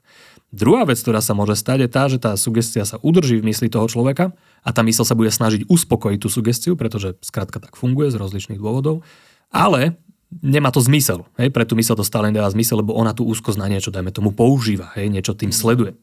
Druhá 0.52 0.84
vec, 0.84 1.00
ktorá 1.00 1.24
sa 1.24 1.32
môže 1.32 1.56
stať, 1.56 1.88
je 1.88 1.88
tá, 1.88 2.04
že 2.06 2.20
tá 2.20 2.36
sugestia 2.36 2.84
sa 2.84 3.00
udrží 3.00 3.40
v 3.40 3.48
mysli 3.48 3.72
toho 3.72 3.88
človeka 3.88 4.36
a 4.60 4.70
tá 4.70 4.84
mysl 4.84 5.08
sa 5.08 5.16
bude 5.16 5.32
snažiť 5.32 5.66
uspokojiť 5.66 6.18
tú 6.20 6.28
sugestiu, 6.28 6.72
pretože 6.76 7.16
skrátka 7.24 7.58
tak 7.58 7.74
funguje 7.74 8.12
z 8.12 8.20
rozličných 8.20 8.60
dôvodov, 8.60 9.00
ale 9.48 9.96
nemá 10.44 10.68
to 10.68 10.84
zmysel. 10.84 11.24
Hej? 11.40 11.48
Pre 11.48 11.64
tú 11.64 11.72
mysel 11.80 11.96
to 11.96 12.04
stále 12.04 12.28
nedáva 12.28 12.52
zmysel, 12.52 12.84
lebo 12.84 12.92
ona 12.92 13.16
tú 13.16 13.24
úzkosť 13.24 13.56
na 13.56 13.72
niečo, 13.72 13.88
dajme 13.88 14.12
tomu, 14.12 14.36
používa, 14.36 14.92
hej? 15.00 15.08
niečo 15.08 15.32
tým 15.32 15.50
sleduje. 15.50 15.96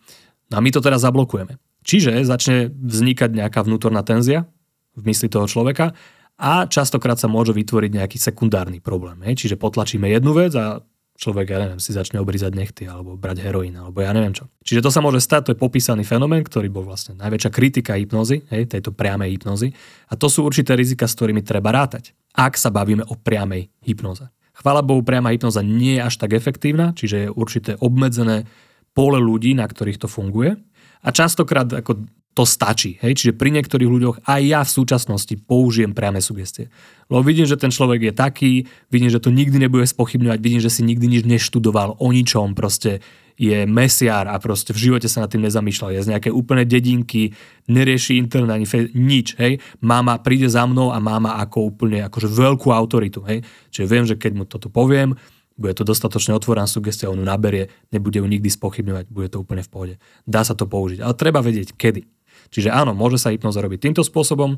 No 0.50 0.58
a 0.58 0.62
my 0.66 0.74
to 0.74 0.82
teraz 0.82 1.06
zablokujeme. 1.06 1.62
Čiže 1.86 2.26
začne 2.26 2.74
vznikať 2.74 3.46
nejaká 3.46 3.62
vnútorná 3.62 4.02
tenzia 4.02 4.50
v 4.98 5.14
mysli 5.14 5.30
toho 5.30 5.46
človeka 5.46 5.94
a 6.40 6.64
častokrát 6.72 7.20
sa 7.20 7.28
môže 7.28 7.52
vytvoriť 7.52 7.92
nejaký 8.00 8.16
sekundárny 8.16 8.80
problém. 8.80 9.20
Hej? 9.28 9.44
Čiže 9.46 9.60
potlačíme 9.60 10.08
jednu 10.08 10.32
vec 10.32 10.56
a 10.56 10.80
človek, 11.20 11.52
ja 11.52 11.60
neviem, 11.60 11.84
si 11.84 11.92
začne 11.92 12.24
obrizať 12.24 12.56
nechty 12.56 12.88
alebo 12.88 13.20
brať 13.20 13.44
heroín, 13.44 13.76
alebo 13.76 14.00
ja 14.00 14.16
neviem 14.16 14.32
čo. 14.32 14.48
Čiže 14.64 14.88
to 14.88 14.90
sa 14.90 15.04
môže 15.04 15.20
stať, 15.20 15.52
to 15.52 15.54
je 15.54 15.60
popísaný 15.60 16.08
fenomén, 16.08 16.48
ktorý 16.48 16.72
bol 16.72 16.88
vlastne 16.88 17.20
najväčšia 17.20 17.52
kritika 17.52 18.00
hypnozy, 18.00 18.48
hej, 18.48 18.72
tejto 18.72 18.96
priamej 18.96 19.36
hypnozy. 19.36 19.76
A 20.08 20.16
to 20.16 20.32
sú 20.32 20.48
určité 20.48 20.80
rizika, 20.80 21.12
s 21.12 21.20
ktorými 21.20 21.44
treba 21.44 21.76
rátať, 21.76 22.16
ak 22.32 22.56
sa 22.56 22.72
bavíme 22.72 23.04
o 23.04 23.20
priamej 23.20 23.68
hypnoze. 23.84 24.32
Chvála 24.56 24.80
Bohu, 24.80 25.04
priama 25.04 25.36
hypnoza 25.36 25.60
nie 25.60 26.00
je 26.00 26.08
až 26.08 26.16
tak 26.24 26.32
efektívna, 26.32 26.96
čiže 26.96 27.28
je 27.28 27.36
určité 27.36 27.76
obmedzené 27.84 28.48
pole 28.96 29.20
ľudí, 29.20 29.56
na 29.56 29.68
ktorých 29.68 30.00
to 30.00 30.08
funguje. 30.08 30.56
A 31.04 31.10
častokrát 31.12 31.68
ako 31.68 32.08
to 32.40 32.48
stačí. 32.48 32.96
Hej? 33.04 33.20
Čiže 33.20 33.34
pri 33.36 33.52
niektorých 33.52 33.92
ľuďoch 33.92 34.24
aj 34.24 34.42
ja 34.48 34.64
v 34.64 34.72
súčasnosti 34.72 35.36
použijem 35.44 35.92
priame 35.92 36.24
sugestie. 36.24 36.72
Lebo 37.12 37.20
vidím, 37.28 37.44
že 37.44 37.60
ten 37.60 37.68
človek 37.68 38.00
je 38.00 38.14
taký, 38.16 38.52
vidím, 38.88 39.12
že 39.12 39.20
to 39.20 39.28
nikdy 39.28 39.60
nebude 39.60 39.84
spochybňovať, 39.84 40.40
vidím, 40.40 40.64
že 40.64 40.72
si 40.72 40.88
nikdy 40.88 41.20
nič 41.20 41.24
neštudoval 41.28 42.00
o 42.00 42.08
ničom, 42.16 42.56
proste 42.56 43.04
je 43.36 43.68
mesiar 43.68 44.28
a 44.32 44.40
proste 44.40 44.72
v 44.72 44.88
živote 44.88 45.12
sa 45.12 45.28
nad 45.28 45.32
tým 45.32 45.44
nezamýšľal. 45.44 45.96
Je 45.96 46.06
z 46.08 46.12
nejaké 46.16 46.30
úplne 46.32 46.64
dedinky, 46.64 47.36
nerieši 47.68 48.16
internet 48.16 48.56
ani 48.56 48.68
fe- 48.68 48.92
nič. 48.96 49.36
Hej? 49.36 49.60
Máma 49.84 50.24
príde 50.24 50.48
za 50.48 50.64
mnou 50.64 50.96
a 50.96 51.00
máma 51.04 51.44
ako 51.44 51.76
úplne 51.76 52.08
akože 52.08 52.32
veľkú 52.32 52.72
autoritu. 52.72 53.20
Hej? 53.28 53.44
Čiže 53.72 53.88
viem, 53.88 54.04
že 54.08 54.16
keď 54.16 54.32
mu 54.32 54.44
toto 54.48 54.72
poviem, 54.72 55.16
bude 55.60 55.76
to 55.76 55.84
dostatočne 55.84 56.32
otvorená 56.32 56.64
sugestia, 56.72 57.12
on 57.12 57.20
ju 57.20 57.28
naberie, 57.28 57.68
nebude 57.92 58.24
ju 58.24 58.28
nikdy 58.28 58.48
spochybňovať, 58.48 59.12
bude 59.12 59.28
to 59.28 59.44
úplne 59.44 59.60
v 59.60 59.72
pohode. 59.72 59.96
Dá 60.24 60.48
sa 60.48 60.56
to 60.56 60.64
použiť, 60.64 61.04
ale 61.04 61.20
treba 61.20 61.44
vedieť 61.44 61.76
kedy. 61.76 62.19
Čiže 62.48 62.72
áno, 62.72 62.96
môže 62.96 63.20
sa 63.20 63.36
hypnoza 63.36 63.60
robiť 63.60 63.92
týmto 63.92 64.04
spôsobom, 64.08 64.56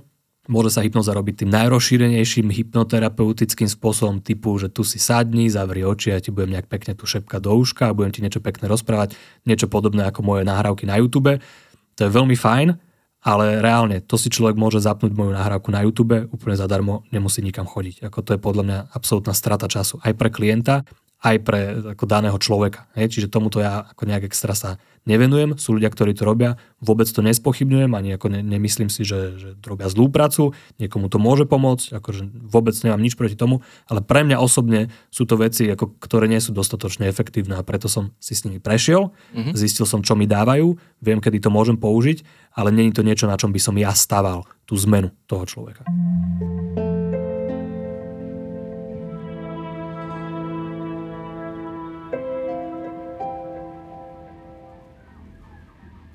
Môže 0.50 0.74
sa 0.74 0.82
hypnoza 0.82 1.14
robiť 1.14 1.46
tým 1.46 1.54
najrozšírenejším 1.54 2.50
hypnoterapeutickým 2.50 3.70
spôsobom 3.70 4.26
typu, 4.26 4.58
že 4.58 4.74
tu 4.74 4.82
si 4.82 4.98
sadni, 4.98 5.46
zavri 5.54 5.86
oči 5.86 6.10
a 6.10 6.18
ja 6.18 6.22
ti 6.26 6.34
budem 6.34 6.58
nejak 6.58 6.66
pekne 6.66 6.98
tu 6.98 7.06
šepkať 7.06 7.46
do 7.46 7.54
uška 7.54 7.94
a 7.94 7.94
budem 7.94 8.10
ti 8.10 8.26
niečo 8.26 8.42
pekné 8.42 8.66
rozprávať, 8.66 9.14
niečo 9.46 9.70
podobné 9.70 10.02
ako 10.10 10.26
moje 10.26 10.42
nahrávky 10.42 10.90
na 10.90 10.98
YouTube. 10.98 11.38
To 11.94 12.02
je 12.02 12.10
veľmi 12.10 12.34
fajn, 12.34 12.74
ale 13.22 13.62
reálne, 13.62 14.02
to 14.02 14.18
si 14.18 14.34
človek 14.34 14.58
môže 14.58 14.82
zapnúť 14.82 15.14
moju 15.14 15.30
nahrávku 15.30 15.70
na 15.70 15.86
YouTube 15.86 16.26
úplne 16.34 16.58
zadarmo, 16.58 17.06
nemusí 17.14 17.46
nikam 17.46 17.70
chodiť. 17.70 18.10
Ako 18.10 18.26
to 18.26 18.34
je 18.34 18.42
podľa 18.42 18.64
mňa 18.66 18.78
absolútna 18.98 19.38
strata 19.38 19.70
času 19.70 20.02
aj 20.02 20.18
pre 20.18 20.34
klienta, 20.34 20.90
aj 21.22 21.38
pre 21.46 21.60
ako 21.94 22.10
daného 22.10 22.38
človeka. 22.42 22.90
Hej? 22.98 23.14
Čiže 23.14 23.30
tomuto 23.30 23.62
ja 23.62 23.86
ako 23.94 24.10
nejak 24.10 24.26
extra 24.26 24.58
sa 24.58 24.82
nevenujem. 25.06 25.58
Sú 25.58 25.74
ľudia, 25.78 25.90
ktorí 25.90 26.14
to 26.14 26.24
robia, 26.28 26.62
vôbec 26.78 27.10
to 27.10 27.26
nespochybňujem, 27.26 27.92
ani 27.94 28.16
ako 28.18 28.28
ne, 28.30 28.42
nemyslím 28.46 28.90
si, 28.90 29.02
že, 29.02 29.38
že 29.38 29.50
robia 29.66 29.90
zlú 29.90 30.10
prácu, 30.10 30.54
niekomu 30.78 31.10
to 31.10 31.18
môže 31.18 31.50
pomôcť, 31.50 31.98
akože 31.98 32.24
vôbec 32.50 32.74
nemám 32.86 33.02
nič 33.02 33.18
proti 33.18 33.34
tomu, 33.34 33.66
ale 33.90 34.06
pre 34.06 34.22
mňa 34.22 34.38
osobne 34.38 34.94
sú 35.10 35.26
to 35.26 35.38
veci, 35.38 35.70
ako, 35.70 35.98
ktoré 35.98 36.30
nie 36.30 36.42
sú 36.42 36.54
dostatočne 36.54 37.10
efektívne 37.10 37.58
a 37.58 37.66
preto 37.66 37.90
som 37.90 38.14
si 38.22 38.38
s 38.38 38.46
nimi 38.46 38.62
prešiel, 38.62 39.10
mm-hmm. 39.34 39.54
zistil 39.58 39.90
som, 39.90 40.06
čo 40.06 40.14
mi 40.14 40.30
dávajú, 40.30 40.78
viem, 41.02 41.18
kedy 41.18 41.42
to 41.42 41.50
môžem 41.50 41.78
použiť, 41.82 42.22
ale 42.54 42.70
není 42.70 42.94
to 42.94 43.02
niečo, 43.02 43.26
na 43.26 43.40
čom 43.40 43.50
by 43.50 43.60
som 43.62 43.74
ja 43.78 43.94
staval 43.96 44.46
tú 44.70 44.78
zmenu 44.78 45.10
toho 45.26 45.44
človeka. 45.50 45.82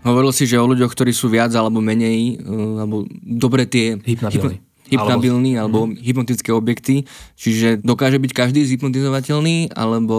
Hovoril 0.07 0.31
si, 0.31 0.47
že 0.47 0.63
o 0.63 0.71
ľuďoch, 0.71 0.95
ktorí 0.95 1.11
sú 1.11 1.27
viac 1.27 1.51
alebo 1.59 1.83
menej, 1.83 2.39
uh, 2.39 2.87
alebo 2.87 3.03
dobre 3.19 3.67
tie... 3.67 3.99
Hypnabilní. 3.99 4.63
Hypnabilní 4.87 5.59
alebo, 5.59 5.91
alebo 5.91 5.95
mm. 5.95 6.03
hypnotické 6.03 6.51
objekty, 6.55 7.05
čiže 7.35 7.83
dokáže 7.83 8.23
byť 8.23 8.33
každý 8.33 8.63
zhypnotizovateľný, 8.65 9.75
alebo 9.75 10.17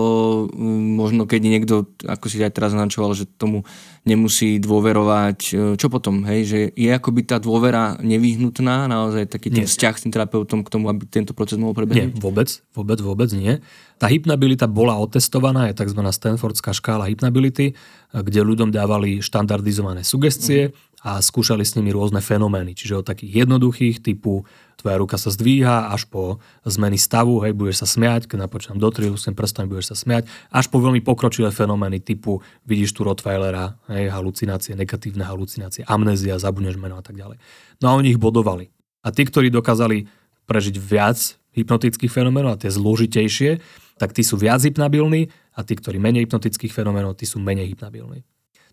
um, 0.52 1.00
možno 1.00 1.24
keď 1.24 1.42
niekto, 1.44 1.76
ako 2.04 2.26
si 2.28 2.44
aj 2.44 2.52
teraz 2.52 2.76
naznačoval, 2.76 3.16
že 3.16 3.26
tomu 3.26 3.64
nemusí 4.04 4.60
dôverovať, 4.60 5.40
uh, 5.56 5.74
čo 5.80 5.88
potom, 5.88 6.28
hej, 6.28 6.42
že 6.48 6.60
je 6.76 6.90
akoby 6.92 7.24
tá 7.24 7.40
dôvera 7.40 7.96
nevyhnutná, 8.04 8.92
naozaj 8.92 9.32
taký 9.32 9.52
ten 9.52 9.64
nie. 9.64 9.70
vzťah 9.70 9.94
s 9.96 10.04
tým 10.04 10.12
terapeutom 10.12 10.64
k 10.64 10.72
tomu, 10.72 10.92
aby 10.92 11.08
tento 11.08 11.32
proces 11.32 11.56
mohol 11.56 11.76
prebehnúť? 11.76 12.16
Nie, 12.16 12.22
vôbec, 12.22 12.50
vôbec, 12.76 13.00
vôbec 13.00 13.30
nie. 13.32 13.60
Tá 13.98 14.06
hypnabilita 14.06 14.70
bola 14.70 14.94
otestovaná, 15.02 15.74
je 15.74 15.80
tzv. 15.82 15.98
Stanfordská 16.06 16.70
škála 16.70 17.10
hypnability, 17.10 17.74
kde 18.14 18.40
ľuďom 18.46 18.70
dávali 18.70 19.26
štandardizované 19.26 20.06
sugestie 20.06 20.72
a 21.06 21.22
skúšali 21.22 21.62
s 21.62 21.78
nimi 21.78 21.94
rôzne 21.94 22.18
fenomény. 22.20 22.74
Čiže 22.74 23.02
od 23.02 23.06
takých 23.06 23.46
jednoduchých 23.46 24.02
typu 24.02 24.50
tvoja 24.82 24.98
ruka 24.98 25.18
sa 25.18 25.30
zdvíha 25.30 25.94
až 25.94 26.10
po 26.10 26.42
zmeny 26.66 26.98
stavu, 26.98 27.42
hej, 27.46 27.54
budeš 27.54 27.86
sa 27.86 27.88
smiať, 27.90 28.30
keď 28.30 28.50
napočítam 28.50 28.82
do 28.82 28.90
trilu 28.90 29.18
s 29.18 29.26
tým 29.30 29.38
prstami, 29.38 29.70
budeš 29.70 29.94
sa 29.94 29.98
smiať, 29.98 30.30
až 30.50 30.66
po 30.70 30.82
veľmi 30.82 31.02
pokročilé 31.02 31.50
fenomény 31.54 32.02
typu 32.02 32.42
vidíš 32.66 32.98
tu 32.98 33.06
Rottweilera, 33.06 33.78
hej, 33.94 34.10
halucinácie, 34.10 34.74
negatívne 34.74 35.26
halucinácie, 35.26 35.86
amnézia, 35.86 36.42
zabudneš 36.42 36.78
meno 36.82 36.98
a 36.98 37.04
tak 37.06 37.18
ďalej. 37.18 37.38
No 37.82 37.94
a 37.94 37.96
oni 37.98 38.14
ich 38.14 38.22
bodovali. 38.22 38.70
A 39.06 39.14
tí, 39.14 39.26
ktorí 39.26 39.54
dokázali 39.54 40.10
prežiť 40.50 40.76
viac 40.78 41.18
hypnotických 41.58 42.14
fenoménov 42.14 42.58
a 42.58 42.62
tie 42.62 42.70
zložitejšie, 42.70 43.62
tak 43.98 44.14
tí 44.14 44.22
sú 44.22 44.38
viac 44.38 44.62
hypnabilní 44.62 45.34
a 45.58 45.66
tí, 45.66 45.74
ktorí 45.74 45.98
menej 45.98 46.30
hypnotických 46.30 46.70
fenoménov, 46.70 47.18
tí 47.18 47.26
sú 47.26 47.42
menej 47.42 47.74
hypnabilní. 47.74 48.22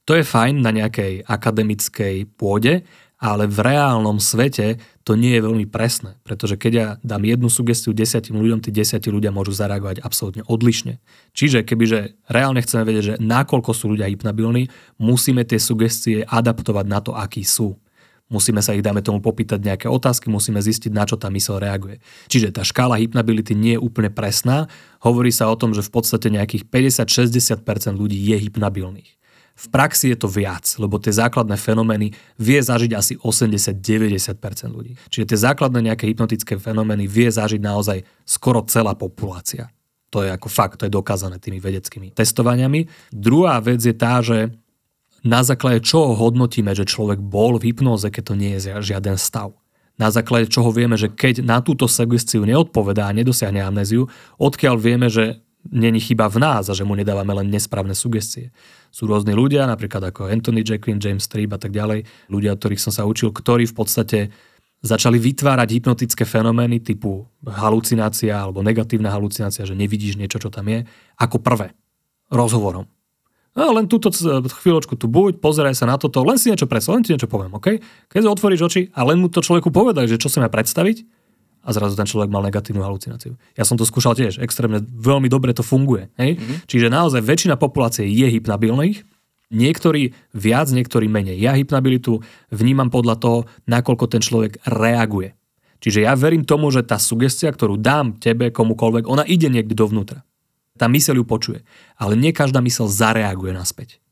To 0.05 0.13
je 0.13 0.25
fajn 0.25 0.61
na 0.61 0.69
nejakej 0.69 1.25
akademickej 1.25 2.29
pôde, 2.37 2.85
ale 3.25 3.49
v 3.49 3.59
reálnom 3.65 4.21
svete 4.21 4.77
to 5.01 5.17
nie 5.17 5.33
je 5.33 5.41
veľmi 5.41 5.65
presné, 5.65 6.21
pretože 6.29 6.61
keď 6.61 6.73
ja 6.77 6.87
dám 7.01 7.25
jednu 7.25 7.49
sugestiu 7.49 7.97
desiatim 7.97 8.37
ľuďom, 8.37 8.61
tí 8.61 8.69
desiatí 8.69 9.09
ľudia 9.09 9.33
môžu 9.33 9.57
zareagovať 9.57 10.05
absolútne 10.05 10.45
odlišne. 10.45 11.01
Čiže 11.33 11.65
kebyže 11.65 12.21
reálne 12.29 12.61
chceme 12.61 12.85
vedieť, 12.85 13.05
že 13.05 13.15
nakoľko 13.25 13.71
sú 13.73 13.97
ľudia 13.97 14.13
hypnabilní, 14.13 14.69
musíme 15.01 15.41
tie 15.49 15.57
sugestie 15.57 16.29
adaptovať 16.29 16.85
na 16.85 17.01
to, 17.01 17.17
akí 17.17 17.41
sú. 17.41 17.81
Musíme 18.33 18.65
sa 18.65 18.73
ich, 18.73 18.85
dáme 18.85 19.05
tomu, 19.05 19.21
popýtať 19.21 19.61
nejaké 19.61 19.87
otázky, 19.89 20.33
musíme 20.33 20.61
zistiť, 20.61 20.93
na 20.93 21.05
čo 21.05 21.21
tá 21.21 21.29
mysl 21.29 21.61
reaguje. 21.61 22.01
Čiže 22.29 22.57
tá 22.57 22.65
škála 22.65 22.97
hypnability 23.01 23.53
nie 23.53 23.77
je 23.77 23.81
úplne 23.85 24.09
presná. 24.09 24.69
Hovorí 25.05 25.29
sa 25.29 25.49
o 25.53 25.57
tom, 25.57 25.77
že 25.77 25.85
v 25.85 25.93
podstate 25.93 26.33
nejakých 26.33 26.65
50-60% 26.69 27.61
ľudí 27.97 28.17
je 28.17 28.37
hypnabilných. 28.49 29.24
V 29.55 29.67
praxi 29.71 30.11
je 30.11 30.19
to 30.19 30.27
viac, 30.27 30.67
lebo 30.83 30.99
tie 30.99 31.15
základné 31.15 31.55
fenomény 31.55 32.11
vie 32.43 32.59
zažiť 32.59 32.91
asi 32.91 33.15
80-90% 33.23 34.35
ľudí. 34.75 34.99
Čiže 35.15 35.31
tie 35.31 35.39
základné 35.39 35.95
nejaké 35.95 36.11
hypnotické 36.11 36.59
fenomény 36.59 37.07
vie 37.07 37.31
zažiť 37.31 37.63
naozaj 37.63 38.03
skoro 38.27 38.67
celá 38.67 38.99
populácia. 38.99 39.71
To 40.11 40.27
je 40.27 40.31
ako 40.31 40.51
fakt, 40.51 40.83
to 40.83 40.87
je 40.87 40.95
dokázané 40.95 41.39
tými 41.39 41.63
vedeckými 41.63 42.11
testovaniami. 42.11 42.87
Druhá 43.15 43.63
vec 43.63 43.83
je 43.83 43.95
tá, 43.95 44.19
že 44.23 44.51
na 45.23 45.47
základe 45.47 45.87
čoho 45.87 46.19
hodnotíme, 46.19 46.75
že 46.75 46.85
človek 46.85 47.23
bol 47.23 47.57
v 47.57 47.71
hypnoze, 47.71 48.11
keď 48.11 48.23
to 48.27 48.35
nie 48.35 48.53
je 48.59 48.79
žiaden 48.83 49.17
stav. 49.17 49.55
Na 49.95 50.11
základe 50.11 50.51
čoho 50.51 50.75
vieme, 50.75 50.99
že 50.99 51.07
keď 51.07 51.47
na 51.47 51.63
túto 51.63 51.87
sugestiu 51.87 52.43
neodpovedá 52.43 53.07
a 53.07 53.15
nedosiahne 53.15 53.63
amnéziu, 53.63 54.11
odkiaľ 54.43 54.75
vieme, 54.83 55.07
že 55.07 55.44
není 55.71 56.01
chyba 56.01 56.29
v 56.29 56.41
nás 56.41 56.69
a 56.69 56.77
že 56.77 56.85
mu 56.85 56.93
nedávame 56.93 57.33
len 57.33 57.49
nesprávne 57.49 57.97
sugestie. 57.97 58.53
Sú 58.93 59.09
rôzni 59.09 59.33
ľudia, 59.33 59.65
napríklad 59.65 60.13
ako 60.13 60.29
Anthony 60.29 60.61
Jacqueline, 60.61 61.01
James 61.01 61.25
Streep 61.25 61.53
a 61.55 61.61
tak 61.61 61.73
ďalej, 61.73 62.05
ľudia, 62.29 62.53
ktorých 62.57 62.83
som 62.83 62.93
sa 62.93 63.09
učil, 63.09 63.33
ktorí 63.33 63.65
v 63.71 63.77
podstate 63.77 64.19
začali 64.85 65.17
vytvárať 65.17 65.81
hypnotické 65.81 66.29
fenomény 66.29 66.85
typu 66.85 67.25
halucinácia 67.41 68.37
alebo 68.37 68.61
negatívna 68.61 69.09
halucinácia, 69.09 69.65
že 69.65 69.73
nevidíš 69.73 70.21
niečo, 70.21 70.37
čo 70.37 70.53
tam 70.53 70.69
je, 70.69 70.85
ako 71.17 71.41
prvé. 71.41 71.73
rozhovorom. 72.29 72.85
No, 73.55 73.71
len 73.71 73.87
túto 73.87 74.11
chvíľočku 74.11 74.99
tu 74.99 75.07
buď, 75.07 75.39
pozeraj 75.39 75.79
sa 75.79 75.87
na 75.87 75.95
toto, 75.95 76.27
len 76.27 76.35
si 76.35 76.51
niečo 76.51 76.67
predstav, 76.67 76.99
len 76.99 77.07
ti 77.07 77.15
niečo 77.15 77.31
poviem, 77.31 77.55
OK? 77.55 77.79
Keď 78.11 78.23
otvoríš 78.27 78.67
oči 78.67 78.83
a 78.91 79.07
len 79.07 79.23
mu 79.23 79.31
to 79.31 79.39
človeku 79.39 79.71
povedaj, 79.71 80.11
že 80.11 80.19
čo 80.19 80.27
sa 80.27 80.43
má 80.43 80.51
predstaviť, 80.51 81.07
a 81.65 81.69
zrazu 81.73 81.97
ten 81.97 82.05
človek 82.05 82.29
mal 82.29 82.45
negatívnu 82.45 82.85
halucináciu. 82.85 83.41
Ja 83.57 83.65
som 83.65 83.81
to 83.81 83.89
skúšal 83.89 84.13
tiež, 84.13 84.37
extrémne, 84.39 84.85
veľmi 84.85 85.33
dobre 85.33 85.57
to 85.57 85.65
funguje. 85.65 86.13
Hej? 86.21 86.37
Mm-hmm. 86.37 86.57
Čiže 86.69 86.87
naozaj 86.93 87.25
väčšina 87.25 87.57
populácie 87.57 88.05
je 88.05 88.29
hypnabilných, 88.29 89.01
niektorí 89.49 90.13
viac, 90.37 90.69
niektorí 90.69 91.09
menej. 91.09 91.41
Ja 91.41 91.57
hypnabilitu 91.57 92.21
vnímam 92.53 92.93
podľa 92.93 93.17
toho, 93.17 93.39
nakoľko 93.65 94.05
ten 94.13 94.21
človek 94.21 94.61
reaguje. 94.69 95.33
Čiže 95.81 96.05
ja 96.05 96.13
verím 96.17 96.45
tomu, 96.45 96.69
že 96.73 96.85
tá 96.85 96.97
sugestia, 96.97 97.53
ktorú 97.53 97.77
dám 97.81 98.17
tebe, 98.17 98.49
komukoľvek, 98.53 99.05
ona 99.05 99.25
ide 99.25 99.53
niekde 99.53 99.77
dovnútra. 99.77 100.25
Tá 100.75 100.89
myseľ 100.91 101.23
ju 101.23 101.25
počuje. 101.29 101.61
Ale 101.95 102.19
nie 102.19 102.35
každá 102.35 102.59
myseľ 102.59 102.89
zareaguje 102.91 103.53
naspäť. 103.55 104.04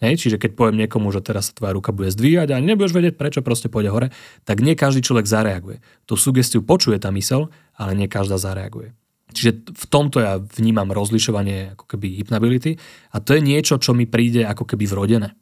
Hej, 0.00 0.16
čiže 0.16 0.40
keď 0.40 0.56
poviem 0.56 0.80
niekomu, 0.80 1.12
že 1.12 1.20
teraz 1.20 1.52
sa 1.52 1.56
tvoja 1.56 1.76
ruka 1.76 1.92
bude 1.92 2.08
zdvíjať 2.08 2.56
a 2.56 2.64
nebudeš 2.64 2.96
vedieť, 2.96 3.20
prečo 3.20 3.44
proste 3.44 3.68
pôjde 3.68 3.92
hore, 3.92 4.08
tak 4.48 4.64
nie 4.64 4.72
každý 4.72 5.04
človek 5.04 5.28
zareaguje. 5.28 5.84
Tú 6.08 6.16
sugestiu 6.16 6.64
počuje 6.64 6.96
tá 6.96 7.12
mysel, 7.12 7.52
ale 7.76 7.92
nie 7.92 8.08
každá 8.08 8.40
zareaguje. 8.40 8.96
Čiže 9.30 9.76
v 9.76 9.84
tomto 9.86 10.18
ja 10.24 10.40
vnímam 10.40 10.90
rozlišovanie 10.90 11.78
ako 11.78 11.84
keby 11.84 12.18
hypnability 12.24 12.80
a 13.14 13.22
to 13.22 13.36
je 13.36 13.44
niečo, 13.44 13.78
čo 13.78 13.94
mi 13.94 14.08
príde 14.08 14.42
ako 14.42 14.66
keby 14.66 14.88
vrodené. 14.88 15.36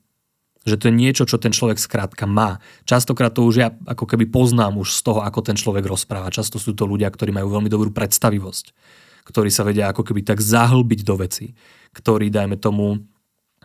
Že 0.67 0.77
to 0.77 0.85
je 0.91 0.95
niečo, 0.95 1.25
čo 1.25 1.41
ten 1.41 1.55
človek 1.55 1.81
skrátka 1.81 2.29
má. 2.29 2.61
Častokrát 2.85 3.33
to 3.33 3.47
už 3.47 3.55
ja 3.57 3.73
ako 3.89 4.05
keby 4.05 4.29
poznám 4.29 4.77
už 4.77 4.93
z 4.93 5.01
toho, 5.07 5.25
ako 5.25 5.41
ten 5.41 5.57
človek 5.57 5.87
rozpráva. 5.87 6.35
Často 6.35 6.61
sú 6.61 6.77
to 6.77 6.85
ľudia, 6.85 7.09
ktorí 7.09 7.33
majú 7.33 7.49
veľmi 7.49 7.71
dobrú 7.73 7.89
predstavivosť, 7.95 8.77
ktorí 9.25 9.49
sa 9.49 9.65
vedia 9.65 9.89
ako 9.89 10.05
keby 10.05 10.21
tak 10.27 10.45
zahlbiť 10.45 11.01
do 11.07 11.15
veci, 11.17 11.57
ktorí, 11.97 12.29
dajme 12.29 12.61
tomu, 12.61 13.01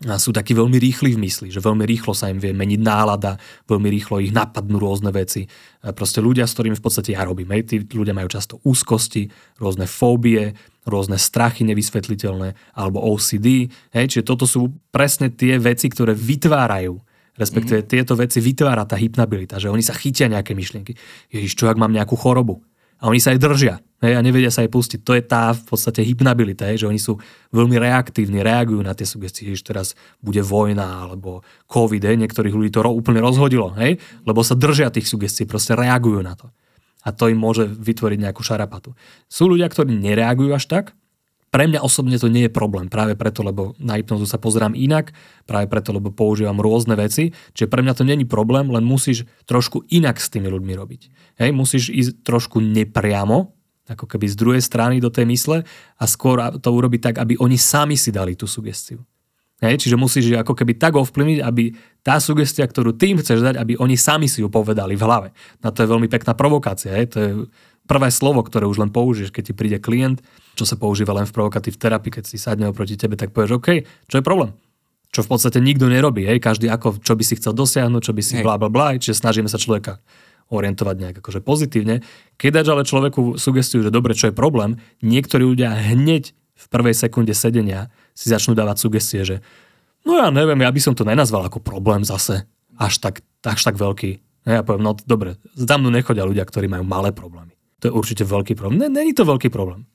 sú 0.02 0.34
takí 0.34 0.58
veľmi 0.58 0.76
rýchli 0.82 1.14
v 1.14 1.22
mysli, 1.22 1.48
že 1.54 1.62
veľmi 1.62 1.86
rýchlo 1.86 2.18
sa 2.18 2.28
im 2.28 2.42
vie 2.42 2.50
meniť 2.50 2.82
nálada, 2.82 3.38
veľmi 3.70 3.88
rýchlo 3.94 4.20
ich 4.20 4.34
napadnú 4.34 4.82
rôzne 4.82 5.14
veci. 5.14 5.46
Proste 5.80 6.20
ľudia, 6.20 6.50
s 6.50 6.58
ktorými 6.58 6.76
v 6.76 6.84
podstate 6.84 7.14
ja 7.14 7.22
robím, 7.24 7.54
hej, 7.54 7.70
tí 7.70 7.76
ľudia 7.94 8.18
majú 8.18 8.28
často 8.28 8.58
úzkosti, 8.66 9.30
rôzne 9.62 9.86
fóbie, 9.86 10.58
rôzne 10.84 11.22
strachy 11.22 11.64
nevysvetliteľné, 11.70 12.76
alebo 12.76 13.06
OCD, 13.06 13.70
hej, 13.94 14.06
čiže 14.10 14.28
toto 14.28 14.50
sú 14.50 14.74
presne 14.90 15.32
tie 15.32 15.62
veci, 15.62 15.88
ktoré 15.88 16.18
vytvárajú 16.18 17.00
respektíve 17.34 17.82
mm-hmm. 17.82 17.94
tieto 17.98 18.14
veci 18.14 18.38
vytvára 18.38 18.86
tá 18.86 18.94
hypnabilita, 18.94 19.58
že 19.58 19.66
oni 19.66 19.82
sa 19.82 19.98
chytia 19.98 20.30
nejaké 20.30 20.54
myšlienky. 20.54 20.94
Ježiš, 21.34 21.58
čo 21.58 21.66
ak 21.66 21.82
mám 21.82 21.90
nejakú 21.90 22.14
chorobu? 22.14 22.62
A 23.04 23.12
oni 23.12 23.20
sa 23.20 23.36
aj 23.36 23.40
držia 23.44 23.76
hej, 24.04 24.16
a 24.16 24.22
nevedia 24.24 24.48
sa 24.48 24.64
aj 24.64 24.72
pustiť. 24.72 25.00
To 25.04 25.12
je 25.16 25.24
tá 25.24 25.52
v 25.52 25.64
podstate 25.68 26.04
hypnabilita, 26.04 26.68
hej, 26.72 26.84
že 26.84 26.90
oni 26.92 27.00
sú 27.00 27.20
veľmi 27.52 27.76
reaktívni, 27.76 28.40
reagujú 28.40 28.80
na 28.80 28.96
tie 28.96 29.04
sugestie, 29.04 29.52
že 29.52 29.64
teraz 29.64 29.96
bude 30.24 30.40
vojna 30.40 31.08
alebo 31.08 31.44
COVID, 31.68 32.04
hej, 32.04 32.16
niektorých 32.20 32.56
ľudí 32.56 32.72
to 32.72 32.80
ro, 32.80 32.96
úplne 32.96 33.20
rozhodilo, 33.20 33.76
hej, 33.76 34.00
lebo 34.24 34.40
sa 34.40 34.56
držia 34.56 34.92
tých 34.92 35.08
sugestií, 35.08 35.44
proste 35.44 35.76
reagujú 35.76 36.24
na 36.24 36.36
to. 36.36 36.48
A 37.04 37.12
to 37.12 37.28
im 37.28 37.36
môže 37.36 37.68
vytvoriť 37.68 38.20
nejakú 38.24 38.40
šarapatu. 38.40 38.96
Sú 39.28 39.52
ľudia, 39.52 39.68
ktorí 39.68 39.92
nereagujú 39.92 40.56
až 40.56 40.72
tak, 40.72 40.86
pre 41.54 41.70
mňa 41.70 41.86
osobne 41.86 42.18
to 42.18 42.34
nie 42.34 42.50
je 42.50 42.52
problém, 42.52 42.90
práve 42.90 43.14
preto, 43.14 43.46
lebo 43.46 43.78
na 43.78 44.02
hypnozu 44.02 44.26
sa 44.26 44.42
pozerám 44.42 44.74
inak, 44.74 45.14
práve 45.46 45.70
preto, 45.70 45.94
lebo 45.94 46.10
používam 46.10 46.58
rôzne 46.58 46.98
veci, 46.98 47.30
čiže 47.54 47.70
pre 47.70 47.86
mňa 47.86 47.94
to 47.94 48.02
není 48.02 48.26
problém, 48.26 48.74
len 48.74 48.82
musíš 48.82 49.30
trošku 49.46 49.86
inak 49.94 50.18
s 50.18 50.34
tými 50.34 50.50
ľuďmi 50.50 50.74
robiť. 50.74 51.02
Hej, 51.38 51.54
musíš 51.54 51.94
ísť 51.94 52.26
trošku 52.26 52.58
nepriamo, 52.58 53.54
ako 53.86 54.10
keby 54.10 54.26
z 54.26 54.36
druhej 54.36 54.64
strany 54.66 54.98
do 54.98 55.14
tej 55.14 55.30
mysle 55.30 55.62
a 56.02 56.04
skôr 56.10 56.42
to 56.58 56.74
urobiť 56.74 57.14
tak, 57.14 57.16
aby 57.22 57.38
oni 57.38 57.62
sami 57.62 58.02
si 58.02 58.10
dali 58.10 58.34
tú 58.34 58.50
sugestiu. 58.50 59.06
Hej, 59.62 59.86
čiže 59.86 59.96
musíš 59.96 60.34
ju 60.34 60.36
ako 60.36 60.58
keby 60.58 60.76
tak 60.76 60.98
ovplyvniť, 60.98 61.40
aby 61.40 61.72
tá 62.04 62.20
sugestia, 62.20 62.68
ktorú 62.68 62.98
tým 62.98 63.22
chceš 63.22 63.46
dať, 63.46 63.56
aby 63.62 63.80
oni 63.80 63.96
sami 63.96 64.26
si 64.28 64.44
ju 64.44 64.50
povedali 64.50 64.98
v 64.98 65.06
hlave. 65.06 65.30
Na 65.64 65.72
to 65.72 65.86
je 65.86 65.92
veľmi 65.94 66.10
pekná 66.12 66.36
provokácia. 66.36 66.92
Hej? 66.92 67.06
To 67.16 67.18
je 67.22 67.32
prvé 67.88 68.12
slovo, 68.12 68.44
ktoré 68.44 68.68
už 68.68 68.84
len 68.84 68.92
použiješ, 68.92 69.32
keď 69.32 69.44
ti 69.52 69.54
príde 69.56 69.80
klient, 69.80 70.20
čo 70.54 70.64
sa 70.70 70.78
používa 70.78 71.14
len 71.18 71.26
v 71.26 71.34
provokatív 71.34 71.78
terapii, 71.82 72.22
keď 72.22 72.24
si 72.30 72.38
sadne 72.38 72.70
oproti 72.70 72.94
tebe, 72.94 73.18
tak 73.18 73.34
povieš, 73.34 73.58
OK, 73.58 73.70
čo 74.10 74.16
je 74.22 74.24
problém? 74.24 74.54
Čo 75.14 75.26
v 75.26 75.38
podstate 75.38 75.62
nikto 75.62 75.86
nerobí, 75.90 76.26
hej? 76.26 76.42
každý 76.42 76.70
ako, 76.70 77.02
čo 77.02 77.14
by 77.14 77.24
si 77.26 77.38
chcel 77.38 77.54
dosiahnuť, 77.54 78.02
čo 78.02 78.14
by 78.18 78.22
si 78.22 78.34
bla 78.42 78.58
bla 78.58 78.70
bla, 78.70 78.98
čiže 78.98 79.22
snažíme 79.22 79.46
sa 79.46 79.62
človeka 79.62 80.02
orientovať 80.50 80.96
nejak 80.98 81.16
akože 81.22 81.40
pozitívne. 81.42 82.02
Keď 82.38 82.50
dáš 82.62 82.68
ale 82.74 82.84
človeku 82.86 83.38
sugestiu, 83.38 83.82
že 83.86 83.94
dobre, 83.94 84.18
čo 84.18 84.30
je 84.30 84.36
problém, 84.36 84.82
niektorí 85.02 85.46
ľudia 85.46 85.74
hneď 85.74 86.34
v 86.34 86.66
prvej 86.70 86.94
sekunde 86.98 87.34
sedenia 87.34 87.90
si 88.14 88.30
začnú 88.30 88.54
dávať 88.54 88.78
sugestie, 88.82 89.22
že 89.26 89.36
no 90.06 90.18
ja 90.18 90.30
neviem, 90.30 90.62
ja 90.62 90.70
by 90.70 90.82
som 90.82 90.94
to 90.94 91.06
nenazval 91.06 91.46
ako 91.46 91.62
problém 91.62 92.06
zase, 92.06 92.46
až 92.78 93.02
tak, 93.02 93.26
až 93.46 93.60
tak 93.62 93.78
veľký. 93.78 94.22
Ja 94.44 94.62
poviem, 94.62 94.84
no 94.84 94.92
dobre, 95.08 95.40
za 95.56 95.80
mnou 95.80 95.90
nechodia 95.90 96.28
ľudia, 96.28 96.44
ktorí 96.44 96.68
majú 96.68 96.84
malé 96.84 97.16
problémy. 97.16 97.56
To 97.80 97.92
je 97.92 97.94
určite 97.96 98.24
veľký 98.28 98.60
problém. 98.60 98.92
Není 98.92 99.16
to 99.16 99.24
veľký 99.24 99.48
problém. 99.48 99.88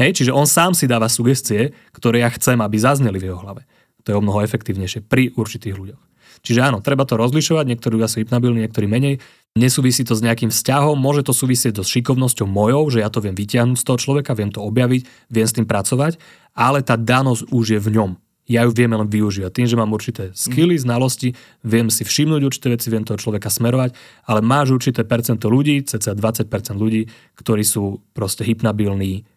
Hej, 0.00 0.16
čiže 0.16 0.32
on 0.32 0.48
sám 0.48 0.72
si 0.72 0.88
dáva 0.88 1.12
sugestie, 1.12 1.76
ktoré 1.92 2.24
ja 2.24 2.32
chcem, 2.32 2.56
aby 2.56 2.80
zazneli 2.80 3.20
v 3.20 3.28
jeho 3.28 3.38
hlave. 3.44 3.68
To 4.08 4.16
je 4.16 4.16
o 4.16 4.24
mnoho 4.24 4.40
efektívnejšie 4.40 5.04
pri 5.04 5.36
určitých 5.36 5.76
ľuďoch. 5.76 6.02
Čiže 6.40 6.72
áno, 6.72 6.80
treba 6.80 7.04
to 7.04 7.20
rozlišovať, 7.20 7.68
niektorí 7.68 8.00
ľudia 8.00 8.08
sú 8.08 8.24
hypnabilní, 8.24 8.64
niektorí 8.64 8.88
menej. 8.88 9.20
Nesúvisí 9.52 10.08
to 10.08 10.16
s 10.16 10.24
nejakým 10.24 10.48
vzťahom, 10.48 10.96
môže 10.96 11.20
to 11.28 11.36
súvisieť 11.36 11.76
so 11.76 11.84
šikovnosťou 11.84 12.48
mojou, 12.48 12.88
že 12.88 13.04
ja 13.04 13.12
to 13.12 13.20
viem 13.20 13.36
vytiahnuť 13.36 13.76
z 13.76 13.84
toho 13.84 13.98
človeka, 14.00 14.32
viem 14.32 14.48
to 14.48 14.64
objaviť, 14.64 15.04
viem 15.28 15.44
s 15.44 15.52
tým 15.52 15.68
pracovať, 15.68 16.16
ale 16.56 16.80
tá 16.80 16.96
danosť 16.96 17.52
už 17.52 17.76
je 17.76 17.80
v 17.84 17.88
ňom. 18.00 18.10
Ja 18.48 18.64
ju 18.64 18.72
viem 18.72 18.88
len 18.88 19.04
využívať. 19.04 19.52
Tým, 19.52 19.68
že 19.68 19.76
mám 19.76 19.92
určité 19.92 20.32
skily, 20.32 20.80
znalosti, 20.80 21.36
viem 21.60 21.92
si 21.92 22.08
všimnúť 22.08 22.40
určité 22.40 22.72
veci, 22.72 22.88
viem 22.88 23.04
toho 23.04 23.20
človeka 23.20 23.52
smerovať, 23.52 23.92
ale 24.24 24.40
máš 24.40 24.72
určité 24.74 25.04
percento 25.04 25.52
ľudí, 25.52 25.84
cca 25.84 26.16
20% 26.16 26.48
ľudí, 26.74 27.04
ktorí 27.36 27.62
sú 27.62 28.00
proste 28.16 28.48
hypnabilní 28.48 29.28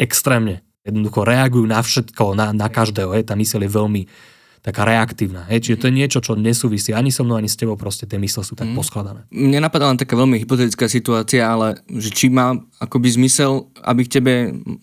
extrémne. 0.00 0.64
Jednoducho 0.80 1.28
reagujú 1.28 1.68
na 1.68 1.84
všetko, 1.84 2.32
na, 2.32 2.56
na 2.56 2.72
každého. 2.72 3.12
Je. 3.12 3.28
Tá 3.28 3.36
myseľ 3.36 3.68
je 3.68 3.70
veľmi 3.70 4.02
taká 4.60 4.84
reaktívna. 4.84 5.48
Hej? 5.48 5.68
Čiže 5.68 5.76
to 5.80 5.88
je 5.88 5.94
niečo, 5.96 6.18
čo 6.20 6.32
nesúvisí 6.36 6.92
ani 6.92 7.08
so 7.08 7.24
mnou, 7.24 7.40
ani 7.40 7.48
s 7.48 7.56
tebou, 7.56 7.80
proste 7.80 8.04
tie 8.04 8.20
mysle 8.20 8.44
sú 8.44 8.52
tak 8.52 8.68
mm. 8.68 8.76
poskladané. 8.76 9.20
Mne 9.32 9.64
napadá 9.64 9.88
len 9.88 9.96
taká 9.96 10.20
veľmi 10.20 10.36
hypotetická 10.36 10.84
situácia, 10.84 11.48
ale 11.48 11.80
že 11.88 12.12
či 12.12 12.28
má 12.28 12.60
akoby 12.76 13.08
zmysel, 13.08 13.72
aby 13.80 14.04
k 14.04 14.20
tebe, 14.20 14.32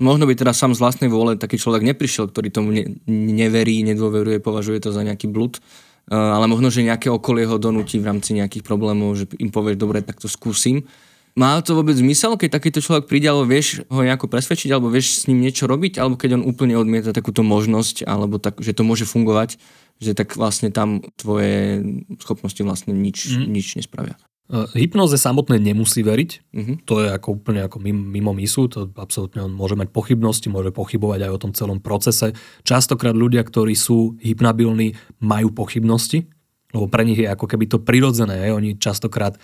možno 0.01 0.25
by 0.25 0.33
teda 0.33 0.53
sám 0.53 0.73
z 0.73 0.81
vlastnej 0.81 1.09
vôle 1.13 1.37
taký 1.37 1.61
človek 1.61 1.85
neprišiel, 1.85 2.33
ktorý 2.33 2.49
tomu 2.49 2.73
ne, 2.73 2.97
neverí, 3.09 3.85
nedôveruje, 3.85 4.41
považuje 4.41 4.81
to 4.81 4.89
za 4.89 5.05
nejaký 5.05 5.29
blud, 5.29 5.61
eh, 5.61 6.17
ale 6.17 6.49
možno, 6.49 6.73
že 6.73 6.81
nejaké 6.81 7.13
okolie 7.13 7.45
ho 7.45 7.61
donúti 7.61 8.01
v 8.01 8.09
rámci 8.09 8.33
nejakých 8.33 8.65
problémov, 8.65 9.13
že 9.13 9.29
im 9.37 9.53
povieš, 9.53 9.77
dobre, 9.77 10.01
tak 10.01 10.17
to 10.17 10.25
skúsim 10.25 10.89
má 11.37 11.61
to 11.61 11.77
vôbec 11.77 11.93
zmysel, 11.93 12.33
keď 12.33 12.57
takýto 12.57 12.81
človek 12.81 13.05
príde, 13.05 13.29
alebo 13.29 13.45
vieš 13.45 13.85
ho 13.93 14.01
nejako 14.01 14.25
presvedčiť, 14.25 14.73
alebo 14.73 14.89
vieš 14.89 15.21
s 15.21 15.23
ním 15.29 15.45
niečo 15.45 15.69
robiť, 15.69 16.01
alebo 16.01 16.17
keď 16.17 16.41
on 16.41 16.43
úplne 16.49 16.73
odmieta 16.73 17.13
takúto 17.13 17.45
možnosť, 17.45 18.09
alebo 18.09 18.41
tak, 18.41 18.57
že 18.57 18.73
to 18.73 18.81
môže 18.81 19.05
fungovať, 19.05 19.61
že 20.01 20.17
tak 20.17 20.33
vlastne 20.33 20.73
tam 20.73 21.05
tvoje 21.13 21.85
schopnosti 22.17 22.57
vlastne 22.65 22.97
nič, 22.97 23.37
mm. 23.37 23.45
nič 23.53 23.77
nespravia. 23.77 24.17
Uh, 24.47 24.63
hypnoze 24.79 25.19
samotné 25.19 25.59
nemusí 25.59 25.99
veriť, 26.07 26.31
uh-huh. 26.55 26.75
to 26.87 27.03
je 27.03 27.11
ako 27.11 27.35
úplne 27.35 27.67
ako 27.67 27.83
mimo, 27.83 28.31
misu, 28.31 28.71
to 28.71 28.87
absolútne 28.95 29.43
on 29.43 29.51
môže 29.51 29.75
mať 29.75 29.91
pochybnosti, 29.91 30.47
môže 30.47 30.71
pochybovať 30.71 31.27
aj 31.27 31.31
o 31.35 31.41
tom 31.43 31.51
celom 31.51 31.83
procese. 31.83 32.31
Častokrát 32.63 33.11
ľudia, 33.11 33.43
ktorí 33.43 33.75
sú 33.75 34.15
hypnabilní, 34.23 34.95
majú 35.19 35.51
pochybnosti, 35.51 36.31
lebo 36.71 36.87
pre 36.87 37.03
nich 37.03 37.19
je 37.19 37.27
ako 37.27 37.43
keby 37.43 37.67
to 37.67 37.83
prirodzené, 37.83 38.47
oni 38.55 38.79
častokrát 38.79 39.35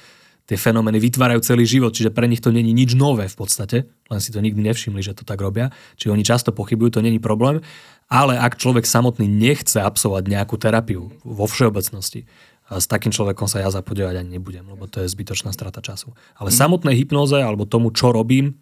tie 0.44 0.60
fenomény 0.60 1.00
vytvárajú 1.00 1.40
celý 1.44 1.64
život, 1.64 1.96
čiže 1.96 2.12
pre 2.12 2.28
nich 2.28 2.44
to 2.44 2.52
není 2.52 2.76
nič 2.76 3.00
nové 3.00 3.32
v 3.32 3.38
podstate, 3.38 3.88
len 4.12 4.20
si 4.20 4.36
to 4.36 4.44
nikdy 4.44 4.60
nevšimli, 4.60 5.00
že 5.00 5.16
to 5.16 5.24
tak 5.24 5.40
robia, 5.40 5.72
čiže 5.96 6.12
oni 6.12 6.24
často 6.24 6.52
pochybujú, 6.52 7.00
to 7.00 7.06
není 7.06 7.18
problém, 7.18 7.64
ale 8.12 8.36
ak 8.36 8.60
človek 8.60 8.84
samotný 8.84 9.26
nechce 9.26 9.80
absolvovať 9.80 10.24
nejakú 10.28 10.56
terapiu 10.60 11.16
vo 11.24 11.46
všeobecnosti, 11.48 12.28
a 12.72 12.80
s 12.80 12.88
takým 12.88 13.12
človekom 13.12 13.46
sa 13.46 13.60
ja 13.60 13.68
zapodievať 13.68 14.24
ani 14.24 14.40
nebudem, 14.40 14.64
lebo 14.64 14.88
to 14.88 15.04
je 15.04 15.12
zbytočná 15.12 15.52
strata 15.52 15.84
času. 15.84 16.16
Ale 16.40 16.48
mm. 16.48 16.56
samotnej 16.56 16.96
hypnoze 16.96 17.36
alebo 17.36 17.68
tomu, 17.68 17.92
čo 17.92 18.16
robím, 18.16 18.56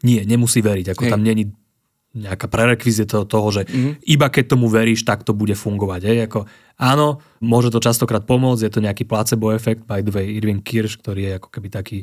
nie, 0.00 0.24
nemusí 0.24 0.64
veriť. 0.64 0.96
Ako 0.96 1.04
Hej. 1.04 1.12
tam 1.12 1.20
není 1.20 1.52
nejaká 2.14 2.46
prerekvizita 2.46 3.26
toho, 3.26 3.48
že 3.50 3.66
mm-hmm. 3.66 4.06
iba 4.06 4.26
keď 4.30 4.54
tomu 4.54 4.70
veríš, 4.70 5.02
tak 5.02 5.26
to 5.26 5.34
bude 5.34 5.52
fungovať. 5.58 6.00
Hej? 6.06 6.18
Ako, 6.30 6.46
áno, 6.78 7.18
môže 7.42 7.74
to 7.74 7.82
častokrát 7.82 8.22
pomôcť, 8.22 8.62
je 8.64 8.72
to 8.72 8.80
nejaký 8.80 9.02
placebo 9.04 9.50
efekt, 9.50 9.82
by 9.84 10.00
the 10.00 10.14
way, 10.14 10.38
Irving 10.38 10.62
Kirsch, 10.62 11.02
ktorý 11.02 11.26
je 11.26 11.32
ako 11.42 11.48
keby 11.50 11.68
taký 11.74 11.98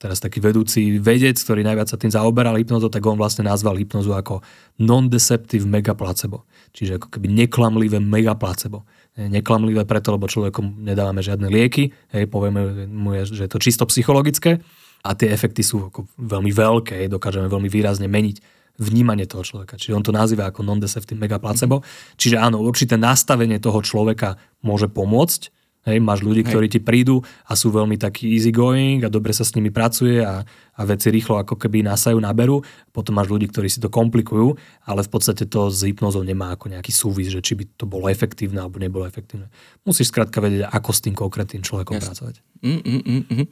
teraz 0.00 0.16
taký 0.16 0.40
vedúci 0.40 0.96
vedec, 0.96 1.36
ktorý 1.36 1.60
najviac 1.60 1.92
sa 1.92 2.00
tým 2.00 2.08
zaoberal 2.08 2.56
hypnozo, 2.56 2.88
tak 2.88 3.04
on 3.04 3.20
vlastne 3.20 3.44
nazval 3.44 3.76
hypnozu 3.76 4.16
ako 4.16 4.40
non-deceptive 4.80 5.68
mega 5.68 5.92
placebo. 5.92 6.48
Čiže 6.72 6.96
ako 6.96 7.12
keby 7.12 7.28
neklamlivé 7.28 8.00
mega 8.00 8.32
placebo. 8.32 8.88
Neklamlivé 9.20 9.84
preto, 9.84 10.16
lebo 10.16 10.24
človekom 10.24 10.80
nedávame 10.80 11.20
žiadne 11.20 11.52
lieky, 11.52 11.92
hej, 12.16 12.24
povieme 12.32 12.88
mu, 12.88 13.12
že 13.28 13.44
je 13.44 13.50
to 13.52 13.60
čisto 13.60 13.84
psychologické 13.92 14.64
a 15.04 15.12
tie 15.12 15.28
efekty 15.28 15.60
sú 15.60 15.92
ako 15.92 16.08
veľmi 16.16 16.48
veľké, 16.48 17.04
dokážeme 17.12 17.52
veľmi 17.52 17.68
výrazne 17.68 18.08
meniť 18.08 18.59
vnímanie 18.80 19.28
toho 19.28 19.44
človeka. 19.44 19.76
Čiže 19.76 19.94
on 19.94 20.04
to 20.04 20.16
nazýva 20.16 20.48
ako 20.48 20.64
non-deceptive 20.64 21.20
mega 21.20 21.36
placebo. 21.36 21.84
Čiže 22.16 22.40
áno, 22.40 22.64
určité 22.64 22.96
nastavenie 22.96 23.60
toho 23.60 23.84
človeka 23.84 24.40
môže 24.64 24.88
pomôcť, 24.88 25.52
Hej, 25.80 25.96
máš 26.04 26.20
ľudí, 26.20 26.44
Hej. 26.44 26.52
ktorí 26.52 26.66
ti 26.68 26.76
prídu 26.76 27.24
a 27.48 27.56
sú 27.56 27.72
veľmi 27.72 27.96
takí 27.96 28.28
easy 28.36 28.52
going 28.52 29.00
a 29.00 29.08
dobre 29.08 29.32
sa 29.32 29.48
s 29.48 29.56
nimi 29.56 29.72
pracuje 29.72 30.20
a, 30.20 30.44
a 30.76 30.80
veci 30.84 31.08
rýchlo 31.08 31.40
ako 31.40 31.56
keby 31.56 31.80
nasajú, 31.80 32.20
naberú. 32.20 32.60
Potom 32.92 33.16
máš 33.16 33.32
ľudí, 33.32 33.48
ktorí 33.48 33.72
si 33.72 33.80
to 33.80 33.88
komplikujú, 33.88 34.60
ale 34.84 35.00
v 35.00 35.08
podstate 35.08 35.48
to 35.48 35.72
s 35.72 35.80
hypnozou 35.80 36.20
nemá 36.20 36.52
ako 36.52 36.68
nejaký 36.68 36.92
súvis, 36.92 37.32
že 37.32 37.40
či 37.40 37.56
by 37.56 37.64
to 37.80 37.88
bolo 37.88 38.12
efektívne 38.12 38.60
alebo 38.60 38.76
nebolo 38.76 39.08
efektívne. 39.08 39.48
Musíš 39.88 40.12
skrátka 40.12 40.44
vedieť, 40.44 40.68
ako 40.68 40.90
s 40.92 41.00
tým 41.00 41.16
konkrétnym 41.16 41.64
človekom 41.64 41.96
yes. 41.96 42.04
pracovať. 42.12 42.34
Mm, 42.60 42.80
mm, 42.84 43.00
mm, 43.00 43.22
mm. 43.24 43.46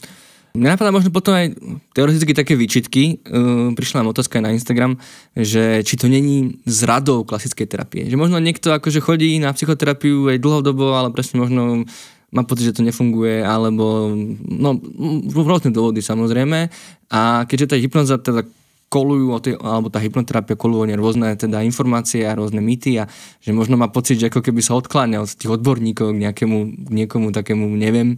Mňa 0.59 0.74
napadá 0.74 0.90
možno 0.90 1.14
potom 1.14 1.38
aj 1.38 1.54
teoreticky 1.94 2.34
také 2.34 2.59
výčitky. 2.59 3.22
Uh, 3.22 3.70
prišla 3.78 4.02
nám 4.02 4.11
otázka 4.11 4.42
aj 4.42 4.44
na 4.44 4.54
Instagram, 4.59 4.98
že 5.38 5.86
či 5.86 5.94
to 5.94 6.11
není 6.11 6.59
zradou 6.66 7.22
klasickej 7.22 7.70
terapie. 7.70 8.02
Že 8.11 8.18
možno 8.18 8.42
niekto 8.42 8.74
akože 8.74 8.98
chodí 8.98 9.38
na 9.38 9.54
psychoterapiu 9.54 10.34
aj 10.34 10.42
dlhodobo, 10.42 10.98
ale 10.98 11.14
presne 11.14 11.38
možno 11.38 11.86
má 12.28 12.42
pocit, 12.44 12.68
že 12.68 12.76
to 12.76 12.84
nefunguje, 12.84 13.40
alebo 13.40 14.12
no, 14.44 14.76
rôzne 15.32 15.72
dôvody 15.72 16.04
samozrejme. 16.04 16.68
A 17.09 17.48
keďže 17.48 17.72
tá 17.72 17.76
hypnoza 17.80 18.20
teda 18.20 18.44
kolujú, 18.88 19.36
alebo 19.61 19.92
tá 19.92 20.00
hypnoterapia 20.00 20.56
koluje 20.56 20.96
rôzne 20.96 21.36
teda 21.36 21.61
informácie 21.61 22.24
a 22.24 22.36
rôzne 22.36 22.64
mýty 22.64 22.96
a 22.96 23.04
že 23.44 23.52
možno 23.52 23.76
má 23.76 23.92
pocit, 23.92 24.16
že 24.16 24.32
ako 24.32 24.40
keby 24.40 24.64
sa 24.64 24.80
odkláňa 24.80 25.20
od 25.20 25.28
tých 25.28 25.52
odborníkov 25.52 26.16
k 26.16 26.20
nejakému, 26.24 26.88
k 26.88 26.88
niekomu 26.88 27.28
takému, 27.32 27.68
neviem, 27.76 28.16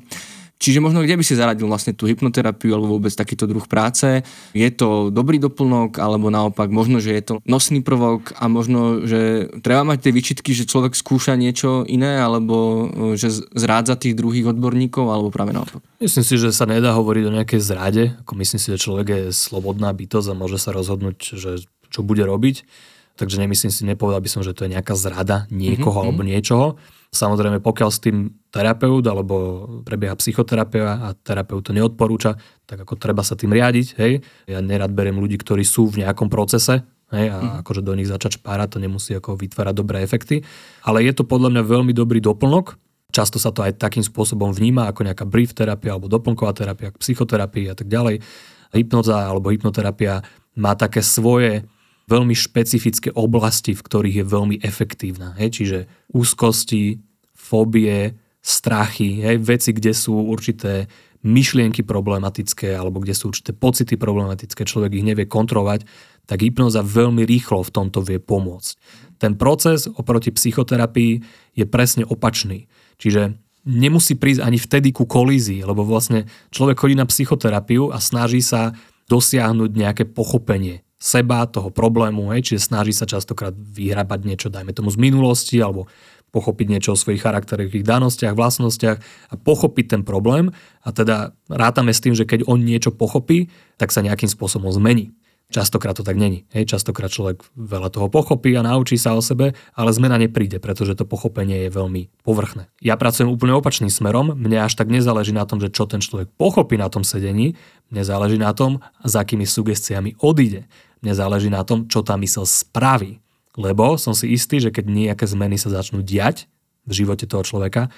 Čiže 0.61 0.85
možno 0.85 1.01
kde 1.01 1.17
by 1.17 1.25
si 1.25 1.33
zaradil 1.33 1.65
vlastne 1.65 1.97
tú 1.97 2.05
hypnoterapiu 2.05 2.77
alebo 2.77 3.01
vôbec 3.01 3.17
takýto 3.17 3.49
druh 3.49 3.65
práce? 3.65 4.21
Je 4.53 4.69
to 4.69 5.09
dobrý 5.09 5.41
doplnok 5.41 5.97
alebo 5.97 6.29
naopak 6.29 6.69
možno, 6.69 7.01
že 7.01 7.17
je 7.17 7.23
to 7.25 7.35
nosný 7.49 7.81
prvok 7.81 8.37
a 8.37 8.45
možno, 8.45 9.09
že 9.09 9.49
treba 9.65 9.89
mať 9.89 10.05
tie 10.05 10.13
výčitky, 10.13 10.53
že 10.53 10.69
človek 10.69 10.93
skúša 10.93 11.33
niečo 11.41 11.89
iné 11.89 12.21
alebo 12.21 12.57
e, 12.93 13.17
že 13.17 13.33
zrádza 13.57 13.97
tých 13.97 14.13
druhých 14.13 14.53
odborníkov 14.53 15.09
alebo 15.09 15.33
práve 15.33 15.57
naopak? 15.57 15.81
Myslím 15.97 16.29
si, 16.29 16.37
že 16.37 16.53
sa 16.53 16.69
nedá 16.69 16.93
hovoriť 16.93 17.25
o 17.25 17.35
nejakej 17.41 17.61
zrade. 17.65 18.03
Ako 18.29 18.37
myslím 18.37 18.61
si, 18.61 18.69
že 18.69 18.85
človek 18.85 19.07
je 19.09 19.23
slobodná 19.33 19.89
bytosť 19.97 20.29
a 20.29 20.37
môže 20.37 20.61
sa 20.61 20.77
rozhodnúť, 20.77 21.41
že 21.41 21.65
čo 21.89 22.05
bude 22.05 22.21
robiť. 22.29 22.69
Takže 23.17 23.41
nemyslím 23.41 23.73
si, 23.73 23.89
nepovedal 23.89 24.21
by 24.21 24.29
som, 24.29 24.45
že 24.45 24.53
to 24.53 24.69
je 24.69 24.77
nejaká 24.77 24.93
zrada 24.93 25.49
niekoho 25.49 25.93
mm-hmm. 25.93 26.05
alebo 26.05 26.21
niečoho. 26.21 26.67
Samozrejme, 27.11 27.59
pokiaľ 27.59 27.91
s 27.91 27.99
tým 27.99 28.31
terapeut 28.55 29.03
alebo 29.03 29.67
prebieha 29.83 30.15
psychoterapia 30.15 30.87
a 30.95 31.09
terapeut 31.19 31.67
to 31.67 31.75
neodporúča, 31.75 32.39
tak 32.71 32.87
ako 32.87 32.95
treba 32.95 33.27
sa 33.27 33.35
tým 33.35 33.51
riadiť. 33.51 33.87
Hej. 33.99 34.23
Ja 34.47 34.63
nerad 34.63 34.95
beriem 34.95 35.19
ľudí, 35.19 35.35
ktorí 35.35 35.67
sú 35.67 35.91
v 35.91 36.07
nejakom 36.07 36.31
procese, 36.31 36.87
Hej, 37.11 37.27
a 37.27 37.37
mm. 37.43 37.55
akože 37.67 37.83
do 37.83 37.99
nich 37.99 38.07
začať 38.07 38.39
špárať, 38.39 38.79
to 38.79 38.79
nemusí 38.79 39.11
ako 39.19 39.35
vytvárať 39.35 39.75
dobré 39.75 40.07
efekty. 40.07 40.47
Ale 40.87 41.03
je 41.03 41.11
to 41.11 41.27
podľa 41.27 41.51
mňa 41.51 41.63
veľmi 41.67 41.91
dobrý 41.91 42.23
doplnok. 42.23 42.79
Často 43.11 43.43
sa 43.43 43.51
to 43.51 43.67
aj 43.67 43.83
takým 43.83 44.07
spôsobom 44.07 44.55
vníma 44.55 44.87
ako 44.87 45.03
nejaká 45.03 45.27
brief 45.27 45.51
terapia 45.51 45.99
alebo 45.99 46.07
doplnková 46.07 46.55
terapia, 46.55 46.95
psychoterapia 46.95 47.75
a 47.75 47.77
tak 47.77 47.91
ďalej. 47.91 48.23
Hypnoza 48.71 49.27
alebo 49.27 49.51
hypnoterapia 49.51 50.23
má 50.55 50.79
také 50.79 51.03
svoje 51.03 51.67
veľmi 52.11 52.35
špecifické 52.35 53.15
oblasti, 53.15 53.79
v 53.79 53.85
ktorých 53.87 54.17
je 54.21 54.27
veľmi 54.27 54.57
efektívna. 54.67 55.39
Hej? 55.39 55.63
Čiže 55.63 55.79
úzkosti, 56.11 56.99
fóbie, 57.39 58.19
strachy, 58.43 59.23
hej? 59.23 59.39
veci, 59.39 59.71
kde 59.71 59.95
sú 59.95 60.19
určité 60.19 60.91
myšlienky 61.23 61.85
problematické 61.85 62.73
alebo 62.75 62.99
kde 62.99 63.13
sú 63.13 63.31
určité 63.31 63.53
pocity 63.53 63.95
problematické, 64.01 64.65
človek 64.65 64.99
ich 64.99 65.07
nevie 65.07 65.29
kontrolovať, 65.29 65.85
tak 66.25 66.41
hypnoza 66.41 66.81
veľmi 66.81 67.23
rýchlo 67.29 67.61
v 67.63 67.75
tomto 67.75 68.01
vie 68.01 68.19
pomôcť. 68.19 68.73
Ten 69.21 69.37
proces 69.37 69.85
oproti 69.85 70.33
psychoterapii 70.33 71.21
je 71.53 71.65
presne 71.69 72.09
opačný. 72.09 72.73
Čiže 72.97 73.37
nemusí 73.69 74.17
prísť 74.17 74.41
ani 74.41 74.57
vtedy 74.57 74.97
ku 74.97 75.05
kolízii, 75.05 75.61
lebo 75.61 75.85
vlastne 75.85 76.25
človek 76.49 76.81
chodí 76.81 76.97
na 76.97 77.05
psychoterapiu 77.05 77.93
a 77.93 78.01
snaží 78.01 78.41
sa 78.41 78.73
dosiahnuť 79.13 79.71
nejaké 79.77 80.05
pochopenie 80.09 80.81
seba, 81.01 81.49
toho 81.49 81.73
problému, 81.73 82.29
hej, 82.37 82.53
čiže 82.53 82.69
snaží 82.69 82.93
sa 82.93 83.09
častokrát 83.09 83.57
vyhrabať 83.57 84.21
niečo, 84.29 84.53
dajme 84.53 84.77
tomu 84.77 84.93
z 84.93 85.01
minulosti, 85.01 85.57
alebo 85.57 85.89
pochopiť 86.31 86.67
niečo 86.71 86.95
o 86.95 87.01
svojich 87.01 87.27
charakterových 87.27 87.83
danostiach, 87.83 88.39
vlastnostiach 88.39 88.99
a 89.33 89.35
pochopiť 89.35 89.99
ten 89.99 90.03
problém 90.07 90.55
a 90.87 90.89
teda 90.95 91.35
rátame 91.51 91.91
s 91.91 92.05
tým, 92.05 92.15
že 92.15 92.29
keď 92.29 92.47
on 92.47 92.63
niečo 92.63 92.95
pochopí, 92.95 93.51
tak 93.81 93.91
sa 93.91 94.05
nejakým 94.05 94.31
spôsobom 94.31 94.71
zmení. 94.71 95.11
Častokrát 95.51 95.99
to 95.99 96.07
tak 96.07 96.15
není. 96.15 96.47
Hej, 96.55 96.71
častokrát 96.71 97.11
človek 97.11 97.43
veľa 97.59 97.91
toho 97.91 98.07
pochopí 98.07 98.55
a 98.55 98.63
naučí 98.63 98.95
sa 98.95 99.19
o 99.19 99.23
sebe, 99.23 99.59
ale 99.75 99.91
zmena 99.91 100.15
nepríde, 100.15 100.63
pretože 100.63 100.95
to 100.95 101.03
pochopenie 101.03 101.67
je 101.67 101.75
veľmi 101.75 102.07
povrchné. 102.23 102.71
Ja 102.79 102.95
pracujem 102.95 103.27
úplne 103.27 103.59
opačným 103.59 103.91
smerom, 103.91 104.39
mne 104.39 104.63
až 104.63 104.79
tak 104.79 104.87
nezáleží 104.87 105.35
na 105.35 105.43
tom, 105.51 105.59
že 105.59 105.75
čo 105.75 105.91
ten 105.91 105.99
človek 105.99 106.31
pochopí 106.39 106.79
na 106.79 106.87
tom 106.87 107.03
sedení, 107.03 107.59
mne 107.91 108.03
záleží 108.07 108.39
na 108.39 108.55
tom, 108.55 108.79
s 109.03 109.19
akými 109.19 109.43
sugestiami 109.43 110.23
odíde. 110.23 110.71
Mne 111.01 111.13
záleží 111.17 111.49
na 111.49 111.65
tom, 111.65 111.89
čo 111.89 112.05
tá 112.05 112.17
mysel 112.21 112.45
spraví. 112.45 113.21
Lebo 113.59 113.99
som 113.99 114.15
si 114.15 114.31
istý, 114.31 114.63
že 114.63 114.71
keď 114.71 114.85
nejaké 114.87 115.25
zmeny 115.27 115.59
sa 115.59 115.73
začnú 115.73 116.05
diať 116.05 116.47
v 116.87 116.93
živote 117.05 117.27
toho 117.27 117.43
človeka, 117.43 117.91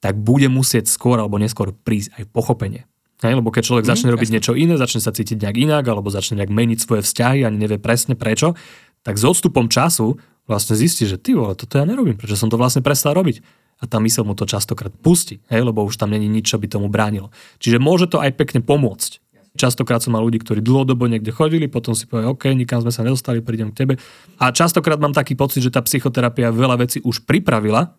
tak 0.00 0.16
bude 0.16 0.48
musieť 0.48 0.88
skôr 0.88 1.20
alebo 1.20 1.36
neskôr 1.36 1.76
prísť 1.76 2.16
aj 2.16 2.24
pochopenie. 2.32 2.88
Hej, 3.20 3.36
lebo 3.36 3.52
keď 3.52 3.62
človek 3.68 3.84
mm, 3.84 3.90
začne 3.92 4.08
robiť 4.16 4.28
jasne. 4.32 4.36
niečo 4.40 4.52
iné, 4.56 4.74
začne 4.80 5.00
sa 5.04 5.12
cítiť 5.12 5.44
nejak 5.44 5.56
inak, 5.60 5.84
alebo 5.84 6.08
začne 6.08 6.40
nejak 6.40 6.48
meniť 6.48 6.78
svoje 6.80 7.04
vzťahy, 7.04 7.44
ani 7.44 7.56
nevie 7.60 7.76
presne 7.76 8.16
prečo, 8.16 8.56
tak 9.04 9.20
s 9.20 9.24
odstupom 9.28 9.68
času 9.68 10.16
vlastne 10.48 10.72
zistí, 10.72 11.04
že 11.04 11.20
ty 11.20 11.36
vole, 11.36 11.52
toto 11.52 11.76
ja 11.76 11.84
nerobím, 11.84 12.16
prečo 12.16 12.34
som 12.34 12.48
to 12.48 12.56
vlastne 12.56 12.80
prestal 12.80 13.12
robiť. 13.12 13.44
A 13.80 13.88
tá 13.88 13.96
mysel 14.00 14.28
mu 14.28 14.36
to 14.36 14.44
častokrát 14.44 14.92
pustí, 14.92 15.40
hej, 15.52 15.64
lebo 15.64 15.84
už 15.84 16.00
tam 16.00 16.12
není 16.12 16.28
nič, 16.28 16.52
čo 16.52 16.60
by 16.60 16.68
tomu 16.68 16.88
bránilo. 16.88 17.32
Čiže 17.60 17.80
môže 17.80 18.08
to 18.08 18.20
aj 18.20 18.36
pekne 18.36 18.64
pomôcť. 18.64 19.20
Častokrát 19.60 20.00
som 20.00 20.16
mal 20.16 20.24
ľudí, 20.24 20.40
ktorí 20.40 20.64
dlhodobo 20.64 21.04
niekde 21.04 21.28
chodili, 21.36 21.68
potom 21.68 21.92
si 21.92 22.08
povedali, 22.08 22.32
OK, 22.32 22.48
nikam 22.56 22.80
sme 22.80 22.88
sa 22.88 23.04
nedostali, 23.04 23.44
prídem 23.44 23.68
k 23.76 23.84
tebe. 23.84 23.94
A 24.40 24.48
častokrát 24.48 24.96
mám 24.96 25.12
taký 25.12 25.36
pocit, 25.36 25.60
že 25.60 25.68
tá 25.68 25.84
psychoterapia 25.84 26.48
veľa 26.48 26.80
vecí 26.80 27.04
už 27.04 27.28
pripravila, 27.28 27.92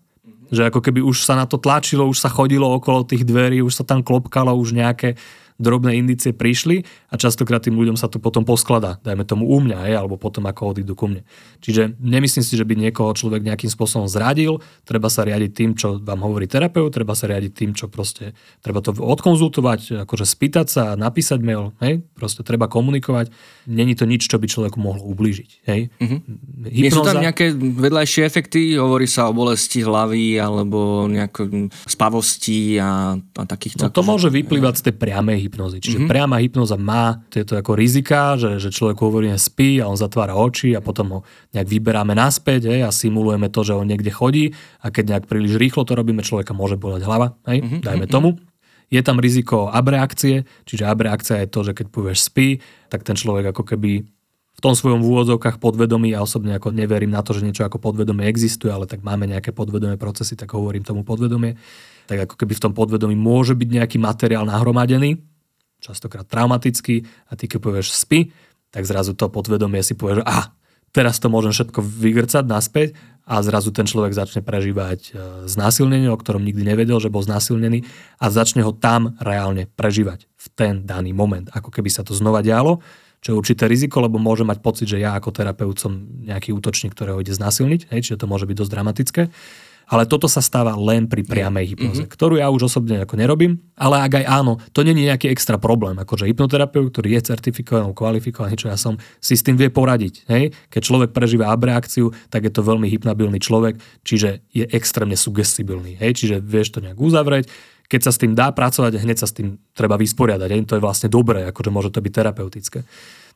že 0.49 0.65
ako 0.65 0.81
keby 0.81 1.05
už 1.05 1.21
sa 1.21 1.37
na 1.37 1.45
to 1.45 1.61
tlačilo, 1.61 2.09
už 2.09 2.17
sa 2.17 2.33
chodilo 2.33 2.65
okolo 2.65 3.05
tých 3.05 3.21
dverí, 3.21 3.61
už 3.61 3.77
sa 3.77 3.85
tam 3.85 4.01
klopkalo, 4.01 4.57
už 4.57 4.73
nejaké 4.73 5.21
drobné 5.61 6.01
indície 6.01 6.33
prišli 6.33 6.81
a 7.11 7.19
častokrát 7.19 7.59
tým 7.59 7.75
ľuďom 7.75 7.99
sa 7.99 8.07
to 8.07 8.23
potom 8.23 8.47
poskladá, 8.47 8.95
dajme 9.03 9.27
tomu 9.27 9.43
u 9.43 9.59
mňa, 9.59 9.83
hej, 9.83 9.99
alebo 9.99 10.15
potom 10.15 10.47
ako 10.47 10.71
odídu 10.71 10.95
ku 10.95 11.11
mne. 11.11 11.27
Čiže 11.59 11.99
nemyslím 11.99 12.39
si, 12.39 12.55
že 12.55 12.63
by 12.63 12.79
niekoho 12.79 13.11
človek 13.11 13.43
nejakým 13.43 13.67
spôsobom 13.67 14.07
zradil, 14.07 14.63
treba 14.87 15.11
sa 15.11 15.27
riadiť 15.27 15.51
tým, 15.51 15.69
čo 15.75 15.99
vám 15.99 16.23
hovorí 16.23 16.47
terapeut, 16.47 16.87
treba 16.87 17.11
sa 17.11 17.27
riadiť 17.27 17.51
tým, 17.51 17.71
čo 17.75 17.91
proste 17.91 18.31
treba 18.63 18.79
to 18.79 18.95
odkonzultovať, 18.95 20.07
akože 20.07 20.23
spýtať 20.23 20.67
sa, 20.71 20.83
napísať 20.95 21.43
mail, 21.43 21.75
hej, 21.83 21.99
proste 22.15 22.47
treba 22.47 22.71
komunikovať. 22.71 23.27
Není 23.67 23.99
to 23.99 24.07
nič, 24.07 24.31
čo 24.31 24.39
by 24.39 24.47
človeku 24.47 24.79
mohlo 24.79 25.03
ublížiť. 25.11 25.67
Hej. 25.67 25.91
Mm-hmm. 25.99 26.19
Hypnoza... 26.71 26.79
Nie 26.79 26.91
sú 26.95 27.03
tam 27.03 27.19
nejaké 27.19 27.45
vedľajšie 27.59 28.21
efekty? 28.23 28.79
Hovorí 28.79 29.05
sa 29.05 29.27
o 29.27 29.35
bolesti 29.35 29.83
hlavy 29.83 30.39
alebo 30.39 31.11
nejaké 31.11 31.67
spavosti 31.83 32.79
a, 32.79 33.19
a 33.19 33.43
takýchto... 33.43 33.91
No 33.91 33.93
to 33.93 34.07
môže 34.07 34.31
vyplývať 34.31 34.79
z 34.79 34.83
tej 34.89 34.95
priamej 34.95 35.43
hypnozy. 35.43 35.83
Čiže 35.83 35.97
mm-hmm. 36.01 36.11
priama 36.11 36.39
hypnoza 36.39 36.79
má 36.79 37.00
tieto 37.29 37.57
ako 37.57 37.77
rizika, 37.77 38.35
že, 38.35 38.57
že 38.57 38.73
človek 38.73 38.97
hovorí, 38.99 39.29
spí 39.37 39.79
a 39.79 39.87
on 39.87 39.97
zatvára 39.99 40.35
oči 40.35 40.73
a 40.75 40.81
potom 40.81 41.07
ho 41.09 41.19
nejak 41.53 41.67
vyberáme 41.67 42.13
naspäť 42.15 42.71
hej, 42.71 42.81
a 42.87 42.89
simulujeme 42.89 43.47
to, 43.47 43.61
že 43.63 43.77
on 43.77 43.87
niekde 43.87 44.11
chodí 44.11 44.51
a 44.81 44.89
keď 44.89 45.17
nejak 45.17 45.25
príliš 45.29 45.55
rýchlo 45.59 45.85
to 45.87 45.93
robíme, 45.93 46.25
človeka 46.25 46.51
môže 46.51 46.75
boleť 46.79 47.01
hlava, 47.05 47.37
hej, 47.47 47.63
mm-hmm. 47.63 47.81
dajme 47.81 48.07
mhm. 48.07 48.13
tomu. 48.13 48.29
Je 48.91 48.99
tam 48.99 49.23
riziko 49.23 49.71
abreakcie, 49.71 50.43
čiže 50.67 50.83
abreakcia 50.83 51.39
je 51.43 51.47
to, 51.47 51.59
že 51.63 51.71
keď 51.71 51.87
povieš 51.95 52.27
spí, 52.27 52.59
tak 52.91 53.07
ten 53.07 53.15
človek 53.15 53.55
ako 53.55 53.63
keby 53.63 54.03
v 54.51 54.59
tom 54.59 54.75
svojom 54.75 54.99
úvodzovkách 54.99 55.63
podvedomí, 55.63 56.11
ja 56.11 56.19
osobne 56.19 56.59
ako 56.59 56.75
neverím 56.75 57.15
na 57.15 57.23
to, 57.23 57.31
že 57.31 57.41
niečo 57.41 57.63
ako 57.63 57.79
podvedomie 57.79 58.27
existuje, 58.27 58.67
ale 58.67 58.83
tak 58.83 58.99
máme 58.99 59.31
nejaké 59.31 59.55
podvedomé 59.55 59.95
procesy, 59.95 60.35
tak 60.35 60.51
hovorím 60.51 60.83
tomu 60.83 61.07
podvedomie, 61.07 61.55
tak 62.03 62.27
ako 62.27 62.35
keby 62.35 62.53
v 62.59 62.63
tom 62.67 62.73
podvedomí 62.75 63.15
môže 63.15 63.55
byť 63.55 63.69
nejaký 63.79 63.97
materiál 63.97 64.43
nahromadený, 64.43 65.23
častokrát 65.81 66.29
traumatický 66.29 67.09
a 67.27 67.35
ty 67.35 67.49
keď 67.49 67.59
povieš 67.59 67.97
spy, 67.97 68.29
tak 68.71 68.87
zrazu 68.87 69.17
to 69.17 69.27
podvedomie 69.27 69.81
si 69.83 69.97
povie, 69.97 70.21
že 70.21 70.25
ah, 70.29 70.53
teraz 70.95 71.19
to 71.19 71.27
môžem 71.27 71.51
všetko 71.51 71.81
vygrcať 71.81 72.45
naspäť 72.47 72.95
a 73.25 73.39
zrazu 73.45 73.71
ten 73.71 73.87
človek 73.87 74.11
začne 74.11 74.41
prežívať 74.43 74.99
e, 75.07 75.11
znásilnenie, 75.47 76.09
o 76.11 76.19
ktorom 76.19 76.43
nikdy 76.43 76.67
nevedel, 76.67 76.99
že 76.99 77.13
bol 77.13 77.23
znásilnený 77.23 77.85
a 78.17 78.25
začne 78.27 78.65
ho 78.65 78.75
tam 78.75 79.15
reálne 79.23 79.71
prežívať 79.71 80.27
v 80.35 80.47
ten 80.51 80.73
daný 80.83 81.15
moment, 81.15 81.47
ako 81.53 81.69
keby 81.71 81.87
sa 81.87 82.03
to 82.03 82.11
znova 82.11 82.43
dialo, 82.43 82.83
čo 83.21 83.33
je 83.33 83.39
určité 83.39 83.69
riziko, 83.69 84.01
lebo 84.01 84.17
môže 84.17 84.41
mať 84.41 84.59
pocit, 84.65 84.89
že 84.89 84.97
ja 84.97 85.13
ako 85.13 85.29
terapeut 85.29 85.77
som 85.77 85.93
nejaký 86.25 86.51
útočník, 86.57 86.97
ktorého 86.97 87.21
ide 87.21 87.31
znásilniť, 87.31 87.93
hej, 87.93 87.99
čiže 88.01 88.19
to 88.19 88.25
môže 88.25 88.49
byť 88.49 88.57
dosť 88.57 88.71
dramatické. 88.73 89.21
Ale 89.91 90.07
toto 90.07 90.31
sa 90.31 90.39
stáva 90.39 90.71
len 90.79 91.11
pri 91.11 91.27
priamej 91.27 91.75
hypnoze, 91.75 92.07
mm-hmm. 92.07 92.15
ktorú 92.15 92.39
ja 92.39 92.47
už 92.47 92.71
osobne 92.71 93.03
ako 93.03 93.19
nerobím, 93.19 93.59
ale 93.75 93.99
ak 93.99 94.23
aj 94.23 94.25
áno, 94.25 94.55
to 94.71 94.87
není 94.87 95.03
nejaký 95.03 95.27
extra 95.27 95.59
problém. 95.59 95.99
Akože 95.99 96.31
hypnoterapeut, 96.31 96.95
ktorý 96.95 97.19
je 97.19 97.35
certifikovaný, 97.35 97.91
kvalifikovaný, 97.91 98.55
čo 98.55 98.71
ja 98.71 98.79
som, 98.79 98.95
si 99.19 99.35
s 99.35 99.43
tým 99.43 99.59
vie 99.59 99.67
poradiť. 99.67 100.31
Hej? 100.31 100.55
Keď 100.71 100.81
človek 100.81 101.09
prežíva 101.11 101.51
abreakciu, 101.51 102.15
tak 102.31 102.47
je 102.47 102.55
to 102.55 102.63
veľmi 102.63 102.87
hypnabilný 102.87 103.43
človek, 103.43 103.83
čiže 104.07 104.47
je 104.55 104.63
extrémne 104.71 105.19
sugestibilný. 105.19 105.99
Hej? 105.99 106.23
Čiže 106.23 106.35
vieš 106.39 106.71
to 106.71 106.79
nejak 106.79 106.95
uzavrieť, 106.95 107.51
keď 107.91 108.07
sa 108.07 108.15
s 108.15 108.21
tým 108.23 108.31
dá 108.31 108.55
pracovať, 108.55 109.03
hneď 109.03 109.19
sa 109.19 109.27
s 109.27 109.35
tým 109.35 109.59
treba 109.75 109.99
vysporiadať. 109.99 110.49
Hej? 110.55 110.71
To 110.71 110.79
je 110.79 110.85
vlastne 110.87 111.11
dobré, 111.11 111.51
akože 111.51 111.67
môže 111.67 111.91
to 111.91 111.99
byť 111.99 112.13
terapeutické. 112.15 112.87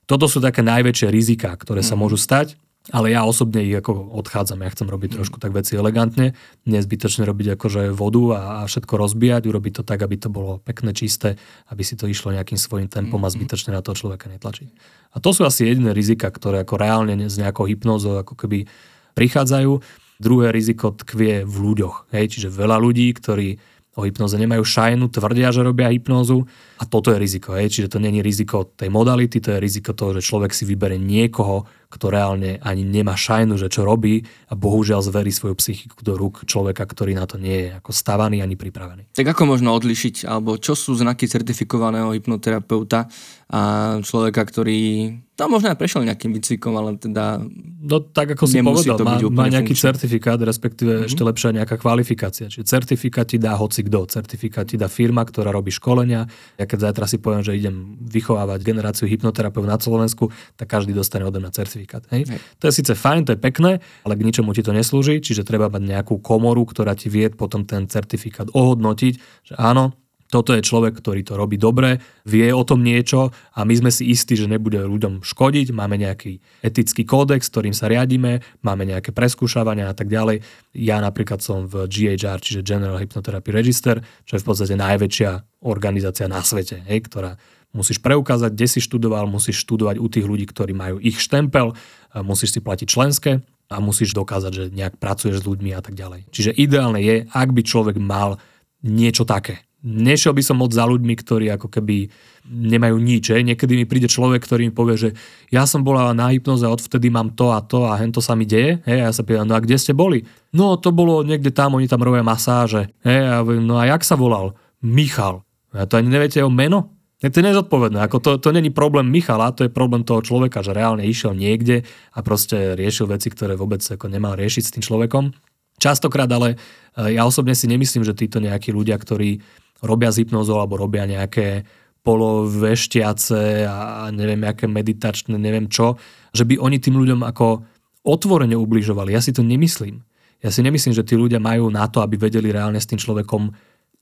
Toto 0.08 0.32
sú 0.32 0.39
také 0.39 0.64
najväčšie 0.64 1.12
rizika, 1.12 1.51
ktoré 1.51 1.84
sa 1.84 1.99
mhm. 1.99 2.01
môžu 2.06 2.16
stať 2.16 2.56
ale 2.94 3.18
ja 3.18 3.26
osobne 3.26 3.66
ich 3.66 3.74
ako 3.74 4.14
odchádzam, 4.14 4.62
ja 4.62 4.70
chcem 4.70 4.86
robiť 4.86 5.10
mm. 5.10 5.18
trošku 5.18 5.38
tak 5.42 5.58
veci 5.58 5.74
elegantne, 5.74 6.38
nezbytočne 6.70 7.26
robiť 7.26 7.58
akože 7.58 7.90
vodu 7.90 8.24
a, 8.38 8.42
a 8.62 8.70
všetko 8.70 8.94
rozbíjať, 8.94 9.50
urobiť 9.50 9.74
to 9.82 9.84
tak, 9.88 10.06
aby 10.06 10.22
to 10.22 10.30
bolo 10.30 10.62
pekné, 10.62 10.94
čisté, 10.94 11.42
aby 11.74 11.82
si 11.82 11.98
to 11.98 12.06
išlo 12.06 12.30
nejakým 12.30 12.62
svojim 12.62 12.86
tempom 12.86 13.18
a 13.18 13.26
mm-hmm. 13.26 13.34
zbytočne 13.42 13.74
na 13.74 13.82
toho 13.82 13.98
človeka 13.98 14.30
netlačiť. 14.30 14.70
A 15.16 15.24
to 15.24 15.34
sú 15.34 15.48
asi 15.48 15.66
jediné 15.66 15.98
rizika, 15.98 16.30
ktoré 16.30 16.62
ako 16.62 16.78
reálne 16.78 17.18
s 17.26 17.42
nejakou 17.42 17.66
hypnózou 17.66 18.22
ako 18.22 18.38
keby 18.38 18.70
prichádzajú. 19.18 19.82
Druhé 20.16 20.54
riziko 20.54 20.94
tkvie 20.94 21.44
v 21.44 21.56
ľuďoch. 21.56 22.14
Hej? 22.14 22.38
Čiže 22.38 22.54
veľa 22.54 22.78
ľudí, 22.80 23.12
ktorí 23.16 23.60
o 23.96 24.04
hypnoze 24.04 24.36
nemajú 24.36 24.64
šajnu, 24.64 25.08
tvrdia, 25.08 25.56
že 25.56 25.64
robia 25.64 25.88
hypnózu 25.88 26.44
a 26.76 26.84
toto 26.84 27.16
je 27.16 27.18
riziko. 27.18 27.56
Hej? 27.56 27.72
Čiže 27.72 27.96
to 27.96 28.04
není 28.04 28.20
riziko 28.20 28.68
tej 28.68 28.92
modality, 28.92 29.40
to 29.40 29.56
je 29.56 29.64
riziko 29.64 29.96
toho, 29.96 30.20
že 30.20 30.28
človek 30.28 30.52
si 30.52 30.68
vybere 30.68 31.00
niekoho, 31.00 31.64
kto 31.90 32.12
reálne 32.12 32.58
ani 32.62 32.84
nemá 32.84 33.14
šajnu, 33.14 33.56
že 33.56 33.72
čo 33.72 33.86
robí 33.86 34.26
a 34.50 34.54
bohužiaľ 34.54 35.02
zverí 35.06 35.32
svoju 35.32 35.56
psychiku 35.58 36.02
do 36.02 36.18
rúk 36.18 36.44
človeka, 36.50 36.84
ktorý 36.86 37.16
na 37.16 37.26
to 37.30 37.40
nie 37.40 37.70
je 37.70 37.70
ako 37.78 37.92
stavaný 37.94 38.42
ani 38.42 38.58
pripravený. 38.58 39.12
Tak 39.16 39.36
ako 39.36 39.58
možno 39.58 39.74
odlišiť, 39.78 40.28
alebo 40.28 40.58
čo 40.60 40.74
sú 40.74 40.98
znaky 40.98 41.30
certifikovaného 41.30 42.12
hypnoterapeuta 42.16 43.08
a 43.46 43.62
človeka, 44.02 44.42
ktorý 44.42 45.14
tam 45.36 45.52
možno 45.52 45.68
aj 45.68 45.78
prešiel 45.78 46.08
nejakým 46.08 46.32
výcvikom, 46.32 46.74
ale 46.80 46.96
teda... 46.96 47.44
No 47.86 48.00
tak 48.00 48.40
ako 48.40 48.48
si 48.48 48.64
povedal, 48.64 48.96
má, 49.04 49.20
má 49.20 49.46
nejaký 49.52 49.76
funkčný. 49.76 49.86
certifikát, 49.92 50.40
respektíve 50.40 50.92
mm-hmm. 50.96 51.08
ešte 51.12 51.22
lepšia 51.28 51.50
nejaká 51.60 51.76
kvalifikácia. 51.76 52.48
Čiže 52.48 52.64
certifikát 52.64 53.28
ti 53.28 53.36
dá 53.36 53.52
hoci 53.60 53.84
kto. 53.84 54.08
Certifikát 54.08 54.64
ti 54.64 54.80
dá 54.80 54.88
firma, 54.88 55.28
ktorá 55.28 55.52
robí 55.52 55.76
školenia. 55.76 56.26
Ja 56.56 56.66
keď 56.66 56.90
zajtra 56.90 57.06
si 57.06 57.20
poviem, 57.20 57.44
že 57.44 57.52
idem 57.52 58.00
vychovávať 58.00 58.64
generáciu 58.64 59.12
hypnoterapeutov 59.12 59.68
na 59.68 59.76
Slovensku, 59.76 60.32
tak 60.56 60.72
každý 60.72 60.96
dostane 60.96 61.28
ode 61.28 61.38
mňa 61.44 61.52
certifikát. 61.52 61.85
Hej? 62.12 62.26
Hej. 62.28 62.40
To 62.60 62.64
je 62.70 62.74
síce 62.74 62.94
fajn, 62.94 63.22
to 63.30 63.32
je 63.34 63.40
pekné, 63.40 63.72
ale 64.04 64.14
k 64.18 64.26
ničomu 64.26 64.52
ti 64.52 64.66
to 64.66 64.74
neslúži, 64.74 65.22
čiže 65.22 65.46
treba 65.48 65.70
mať 65.70 65.84
nejakú 65.86 66.20
komoru, 66.20 66.66
ktorá 66.66 66.98
ti 66.98 67.08
vie 67.08 67.30
potom 67.32 67.64
ten 67.64 67.86
certifikát 67.86 68.50
ohodnotiť, 68.52 69.14
že 69.46 69.54
áno, 69.56 69.94
toto 70.26 70.58
je 70.58 70.66
človek, 70.66 70.98
ktorý 70.98 71.22
to 71.22 71.38
robí 71.38 71.56
dobre, 71.56 72.02
vie 72.26 72.50
o 72.50 72.66
tom 72.66 72.82
niečo 72.82 73.30
a 73.54 73.62
my 73.62 73.74
sme 73.78 73.92
si 73.94 74.10
istí, 74.10 74.34
že 74.34 74.50
nebude 74.50 74.82
ľuďom 74.82 75.22
škodiť, 75.22 75.70
máme 75.70 76.02
nejaký 76.02 76.42
etický 76.66 77.06
kódex, 77.06 77.46
ktorým 77.54 77.78
sa 77.78 77.86
riadíme, 77.86 78.42
máme 78.66 78.84
nejaké 78.90 79.14
preskúšavania 79.14 79.88
a 79.88 79.96
tak 79.96 80.10
ďalej. 80.10 80.42
Ja 80.74 80.98
napríklad 80.98 81.46
som 81.46 81.70
v 81.70 81.86
GHR, 81.86 82.42
čiže 82.42 82.66
General 82.66 82.98
Hypnotherapy 82.98 83.54
Register, 83.54 84.02
čo 84.26 84.36
je 84.36 84.42
v 84.42 84.48
podstate 84.50 84.74
najväčšia 84.74 85.62
organizácia 85.62 86.26
na 86.26 86.42
svete, 86.42 86.82
hej, 86.90 87.06
ktorá 87.06 87.38
musíš 87.76 88.00
preukázať, 88.00 88.56
kde 88.56 88.68
si 88.72 88.80
študoval, 88.80 89.28
musíš 89.28 89.68
študovať 89.68 90.00
u 90.00 90.08
tých 90.08 90.24
ľudí, 90.24 90.48
ktorí 90.48 90.72
majú 90.72 91.04
ich 91.04 91.20
štempel, 91.20 91.76
musíš 92.24 92.56
si 92.56 92.60
platiť 92.64 92.88
členské 92.88 93.44
a 93.68 93.84
musíš 93.84 94.16
dokázať, 94.16 94.52
že 94.56 94.64
nejak 94.72 94.96
pracuješ 94.96 95.44
s 95.44 95.48
ľuďmi 95.50 95.76
a 95.76 95.84
tak 95.84 96.00
ďalej. 96.00 96.32
Čiže 96.32 96.56
ideálne 96.56 97.04
je, 97.04 97.28
ak 97.28 97.50
by 97.52 97.62
človek 97.68 98.00
mal 98.00 98.40
niečo 98.80 99.28
také, 99.28 99.66
nešiel 99.86 100.34
by 100.34 100.42
som 100.42 100.58
moc 100.58 100.74
za 100.74 100.82
ľuďmi, 100.90 101.14
ktorí 101.14 101.46
ako 101.54 101.70
keby 101.70 102.10
nemajú 102.46 102.98
nič. 102.98 103.30
Hej. 103.30 103.46
Niekedy 103.46 103.78
mi 103.78 103.86
príde 103.86 104.10
človek, 104.10 104.42
ktorý 104.42 104.70
mi 104.70 104.74
povie, 104.74 104.98
že 104.98 105.10
ja 105.54 105.70
som 105.70 105.86
bola 105.86 106.10
na 106.18 106.34
hypnoze 106.34 106.66
odvtedy 106.66 107.14
mám 107.14 107.38
to 107.38 107.54
a 107.54 107.62
to 107.62 107.86
a 107.86 107.94
hento 108.02 108.18
sa 108.22 108.34
mi 108.34 108.50
deje. 108.50 108.82
Hej. 108.90 109.00
A 109.02 109.06
ja 109.10 109.14
sa 109.14 109.22
pýtam, 109.22 109.46
no 109.46 109.54
a 109.54 109.62
kde 109.62 109.78
ste 109.78 109.94
boli? 109.94 110.26
No 110.54 110.82
to 110.82 110.90
bolo 110.90 111.22
niekde 111.22 111.54
tam, 111.54 111.78
oni 111.78 111.86
tam 111.86 112.02
robia 112.02 112.26
masáže. 112.26 112.90
Hej. 113.06 113.22
A 113.30 113.36
no 113.46 113.78
a 113.78 113.86
jak 113.86 114.02
sa 114.02 114.18
volal? 114.18 114.58
Michal. 114.82 115.46
A 115.70 115.86
to 115.86 116.02
ani 116.02 116.10
neviete 116.10 116.42
jeho 116.42 116.50
meno? 116.50 116.95
Je 117.26 117.34
to 117.34 117.42
nezodpovedné. 117.42 118.06
Ako 118.06 118.22
to, 118.22 118.38
to 118.38 118.54
není 118.54 118.70
problém 118.70 119.10
Michala, 119.10 119.50
to 119.50 119.66
je 119.66 119.74
problém 119.74 120.06
toho 120.06 120.22
človeka, 120.22 120.62
že 120.62 120.78
reálne 120.78 121.02
išiel 121.02 121.34
niekde 121.34 121.82
a 122.14 122.22
proste 122.22 122.78
riešil 122.78 123.10
veci, 123.10 123.34
ktoré 123.34 123.58
vôbec 123.58 123.82
ako 123.82 124.06
nemal 124.06 124.38
riešiť 124.38 124.62
s 124.62 124.74
tým 124.78 124.84
človekom. 124.86 125.34
Častokrát 125.82 126.30
ale 126.30 126.54
e, 126.94 127.18
ja 127.18 127.26
osobne 127.26 127.58
si 127.58 127.66
nemyslím, 127.66 128.06
že 128.06 128.14
títo 128.14 128.38
nejakí 128.38 128.70
ľudia, 128.70 128.94
ktorí 129.02 129.42
robia 129.82 130.14
s 130.14 130.22
hypnozou 130.22 130.62
alebo 130.62 130.78
robia 130.78 131.10
nejaké 131.10 131.66
poloveštiace 132.06 133.66
a 133.66 134.06
neviem, 134.14 134.46
aké 134.46 134.70
meditačné, 134.70 135.34
neviem 135.42 135.66
čo, 135.66 135.98
že 136.30 136.46
by 136.46 136.62
oni 136.62 136.78
tým 136.78 136.94
ľuďom 136.94 137.26
ako 137.26 137.66
otvorene 138.06 138.54
ubližovali. 138.54 139.18
Ja 139.18 139.26
si 139.26 139.34
to 139.34 139.42
nemyslím. 139.42 140.06
Ja 140.46 140.54
si 140.54 140.62
nemyslím, 140.62 140.94
že 140.94 141.02
tí 141.02 141.18
ľudia 141.18 141.42
majú 141.42 141.74
na 141.74 141.90
to, 141.90 142.06
aby 142.06 142.22
vedeli 142.22 142.54
reálne 142.54 142.78
s 142.78 142.86
tým 142.86 143.02
človekom 143.02 143.50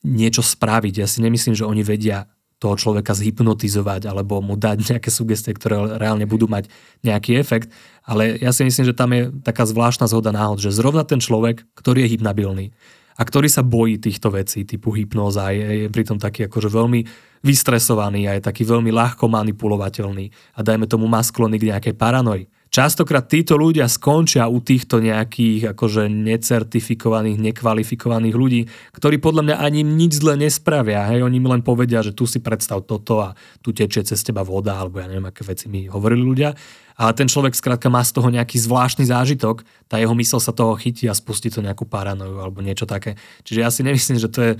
niečo 0.04 0.44
spraviť. 0.44 1.00
Ja 1.00 1.08
si 1.08 1.24
nemyslím, 1.24 1.56
že 1.56 1.64
oni 1.64 1.88
vedia 1.88 2.28
toho 2.64 2.80
človeka 2.80 3.12
zhypnotizovať 3.12 4.08
alebo 4.08 4.40
mu 4.40 4.56
dať 4.56 4.78
nejaké 4.96 5.12
sugestie, 5.12 5.52
ktoré 5.52 6.00
reálne 6.00 6.24
budú 6.24 6.48
mať 6.48 6.72
nejaký 7.04 7.36
efekt. 7.36 7.68
Ale 8.08 8.40
ja 8.40 8.56
si 8.56 8.64
myslím, 8.64 8.88
že 8.88 8.96
tam 8.96 9.12
je 9.12 9.32
taká 9.44 9.68
zvláštna 9.68 10.08
zhoda 10.08 10.32
náhod, 10.32 10.64
že 10.64 10.72
zrovna 10.72 11.04
ten 11.04 11.20
človek, 11.20 11.68
ktorý 11.76 12.08
je 12.08 12.20
hypnabilný, 12.20 12.72
a 13.14 13.22
ktorý 13.22 13.46
sa 13.46 13.62
bojí 13.62 14.02
týchto 14.02 14.34
vecí 14.34 14.66
typu 14.66 14.90
hypnoza, 14.96 15.54
je, 15.54 15.86
je 15.86 15.88
pritom 15.94 16.18
taký 16.18 16.50
akože 16.50 16.70
veľmi 16.70 17.06
vystresovaný 17.46 18.26
a 18.26 18.40
je 18.40 18.48
taký 18.48 18.66
veľmi 18.66 18.90
ľahko 18.90 19.30
manipulovateľný 19.30 20.58
a 20.58 20.60
dajme 20.66 20.90
tomu 20.90 21.06
má 21.06 21.22
sklony 21.22 21.62
k 21.62 21.70
nejakej 21.70 21.94
paranoji. 21.94 22.50
Častokrát 22.74 23.30
títo 23.30 23.54
ľudia 23.54 23.86
skončia 23.86 24.50
u 24.50 24.58
týchto 24.58 24.98
nejakých 24.98 25.78
akože 25.78 26.10
necertifikovaných, 26.10 27.38
nekvalifikovaných 27.54 28.34
ľudí, 28.34 28.62
ktorí 28.98 29.22
podľa 29.22 29.46
mňa 29.46 29.56
ani 29.62 29.86
nič 29.86 30.18
zle 30.18 30.34
nespravia. 30.34 31.06
Hej, 31.06 31.22
oni 31.22 31.38
mi 31.38 31.54
len 31.54 31.62
povedia, 31.62 32.02
že 32.02 32.18
tu 32.18 32.26
si 32.26 32.42
predstav 32.42 32.82
toto 32.90 33.22
a 33.22 33.38
tu 33.62 33.78
tečie 33.78 34.02
cez 34.02 34.26
teba 34.26 34.42
voda, 34.42 34.82
alebo 34.82 34.98
ja 34.98 35.06
neviem, 35.06 35.30
aké 35.30 35.46
veci 35.46 35.70
mi 35.70 35.86
hovorili 35.86 36.26
ľudia 36.26 36.52
ale 36.94 37.18
ten 37.18 37.26
človek 37.26 37.58
skrátka 37.58 37.90
má 37.90 38.06
z 38.06 38.14
toho 38.14 38.30
nejaký 38.30 38.62
zvláštny 38.62 39.10
zážitok, 39.10 39.66
tá 39.90 39.98
jeho 39.98 40.14
mysl 40.14 40.38
sa 40.38 40.54
toho 40.54 40.78
chytí 40.78 41.10
a 41.10 41.18
spustí 41.18 41.50
to 41.50 41.66
nejakú 41.66 41.90
paranoju 41.90 42.38
alebo 42.38 42.62
niečo 42.62 42.86
také. 42.86 43.18
Čiže 43.42 43.60
ja 43.66 43.70
si 43.74 43.82
nemyslím, 43.82 44.22
že 44.22 44.30
to 44.30 44.40
je 44.46 44.52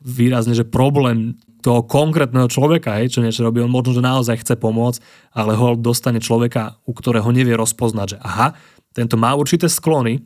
výrazne, 0.00 0.56
že 0.56 0.64
problém 0.64 1.36
toho 1.62 1.86
konkrétneho 1.86 2.50
človeka, 2.50 2.98
hej, 2.98 3.14
čo 3.14 3.22
niečo 3.22 3.46
robí, 3.46 3.62
on 3.62 3.70
možno, 3.70 3.94
že 3.94 4.02
naozaj 4.02 4.42
chce 4.42 4.54
pomôcť, 4.58 4.98
ale 5.38 5.54
ho 5.54 5.78
dostane 5.78 6.18
človeka, 6.18 6.82
u 6.84 6.92
ktorého 6.92 7.30
nevie 7.30 7.54
rozpoznať, 7.54 8.06
že 8.12 8.18
aha, 8.18 8.58
tento 8.92 9.16
má 9.16 9.32
určité 9.32 9.70
sklony, 9.70 10.20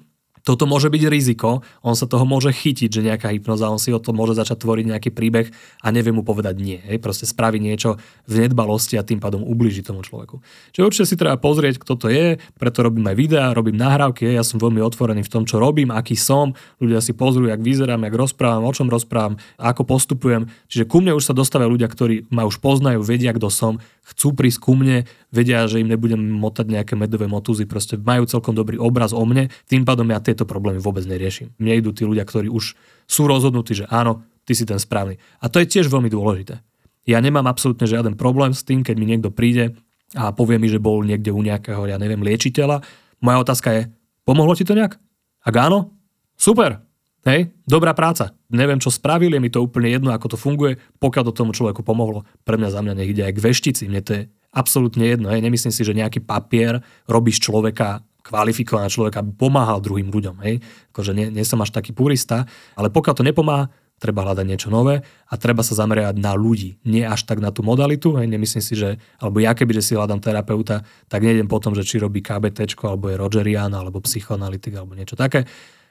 toto 0.47 0.63
môže 0.71 0.87
byť 0.87 1.03
riziko, 1.11 1.67
on 1.83 1.99
sa 1.99 2.07
toho 2.07 2.23
môže 2.23 2.55
chytiť, 2.55 2.87
že 2.87 3.03
nejaká 3.03 3.35
hypnoza, 3.35 3.67
on 3.67 3.83
si 3.83 3.91
o 3.91 3.99
to 3.99 4.15
môže 4.15 4.39
začať 4.39 4.63
tvoriť 4.63 4.85
nejaký 4.95 5.11
príbeh 5.11 5.51
a 5.83 5.91
nevie 5.91 6.15
mu 6.15 6.23
povedať 6.23 6.55
nie. 6.63 6.79
Hej? 6.87 7.03
Proste 7.03 7.27
spraví 7.27 7.59
niečo 7.59 7.99
v 8.31 8.47
nedbalosti 8.47 8.95
a 8.95 9.03
tým 9.03 9.19
pádom 9.19 9.43
ubliží 9.43 9.83
tomu 9.83 10.07
človeku. 10.07 10.39
Čiže 10.71 10.87
určite 10.87 11.07
si 11.11 11.19
treba 11.19 11.35
pozrieť, 11.35 11.83
kto 11.83 11.99
to 11.99 12.07
je, 12.07 12.39
preto 12.63 12.87
robím 12.87 13.11
aj 13.11 13.17
videá, 13.19 13.51
robím 13.51 13.75
nahrávky, 13.75 14.31
ja 14.31 14.47
som 14.47 14.63
veľmi 14.63 14.79
otvorený 14.79 15.27
v 15.27 15.33
tom, 15.35 15.43
čo 15.43 15.59
robím, 15.59 15.91
aký 15.91 16.15
som, 16.15 16.55
ľudia 16.79 17.03
si 17.03 17.11
pozrú, 17.11 17.51
jak 17.51 17.59
vyzerám, 17.59 18.07
jak 18.07 18.15
rozprávam, 18.15 18.63
o 18.63 18.71
čom 18.71 18.87
rozprávam, 18.87 19.43
ako 19.59 19.83
postupujem. 19.83 20.47
Čiže 20.71 20.87
ku 20.87 21.03
mne 21.03 21.19
už 21.19 21.27
sa 21.27 21.35
dostávajú 21.35 21.75
ľudia, 21.75 21.91
ktorí 21.91 22.31
ma 22.31 22.47
už 22.47 22.63
poznajú, 22.63 23.03
vedia, 23.03 23.35
kto 23.35 23.51
som, 23.51 23.83
chcú 24.07 24.39
prísť 24.39 24.59
ku 24.63 24.79
mne, 24.79 25.03
vedia, 25.35 25.67
že 25.67 25.83
im 25.83 25.91
nebudem 25.91 26.19
motať 26.19 26.71
nejaké 26.71 26.95
medové 26.95 27.27
motúzy, 27.27 27.67
proste 27.67 27.99
majú 27.99 28.23
celkom 28.31 28.55
dobrý 28.55 28.79
obraz 28.79 29.11
o 29.11 29.23
mne, 29.27 29.51
tým 29.67 29.83
pádom 29.83 30.07
ja 30.07 30.23
tieto 30.23 30.47
problémy 30.47 30.79
vôbec 30.79 31.03
neriešim. 31.03 31.51
Mne 31.59 31.83
idú 31.83 31.91
tí 31.91 32.07
ľudia, 32.07 32.23
ktorí 32.23 32.47
už 32.47 32.79
sú 33.11 33.23
rozhodnutí, 33.27 33.75
že 33.75 33.91
áno, 33.91 34.23
ty 34.47 34.55
si 34.55 34.63
ten 34.63 34.79
správny. 34.79 35.19
A 35.43 35.51
to 35.51 35.59
je 35.59 35.67
tiež 35.67 35.91
veľmi 35.91 36.07
dôležité. 36.07 36.63
Ja 37.07 37.19
nemám 37.19 37.51
absolútne 37.51 37.87
žiaden 37.87 38.15
problém 38.15 38.55
s 38.55 38.63
tým, 38.63 38.87
keď 38.87 38.95
mi 38.95 39.07
niekto 39.11 39.35
príde 39.35 39.75
a 40.15 40.31
povie 40.31 40.63
mi, 40.63 40.71
že 40.71 40.79
bol 40.79 41.03
niekde 41.03 41.35
u 41.35 41.43
nejakého, 41.43 41.91
ja 41.91 41.99
neviem, 41.99 42.23
liečiteľa. 42.23 42.87
Moja 43.19 43.39
otázka 43.43 43.69
je, 43.75 43.83
pomohlo 44.23 44.55
ti 44.55 44.63
to 44.63 44.79
nejak? 44.79 44.99
Ak 45.43 45.55
áno, 45.59 45.95
super, 46.39 46.86
Hej, 47.27 47.51
dobrá 47.66 47.91
práca. 47.91 48.39
Neviem, 48.55 48.79
čo 48.79 48.87
spravili, 48.87 49.35
je 49.35 49.43
mi 49.43 49.51
to 49.51 49.59
úplne 49.59 49.91
jedno, 49.91 50.14
ako 50.14 50.31
to 50.31 50.39
funguje, 50.39 50.79
pokiaľ 51.03 51.22
to 51.27 51.35
tomu 51.35 51.51
človeku 51.51 51.83
pomohlo. 51.83 52.22
Pre 52.47 52.55
mňa 52.55 52.70
za 52.70 52.81
mňa 52.87 52.95
nech 52.95 53.11
ide 53.11 53.27
aj 53.27 53.35
k 53.35 53.43
veštici. 53.43 53.91
Mne 53.91 54.03
to 54.07 54.11
je 54.14 54.22
absolútne 54.55 55.03
jedno. 55.03 55.27
Hej. 55.35 55.43
Nemyslím 55.43 55.74
si, 55.74 55.83
že 55.83 55.91
nejaký 55.91 56.22
papier 56.22 56.79
robí 57.11 57.35
z 57.35 57.51
človeka 57.51 58.07
kvalifikovaného 58.22 58.91
človeka, 58.91 59.27
aby 59.27 59.35
pomáhal 59.35 59.83
druhým 59.83 60.07
ľuďom. 60.07 60.39
Hej. 60.47 60.62
Akože 60.95 61.18
nie, 61.18 61.27
nie 61.35 61.43
som 61.43 61.59
až 61.59 61.74
taký 61.74 61.91
purista, 61.91 62.47
ale 62.79 62.95
pokiaľ 62.95 63.14
to 63.18 63.27
nepomáha, 63.27 63.74
treba 63.97 64.22
hľadať 64.22 64.47
niečo 64.47 64.68
nové 64.68 65.03
a 65.27 65.35
treba 65.41 65.64
sa 65.64 65.72
zameriať 65.72 66.20
na 66.20 66.37
ľudí, 66.37 66.77
nie 66.85 67.01
až 67.01 67.24
tak 67.24 67.41
na 67.43 67.51
tú 67.51 67.66
modalitu. 67.66 68.14
Hej. 68.22 68.31
Nemyslím 68.31 68.62
si, 68.62 68.79
že, 68.79 69.03
alebo 69.18 69.43
ja 69.43 69.51
keby, 69.51 69.83
že 69.83 69.83
si 69.83 69.93
hľadám 69.99 70.22
terapeuta, 70.22 70.87
tak 71.11 71.27
nejdem 71.27 71.51
potom, 71.51 71.74
že 71.74 71.83
či 71.83 71.99
robí 71.99 72.22
KBT, 72.22 72.70
alebo 72.87 73.11
je 73.11 73.18
Rogerian, 73.18 73.74
alebo 73.74 73.99
psychoanalytik, 73.99 74.79
alebo 74.79 74.95
niečo 74.95 75.18
také 75.18 75.43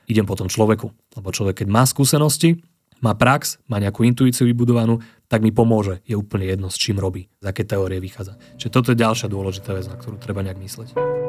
idem 0.08 0.26
po 0.26 0.38
tom 0.38 0.50
človeku. 0.50 0.88
Lebo 1.18 1.28
človek, 1.30 1.66
keď 1.66 1.68
má 1.70 1.84
skúsenosti, 1.86 2.62
má 3.04 3.14
prax, 3.14 3.60
má 3.68 3.78
nejakú 3.78 4.08
intuíciu 4.08 4.48
vybudovanú, 4.48 5.04
tak 5.28 5.44
mi 5.44 5.52
pomôže. 5.52 6.00
Je 6.08 6.16
úplne 6.16 6.48
jedno, 6.48 6.72
s 6.72 6.80
čím 6.80 7.02
robí, 7.02 7.28
z 7.42 7.46
aké 7.46 7.68
teórie 7.68 8.00
vychádza. 8.00 8.40
Čiže 8.58 8.74
toto 8.74 8.94
je 8.94 9.02
ďalšia 9.02 9.28
dôležitá 9.28 9.76
vec, 9.76 9.86
na 9.90 9.98
ktorú 10.00 10.16
treba 10.22 10.46
nejak 10.46 10.62
mysleť. 10.62 11.25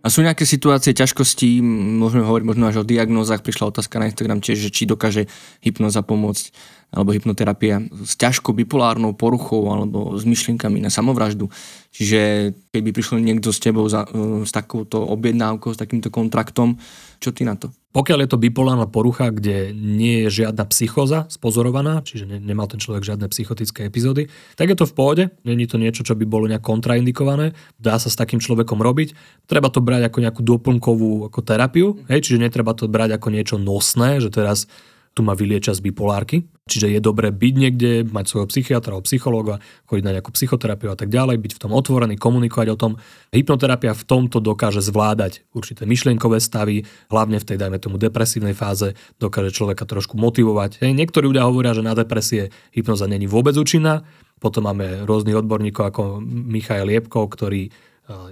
A 0.00 0.08
sú 0.08 0.24
nejaké 0.24 0.48
situácie, 0.48 0.96
ťažkosti, 0.96 1.60
môžeme 2.00 2.24
hovoriť 2.24 2.46
možno 2.48 2.64
až 2.72 2.80
o 2.80 2.88
diagnózach, 2.88 3.44
prišla 3.44 3.68
otázka 3.68 4.00
na 4.00 4.08
Instagram 4.08 4.40
tiež, 4.40 4.56
že 4.56 4.72
či 4.72 4.88
dokáže 4.88 5.28
hypnoza 5.60 6.00
pomôcť 6.00 6.48
alebo 6.90 7.14
hypnoterapia 7.14 7.86
s 8.02 8.18
ťažkou 8.18 8.50
bipolárnou 8.50 9.14
poruchou 9.14 9.70
alebo 9.70 10.18
s 10.18 10.26
myšlienkami 10.26 10.82
na 10.82 10.90
samovraždu. 10.90 11.46
Čiže 11.94 12.50
keď 12.74 12.80
by 12.82 12.90
prišiel 12.90 13.18
niekto 13.22 13.54
s 13.54 13.62
tebou 13.62 13.86
za, 13.86 14.08
e, 14.10 14.42
s 14.42 14.50
takouto 14.50 14.98
objednávkou, 14.98 15.70
s 15.70 15.78
takýmto 15.78 16.10
kontraktom, 16.10 16.80
čo 17.22 17.30
ty 17.30 17.46
na 17.46 17.54
to? 17.54 17.70
Pokiaľ 17.90 18.22
je 18.22 18.30
to 18.30 18.38
bipolárna 18.38 18.86
porucha, 18.86 19.34
kde 19.34 19.74
nie 19.74 20.22
je 20.26 20.46
žiadna 20.46 20.62
psychoza 20.70 21.26
spozorovaná, 21.26 22.06
čiže 22.06 22.22
ne, 22.22 22.38
nemal 22.38 22.70
ten 22.70 22.78
človek 22.78 23.02
žiadne 23.02 23.26
psychotické 23.26 23.90
epizódy, 23.90 24.30
tak 24.54 24.70
je 24.70 24.78
to 24.78 24.86
v 24.86 24.94
pohode. 24.94 25.24
Není 25.42 25.66
to 25.66 25.74
niečo, 25.74 26.06
čo 26.06 26.14
by 26.14 26.22
bolo 26.22 26.46
nejak 26.46 26.62
kontraindikované. 26.62 27.50
Dá 27.82 27.98
sa 27.98 28.06
s 28.06 28.14
takým 28.14 28.38
človekom 28.38 28.78
robiť. 28.78 29.18
Treba 29.50 29.74
to 29.74 29.82
brať 29.82 30.06
ako 30.06 30.18
nejakú 30.22 30.42
doplnkovú 30.46 31.34
ako 31.34 31.40
terapiu, 31.42 31.98
hej, 32.06 32.22
čiže 32.22 32.38
netreba 32.38 32.78
to 32.78 32.86
brať 32.86 33.18
ako 33.18 33.28
niečo 33.34 33.56
nosné, 33.58 34.22
že 34.22 34.30
teraz 34.30 34.70
tu 35.20 35.28
ma 35.28 35.36
vylieča 35.36 35.76
z 35.76 35.84
bipolárky. 35.84 36.48
Čiže 36.64 36.96
je 36.96 37.00
dobré 37.04 37.28
byť 37.28 37.54
niekde, 37.60 38.08
mať 38.08 38.24
svojho 38.24 38.48
psychiatra 38.48 38.96
alebo 38.96 39.04
psychológa, 39.04 39.60
chodiť 39.84 40.04
na 40.08 40.16
nejakú 40.16 40.32
psychoterapiu 40.32 40.88
a 40.88 40.96
tak 40.96 41.12
ďalej, 41.12 41.36
byť 41.36 41.52
v 41.60 41.60
tom 41.60 41.76
otvorený, 41.76 42.16
komunikovať 42.16 42.68
o 42.72 42.80
tom. 42.80 42.92
Hypnoterapia 43.36 43.92
v 43.92 44.06
tomto 44.08 44.40
dokáže 44.40 44.80
zvládať 44.80 45.44
určité 45.52 45.84
myšlienkové 45.84 46.40
stavy, 46.40 46.88
hlavne 47.12 47.36
v 47.36 47.44
tej, 47.44 47.60
dajme 47.60 47.76
tomu, 47.76 48.00
depresívnej 48.00 48.56
fáze, 48.56 48.96
dokáže 49.20 49.52
človeka 49.52 49.84
trošku 49.84 50.16
motivovať. 50.16 50.80
Hej, 50.80 50.96
niektorí 50.96 51.28
ľudia 51.28 51.44
hovoria, 51.44 51.76
že 51.76 51.84
na 51.84 51.92
depresie 51.92 52.48
hypnoza 52.72 53.04
není 53.04 53.28
vôbec 53.28 53.52
účinná, 53.60 54.08
potom 54.40 54.64
máme 54.64 55.04
rôznych 55.04 55.36
odborníkov 55.36 55.84
ako 55.92 56.02
Michail 56.24 56.88
Liepkov, 56.88 57.36
ktorý 57.36 57.68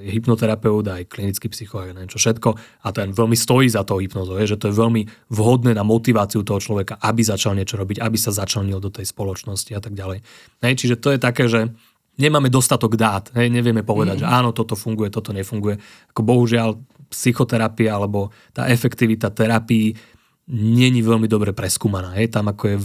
je 0.03 0.11
hypnoterapeut, 0.11 0.85
aj 0.87 1.07
klinický 1.07 1.49
psychológ, 1.51 1.95
neviem 1.95 2.11
čo 2.11 2.19
všetko 2.19 2.55
a 2.85 2.89
ten 2.91 3.15
veľmi 3.15 3.37
stojí 3.39 3.71
za 3.71 3.87
tou 3.87 4.03
hypnozou, 4.03 4.39
že 4.43 4.59
to 4.59 4.71
je 4.71 4.75
veľmi 4.75 5.07
vhodné 5.31 5.73
na 5.75 5.87
motiváciu 5.87 6.43
toho 6.43 6.59
človeka, 6.59 6.99
aby 6.99 7.23
začal 7.23 7.55
niečo 7.55 7.79
robiť, 7.79 8.03
aby 8.03 8.19
sa 8.19 8.35
začlenil 8.35 8.83
do 8.83 8.91
tej 8.91 9.07
spoločnosti 9.07 9.73
a 9.75 9.81
tak 9.81 9.95
ďalej. 9.95 10.23
Hej, 10.63 10.75
čiže 10.75 10.97
to 10.99 11.15
je 11.15 11.19
také, 11.19 11.47
že 11.47 11.71
nemáme 12.19 12.51
dostatok 12.51 12.99
dát, 12.99 13.31
hej, 13.39 13.47
nevieme 13.49 13.87
povedať, 13.87 14.21
mm. 14.21 14.23
že 14.23 14.27
áno, 14.27 14.51
toto 14.51 14.75
funguje, 14.75 15.09
toto 15.09 15.31
nefunguje. 15.31 15.79
Ako 16.11 16.21
bohužiaľ 16.27 16.75
psychoterapia 17.09 17.97
alebo 17.97 18.35
tá 18.53 18.69
efektivita 18.69 19.33
terapii 19.33 20.18
není 20.49 21.05
veľmi 21.05 21.29
dobre 21.29 21.53
preskúmaná. 21.53 22.17
Je 22.17 22.29
tam 22.33 22.49
ako 22.49 22.65
je, 22.73 22.77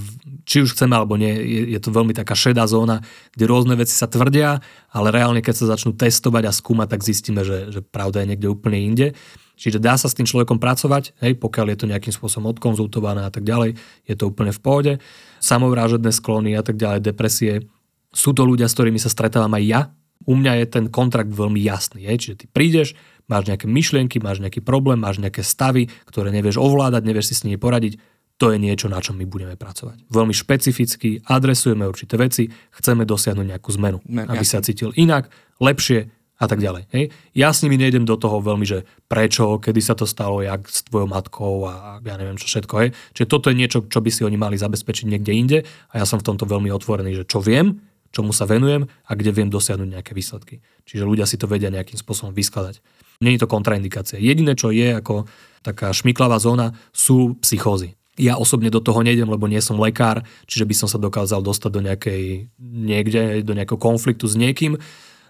či 0.43 0.67
už 0.67 0.75
chceme 0.75 0.99
alebo 0.99 1.15
nie, 1.15 1.31
je, 1.31 1.61
je 1.71 1.79
to 1.79 1.95
veľmi 1.95 2.11
taká 2.11 2.35
šedá 2.35 2.67
zóna, 2.67 2.99
kde 3.31 3.47
rôzne 3.47 3.79
veci 3.79 3.95
sa 3.95 4.11
tvrdia, 4.11 4.59
ale 4.91 5.07
reálne 5.15 5.39
keď 5.39 5.63
sa 5.63 5.71
začnú 5.71 5.95
testovať 5.95 6.43
a 6.43 6.51
skúmať, 6.51 6.87
tak 6.91 7.07
zistíme, 7.07 7.47
že, 7.47 7.71
že 7.71 7.79
pravda 7.79 8.21
je 8.21 8.35
niekde 8.35 8.51
úplne 8.51 8.83
inde. 8.83 9.07
Čiže 9.55 9.79
dá 9.79 9.95
sa 9.95 10.11
s 10.11 10.17
tým 10.17 10.27
človekom 10.27 10.59
pracovať, 10.59 11.15
hej, 11.23 11.39
pokiaľ 11.39 11.65
je 11.71 11.77
to 11.79 11.89
nejakým 11.89 12.11
spôsobom 12.11 12.51
odkonzultované 12.51 13.23
a 13.23 13.31
tak 13.31 13.47
ďalej, 13.47 13.79
je 14.03 14.15
to 14.17 14.27
úplne 14.27 14.51
v 14.51 14.59
pohode. 14.59 14.93
Samovrážedné 15.39 16.11
sklony 16.11 16.57
a 16.59 16.63
tak 16.65 16.75
ďalej, 16.75 17.05
depresie. 17.05 17.63
Sú 18.11 18.35
to 18.35 18.43
ľudia, 18.43 18.67
s 18.67 18.75
ktorými 18.75 18.99
sa 18.99 19.13
stretávam 19.13 19.53
aj 19.55 19.63
ja. 19.63 19.81
U 20.25 20.35
mňa 20.35 20.63
je 20.63 20.65
ten 20.67 20.85
kontrakt 20.89 21.31
veľmi 21.31 21.61
jasný. 21.63 22.07
Hej. 22.09 22.17
Čiže 22.27 22.35
ty 22.43 22.45
prídeš, 22.49 22.97
máš 23.27 23.47
nejaké 23.47 23.65
myšlienky, 23.69 24.19
máš 24.19 24.43
nejaký 24.43 24.59
problém, 24.63 24.99
máš 24.99 25.19
nejaké 25.19 25.43
stavy, 25.45 25.87
ktoré 26.07 26.31
nevieš 26.31 26.59
ovládať, 26.59 27.01
nevieš 27.07 27.31
si 27.31 27.35
s 27.39 27.43
nimi 27.47 27.59
poradiť, 27.59 27.99
to 28.41 28.49
je 28.49 28.57
niečo, 28.57 28.89
na 28.89 28.99
čom 28.99 29.15
my 29.15 29.25
budeme 29.29 29.55
pracovať. 29.55 30.09
Veľmi 30.09 30.33
špecificky 30.33 31.21
adresujeme 31.29 31.85
určité 31.85 32.17
veci, 32.17 32.49
chceme 32.73 33.05
dosiahnuť 33.05 33.45
nejakú 33.55 33.69
zmenu, 33.77 34.01
ne, 34.09 34.25
aby 34.25 34.43
sa 34.43 34.59
cítil 34.59 34.91
inak, 34.97 35.29
lepšie 35.61 36.09
a 36.41 36.45
tak 36.49 36.59
ďalej. 36.59 36.89
Hej. 36.91 37.13
Ja 37.37 37.53
s 37.53 37.61
nimi 37.63 37.77
nejdem 37.79 38.03
do 38.03 38.17
toho 38.17 38.41
veľmi, 38.41 38.65
že 38.65 38.83
prečo, 39.07 39.61
kedy 39.61 39.79
sa 39.79 39.93
to 39.95 40.03
stalo, 40.09 40.41
jak 40.41 40.65
s 40.65 40.83
tvojou 40.89 41.07
matkou 41.07 41.69
a 41.69 42.03
ja 42.03 42.15
neviem 42.17 42.35
čo 42.35 42.49
všetko. 42.49 42.73
Hej. 42.83 42.89
Čiže 43.15 43.27
toto 43.29 43.47
je 43.53 43.55
niečo, 43.55 43.85
čo 43.85 44.01
by 44.01 44.09
si 44.09 44.25
oni 44.25 44.35
mali 44.35 44.57
zabezpečiť 44.57 45.05
niekde 45.07 45.31
inde 45.31 45.57
a 45.63 45.93
ja 46.01 46.05
som 46.09 46.19
v 46.19 46.27
tomto 46.33 46.49
veľmi 46.49 46.73
otvorený, 46.73 47.23
že 47.23 47.29
čo 47.29 47.39
viem, 47.39 47.79
čomu 48.11 48.35
sa 48.35 48.49
venujem 48.49 48.85
a 48.85 49.11
kde 49.13 49.31
viem 49.31 49.49
dosiahnuť 49.49 49.87
nejaké 49.87 50.11
výsledky. 50.17 50.59
Čiže 50.83 51.07
ľudia 51.07 51.25
si 51.29 51.37
to 51.37 51.47
vedia 51.47 51.71
nejakým 51.71 51.97
spôsobom 51.97 52.33
vyskladať. 52.35 52.83
Není 53.21 53.37
to 53.37 53.49
kontraindikácia. 53.49 54.21
Jediné, 54.21 54.55
čo 54.57 54.73
je 54.73 54.97
ako 54.97 55.29
taká 55.61 55.91
šmiklavá 55.93 56.39
zóna, 56.39 56.73
sú 56.91 57.37
psychózy. 57.39 57.95
Ja 58.13 58.37
osobne 58.37 58.69
do 58.69 58.77
toho 58.77 59.01
nejdem, 59.01 59.25
lebo 59.25 59.49
nie 59.49 59.57
som 59.57 59.81
lekár, 59.81 60.21
čiže 60.45 60.69
by 60.69 60.75
som 60.77 60.87
sa 60.89 61.01
dokázal 61.01 61.41
dostať 61.41 61.71
do 61.73 61.81
nejakej, 61.81 62.23
niekde, 62.61 63.41
do 63.41 63.57
nejakého 63.57 63.81
konfliktu 63.81 64.29
s 64.29 64.37
niekým. 64.37 64.77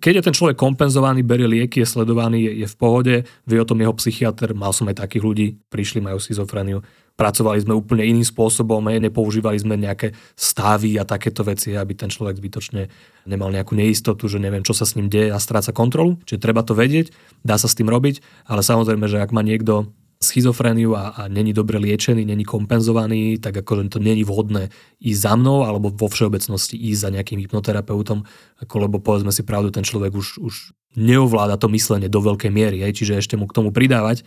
Keď 0.03 0.19
je 0.19 0.25
ten 0.27 0.35
človek 0.35 0.59
kompenzovaný, 0.59 1.23
berie 1.23 1.47
lieky, 1.47 1.79
je 1.79 1.87
sledovaný, 1.87 2.43
je, 2.51 2.51
je 2.59 2.67
v 2.67 2.75
pohode, 2.75 3.15
vie 3.23 3.55
o 3.55 3.63
tom 3.63 3.79
jeho 3.79 3.95
psychiatr, 3.95 4.51
mal 4.51 4.75
som 4.75 4.91
aj 4.91 4.99
takých 4.99 5.23
ľudí, 5.23 5.47
prišli, 5.71 6.03
majú 6.03 6.19
schizofreniu, 6.19 6.83
pracovali 7.15 7.63
sme 7.63 7.71
úplne 7.71 8.03
iným 8.03 8.27
spôsobom, 8.27 8.83
nepoužívali 8.83 9.55
sme 9.55 9.79
nejaké 9.79 10.11
stavy 10.35 10.99
a 10.99 11.07
takéto 11.07 11.47
veci, 11.47 11.71
aby 11.71 11.95
ten 11.95 12.11
človek 12.11 12.35
zbytočne 12.35 12.91
nemal 13.31 13.47
nejakú 13.47 13.79
neistotu, 13.79 14.27
že 14.27 14.43
neviem, 14.43 14.67
čo 14.67 14.75
sa 14.75 14.83
s 14.83 14.99
ním 14.99 15.07
deje 15.07 15.31
a 15.31 15.39
stráca 15.39 15.71
kontrolu. 15.71 16.19
Čiže 16.27 16.43
treba 16.43 16.67
to 16.67 16.75
vedieť, 16.75 17.15
dá 17.47 17.55
sa 17.55 17.71
s 17.71 17.77
tým 17.79 17.87
robiť, 17.87 18.19
ale 18.51 18.59
samozrejme, 18.59 19.07
že 19.07 19.23
ak 19.23 19.31
má 19.31 19.39
niekto 19.39 19.87
schizofréniu 20.23 20.95
a, 20.95 21.13
a 21.13 21.21
není 21.27 21.51
dobre 21.51 21.77
liečený, 21.77 22.23
není 22.23 22.47
kompenzovaný, 22.47 23.37
tak 23.37 23.59
akože 23.59 23.91
to 23.91 23.99
není 23.99 24.23
vhodné 24.23 24.71
ísť 25.03 25.19
za 25.19 25.33
mnou 25.35 25.67
alebo 25.67 25.91
vo 25.91 26.07
všeobecnosti 26.07 26.79
ísť 26.79 26.99
za 26.99 27.09
nejakým 27.11 27.39
hypnoterapeutom, 27.43 28.23
ako, 28.63 28.75
lebo 28.79 29.03
povedzme 29.03 29.35
si 29.35 29.43
pravdu, 29.43 29.69
ten 29.69 29.83
človek 29.83 30.15
už, 30.15 30.39
už 30.39 30.55
neovláda 30.95 31.59
to 31.59 31.67
myslenie 31.69 32.07
do 32.07 32.23
veľkej 32.23 32.49
miery, 32.49 32.81
hej, 32.81 32.95
čiže 32.95 33.19
ešte 33.19 33.35
mu 33.35 33.45
k 33.45 33.55
tomu 33.59 33.75
pridávať 33.75 34.23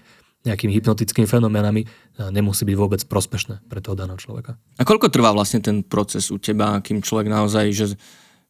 nejakými 0.46 0.78
hypnotickými 0.78 1.26
fenoménami 1.26 1.90
nemusí 2.30 2.62
byť 2.62 2.76
vôbec 2.78 3.02
prospešné 3.02 3.66
pre 3.66 3.82
toho 3.82 3.98
daného 3.98 4.14
človeka. 4.14 4.54
A 4.78 4.86
koľko 4.86 5.10
trvá 5.10 5.34
vlastne 5.34 5.58
ten 5.58 5.82
proces 5.82 6.30
u 6.30 6.38
teba, 6.38 6.78
kým 6.78 7.02
človek 7.02 7.26
naozaj, 7.26 7.66
že 7.74 7.86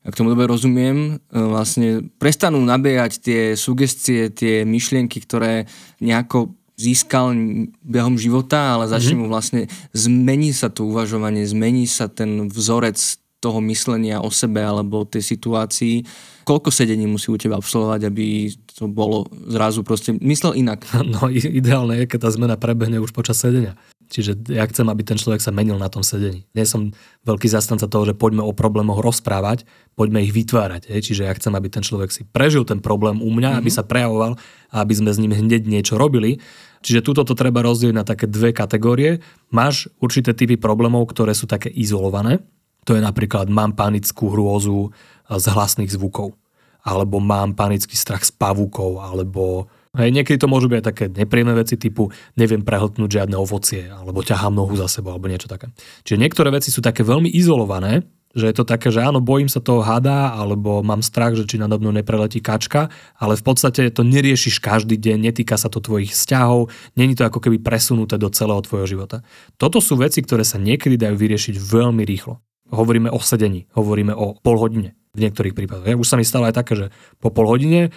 ak 0.06 0.14
tomu 0.14 0.30
dobre 0.30 0.46
rozumiem, 0.46 1.18
e, 1.18 1.34
vlastne 1.34 2.06
prestanú 2.22 2.62
nabíjať 2.62 3.12
tie 3.18 3.42
sugestie, 3.58 4.30
tie 4.30 4.62
myšlienky, 4.62 5.18
ktoré 5.18 5.66
nejako 5.98 6.54
získal 6.76 7.32
behom 7.80 8.20
života, 8.20 8.76
ale 8.76 8.86
začne 8.86 9.16
mm-hmm. 9.16 9.28
mu 9.28 9.32
vlastne, 9.32 9.60
zmení 9.96 10.52
sa 10.52 10.68
to 10.68 10.84
uvažovanie, 10.84 11.48
zmení 11.48 11.88
sa 11.88 12.06
ten 12.06 12.52
vzorec 12.52 13.00
toho 13.40 13.60
myslenia 13.68 14.24
o 14.24 14.32
sebe 14.32 14.64
alebo 14.64 15.04
o 15.04 15.08
tej 15.08 15.22
situácii. 15.22 16.02
Koľko 16.46 16.72
sedení 16.72 17.04
musí 17.04 17.28
u 17.28 17.36
teba 17.36 17.60
absolvovať, 17.60 18.08
aby 18.08 18.48
to 18.76 18.88
bolo 18.88 19.28
zrazu 19.50 19.84
proste 19.84 20.16
myslel 20.20 20.56
inak? 20.56 20.84
No 21.14 21.28
ideálne 21.30 22.02
je, 22.02 22.10
keď 22.10 22.28
tá 22.28 22.30
zmena 22.32 22.56
prebehne 22.58 23.00
už 23.00 23.12
počas 23.12 23.40
sedenia. 23.40 23.76
Čiže 24.06 24.54
ja 24.54 24.62
chcem, 24.70 24.86
aby 24.86 25.02
ten 25.02 25.18
človek 25.18 25.42
sa 25.42 25.50
menil 25.50 25.74
na 25.82 25.90
tom 25.90 26.06
sedení. 26.06 26.46
Nie 26.54 26.62
som 26.62 26.94
veľký 27.26 27.50
zastanca 27.50 27.90
toho, 27.90 28.06
že 28.06 28.14
poďme 28.14 28.46
o 28.46 28.54
problémoch 28.54 29.02
rozprávať, 29.02 29.66
poďme 29.98 30.22
ich 30.22 30.30
vytvárať. 30.30 30.86
Je. 30.86 30.98
Čiže 31.02 31.26
ja 31.26 31.34
chcem, 31.34 31.50
aby 31.58 31.66
ten 31.66 31.82
človek 31.82 32.14
si 32.14 32.22
prežil 32.22 32.62
ten 32.62 32.78
problém 32.78 33.18
u 33.18 33.30
mňa, 33.34 33.58
mm-hmm. 33.58 33.60
aby 33.66 33.70
mhm. 33.70 33.76
sa 33.76 33.82
prejavoval 33.82 34.32
a 34.70 34.76
aby 34.86 34.94
sme 34.94 35.10
s 35.10 35.18
ním 35.18 35.34
hneď 35.34 35.66
niečo 35.66 35.98
robili. 35.98 36.38
Čiže 36.86 37.02
túto 37.02 37.26
to 37.26 37.34
treba 37.34 37.66
rozdieť 37.66 37.90
na 37.90 38.06
také 38.06 38.30
dve 38.30 38.54
kategórie. 38.54 39.18
Máš 39.50 39.90
určité 39.98 40.30
typy 40.38 40.54
problémov, 40.54 41.10
ktoré 41.10 41.34
sú 41.34 41.50
také 41.50 41.66
izolované, 41.66 42.38
to 42.86 42.94
je 42.94 43.02
napríklad 43.02 43.50
mám 43.50 43.74
panickú 43.74 44.30
hrôzu 44.30 44.94
z 45.26 45.46
hlasných 45.50 45.90
zvukov, 45.90 46.38
alebo 46.86 47.18
mám 47.18 47.58
panický 47.58 47.98
strach 47.98 48.22
z 48.22 48.30
pavúkov, 48.30 49.02
alebo 49.02 49.66
Hej, 49.96 50.12
niekedy 50.12 50.36
to 50.36 50.44
môžu 50.44 50.68
byť 50.68 50.76
aj 50.76 50.86
také 50.92 51.04
nepríjemné 51.08 51.56
veci 51.56 51.80
typu 51.80 52.12
neviem 52.36 52.60
prehltnúť 52.60 53.08
žiadne 53.16 53.32
ovocie, 53.32 53.88
alebo 53.88 54.20
ťahám 54.20 54.52
nohu 54.52 54.76
za 54.76 54.92
sebou, 54.92 55.16
alebo 55.16 55.24
niečo 55.24 55.48
také. 55.48 55.72
Čiže 56.04 56.20
niektoré 56.20 56.52
veci 56.52 56.68
sú 56.68 56.84
také 56.84 57.00
veľmi 57.00 57.32
izolované, 57.32 58.04
že 58.36 58.44
je 58.44 58.54
to 58.54 58.68
také, 58.68 58.92
že 58.92 59.00
áno, 59.00 59.24
bojím 59.24 59.48
sa 59.48 59.64
toho 59.64 59.80
hada, 59.80 60.36
alebo 60.36 60.84
mám 60.84 61.00
strach, 61.00 61.32
že 61.32 61.48
či 61.48 61.56
nado 61.56 61.80
mnou 61.80 61.96
nepreletí 61.96 62.44
kačka, 62.44 62.92
ale 63.16 63.32
v 63.32 63.42
podstate 63.42 63.88
to 63.88 64.04
neriešiš 64.04 64.60
každý 64.60 65.00
deň, 65.00 65.32
netýka 65.32 65.56
sa 65.56 65.72
to 65.72 65.80
tvojich 65.80 66.12
vzťahov, 66.12 66.68
není 67.00 67.16
to 67.16 67.24
ako 67.24 67.40
keby 67.40 67.56
presunuté 67.64 68.20
do 68.20 68.28
celého 68.28 68.60
tvojho 68.60 68.84
života. 68.84 69.24
Toto 69.56 69.80
sú 69.80 69.96
veci, 69.96 70.20
ktoré 70.20 70.44
sa 70.44 70.60
niekedy 70.60 71.00
dajú 71.00 71.16
vyriešiť 71.16 71.56
veľmi 71.56 72.04
rýchlo. 72.04 72.44
Hovoríme 72.68 73.08
o 73.08 73.16
sedení, 73.24 73.64
hovoríme 73.72 74.12
o 74.12 74.36
pol 74.36 74.60
hodine 74.60 74.92
v 75.16 75.24
niektorých 75.24 75.56
prípadoch. 75.56 75.88
Už 75.96 76.04
sa 76.04 76.20
mi 76.20 76.28
stalo 76.28 76.44
aj 76.44 76.60
také, 76.60 76.76
že 76.76 76.86
po 77.24 77.32
pol 77.32 77.48
hodine 77.48 77.88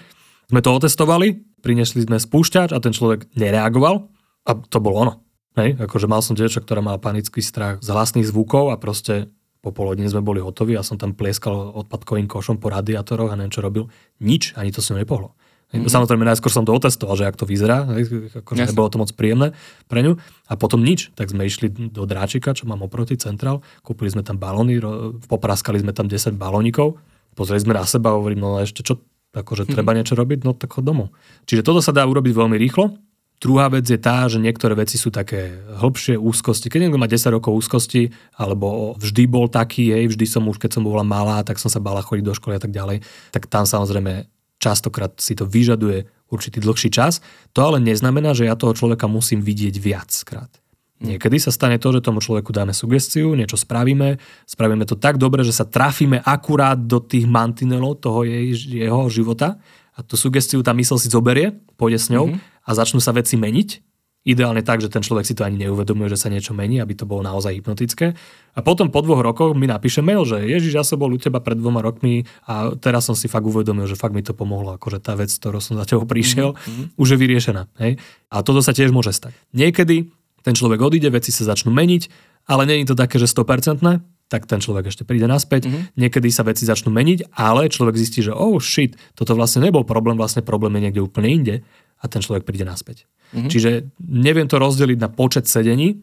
sme 0.47 0.63
to 0.63 0.71
otestovali, 0.71 1.35
priniesli 1.59 2.07
sme 2.07 2.15
spúšťač 2.15 2.71
a 2.71 2.79
ten 2.79 2.95
človek 2.95 3.27
nereagoval 3.35 4.07
a 4.47 4.51
to 4.55 4.79
bolo 4.79 4.95
ono. 5.03 5.13
Hej, 5.57 5.75
akože 5.81 6.07
mal 6.07 6.23
som 6.23 6.37
dievča, 6.37 6.63
ktorá 6.63 6.79
mala 6.79 7.01
panický 7.01 7.43
strach 7.43 7.83
z 7.83 7.91
hlasných 7.91 8.29
zvukov 8.29 8.71
a 8.71 8.79
proste 8.79 9.27
po 9.59 9.75
pol 9.75 9.91
hodine 9.91 10.07
sme 10.07 10.23
boli 10.23 10.39
hotoví 10.39 10.75
a 10.79 10.83
som 10.83 10.95
tam 10.95 11.11
plieskal 11.11 11.75
odpadkovým 11.75 12.31
košom 12.31 12.63
po 12.63 12.71
radiátoroch 12.71 13.31
a 13.31 13.35
neviem 13.35 13.51
čo 13.51 13.59
robil. 13.59 13.91
Nič, 14.23 14.55
ani 14.55 14.71
to 14.71 14.79
sa 14.79 14.95
nepohlo. 14.95 15.35
Mm-hmm. 15.69 15.85
Samozrejme, 15.85 16.25
najskôr 16.25 16.49
som 16.49 16.65
to 16.65 16.73
otestoval, 16.73 17.13
že 17.13 17.29
ak 17.29 17.37
to 17.37 17.45
vyzerá, 17.45 17.85
akože 18.41 18.73
nebolo 18.73 18.89
to 18.89 18.97
moc 18.97 19.13
príjemné 19.13 19.53
pre 19.85 20.01
ňu. 20.01 20.17
A 20.49 20.57
potom 20.57 20.81
nič. 20.81 21.13
Tak 21.13 21.29
sme 21.29 21.45
išli 21.45 21.69
do 21.69 22.09
Dráčika, 22.09 22.57
čo 22.57 22.65
mám 22.65 22.81
oproti 22.81 23.13
Central, 23.21 23.61
kúpili 23.85 24.09
sme 24.09 24.25
tam 24.25 24.41
balóny, 24.41 24.81
popraskali 25.29 25.77
sme 25.77 25.93
tam 25.93 26.09
10 26.09 26.33
balónikov, 26.41 26.97
pozreli 27.37 27.61
sme 27.61 27.77
na 27.77 27.85
seba 27.85 28.09
a 28.09 28.17
hovorím, 28.17 28.41
no 28.41 28.57
ešte 28.57 28.81
čo, 28.81 28.97
akože 29.35 29.69
mm-hmm. 29.69 29.75
treba 29.77 29.93
niečo 29.93 30.17
robiť, 30.17 30.39
no 30.41 30.57
tak 30.57 30.73
chod 30.73 30.89
domov. 30.89 31.13
Čiže 31.45 31.61
toto 31.61 31.85
sa 31.85 31.93
dá 31.93 32.01
urobiť 32.01 32.33
veľmi 32.33 32.57
rýchlo. 32.57 32.97
Druhá 33.39 33.71
vec 33.71 33.87
je 33.87 33.95
tá, 33.95 34.27
že 34.27 34.35
niektoré 34.35 34.75
veci 34.75 34.99
sú 34.99 35.15
také 35.15 35.63
hĺbšie 35.79 36.19
úzkosti. 36.19 36.67
Keď 36.67 36.79
niekto 36.83 36.99
má 36.99 37.07
10 37.07 37.23
rokov 37.31 37.55
úzkosti, 37.55 38.11
alebo 38.35 38.99
vždy 38.99 39.23
bol 39.31 39.47
taký, 39.47 39.95
hej, 39.95 40.11
vždy 40.11 40.25
som 40.27 40.43
už, 40.43 40.59
keď 40.59 40.75
som 40.75 40.83
bola 40.83 41.07
malá, 41.07 41.39
tak 41.47 41.55
som 41.55 41.71
sa 41.71 41.79
bala 41.79 42.03
chodiť 42.03 42.23
do 42.27 42.35
školy 42.35 42.59
a 42.59 42.61
tak 42.61 42.75
ďalej, 42.75 42.99
tak 43.31 43.47
tam 43.47 43.63
samozrejme 43.63 44.27
častokrát 44.59 45.15
si 45.23 45.39
to 45.39 45.47
vyžaduje 45.47 46.03
určitý 46.27 46.59
dlhší 46.59 46.91
čas. 46.91 47.23
To 47.55 47.63
ale 47.63 47.79
neznamená, 47.79 48.35
že 48.35 48.43
ja 48.43 48.59
toho 48.59 48.75
človeka 48.75 49.07
musím 49.07 49.39
vidieť 49.39 49.75
viackrát. 49.79 50.51
Niekedy 50.99 51.39
sa 51.39 51.55
stane 51.55 51.79
to, 51.79 51.95
že 51.95 52.03
tomu 52.03 52.19
človeku 52.19 52.51
dáme 52.51 52.75
sugestiu, 52.75 53.31
niečo 53.31 53.55
spravíme, 53.55 54.19
spravíme 54.43 54.83
to 54.83 54.99
tak 54.99 55.15
dobre, 55.15 55.47
že 55.47 55.55
sa 55.55 55.63
trafíme 55.63 56.19
akurát 56.27 56.75
do 56.75 56.99
tých 56.99 57.23
mantinelov 57.23 58.03
toho 58.03 58.27
jej, 58.27 58.51
jeho 58.83 59.07
života 59.07 59.55
a 59.99 60.03
tú 60.07 60.15
sugestiu 60.15 60.63
tá 60.63 60.71
mysl 60.71 60.95
si 60.95 61.11
zoberie, 61.11 61.59
pôjde 61.75 61.99
s 61.99 62.07
ňou 62.07 62.31
mm-hmm. 62.31 62.63
a 62.63 62.69
začnú 62.71 63.03
sa 63.03 63.11
veci 63.11 63.35
meniť. 63.35 63.83
Ideálne 64.27 64.59
tak, 64.63 64.83
že 64.83 64.91
ten 64.91 64.99
človek 64.99 65.23
si 65.23 65.31
to 65.31 65.47
ani 65.47 65.63
neuvedomuje, 65.63 66.11
že 66.11 66.19
sa 66.19 66.27
niečo 66.27 66.51
mení, 66.51 66.83
aby 66.83 66.91
to 66.91 67.07
bolo 67.07 67.23
naozaj 67.23 67.55
hypnotické. 67.55 68.19
A 68.51 68.59
potom 68.59 68.91
po 68.91 68.99
dvoch 68.99 69.23
rokoch 69.23 69.55
mi 69.55 69.63
napíše 69.63 70.03
mail, 70.03 70.27
že 70.27 70.43
Ježiš, 70.43 70.75
ja 70.75 70.83
som 70.83 70.99
bol 70.99 71.15
u 71.15 71.19
teba 71.19 71.39
pred 71.39 71.55
dvoma 71.55 71.79
rokmi 71.79 72.27
a 72.43 72.75
teraz 72.75 73.07
som 73.07 73.15
si 73.15 73.31
fakt 73.31 73.47
uvedomil, 73.47 73.87
že 73.87 73.95
fakt 73.95 74.11
mi 74.11 74.19
to 74.19 74.35
pomohlo, 74.35 74.75
akože 74.75 74.99
tá 74.99 75.15
vec, 75.15 75.31
ktorou 75.31 75.63
som 75.63 75.79
za 75.79 75.87
tebou 75.87 76.03
prišiel, 76.03 76.51
mm-hmm. 76.51 76.99
už 76.99 77.07
je 77.15 77.17
vyriešená. 77.17 77.61
Hej? 77.79 77.95
A 78.27 78.43
toto 78.43 78.59
sa 78.59 78.75
tiež 78.75 78.91
môže 78.91 79.15
stať. 79.15 79.31
Niekedy 79.55 80.11
ten 80.43 80.53
človek 80.55 80.83
odíde, 80.83 81.07
veci 81.11 81.31
sa 81.31 81.47
začnú 81.47 81.71
meniť, 81.71 82.11
ale 82.51 82.67
je 82.67 82.91
to 82.91 82.99
také, 82.99 83.23
že 83.23 83.27
100%, 83.31 83.79
tak 84.29 84.45
ten 84.45 84.61
človek 84.61 84.93
ešte 84.93 85.03
príde 85.03 85.25
naspäť. 85.25 85.67
Mm-hmm. 85.67 85.83
Niekedy 85.97 86.29
sa 86.29 86.45
veci 86.45 86.63
začnú 86.63 86.93
meniť, 86.93 87.33
ale 87.33 87.67
človek 87.67 87.97
zistí, 87.97 88.21
že 88.21 88.31
oh 88.31 88.61
shit, 88.61 88.93
toto 89.17 89.33
vlastne 89.33 89.65
nebol 89.65 89.83
problém, 89.83 90.15
vlastne 90.15 90.45
problém 90.45 90.77
je 90.77 90.83
niekde 90.85 91.01
úplne 91.01 91.29
inde 91.33 91.55
a 91.99 92.05
ten 92.05 92.21
človek 92.21 92.45
príde 92.45 92.63
naspäť. 92.63 93.09
Mm-hmm. 93.33 93.49
Čiže 93.49 93.69
neviem 94.05 94.45
to 94.45 94.61
rozdeliť 94.61 94.97
na 95.01 95.09
počet 95.09 95.49
sedení, 95.49 95.97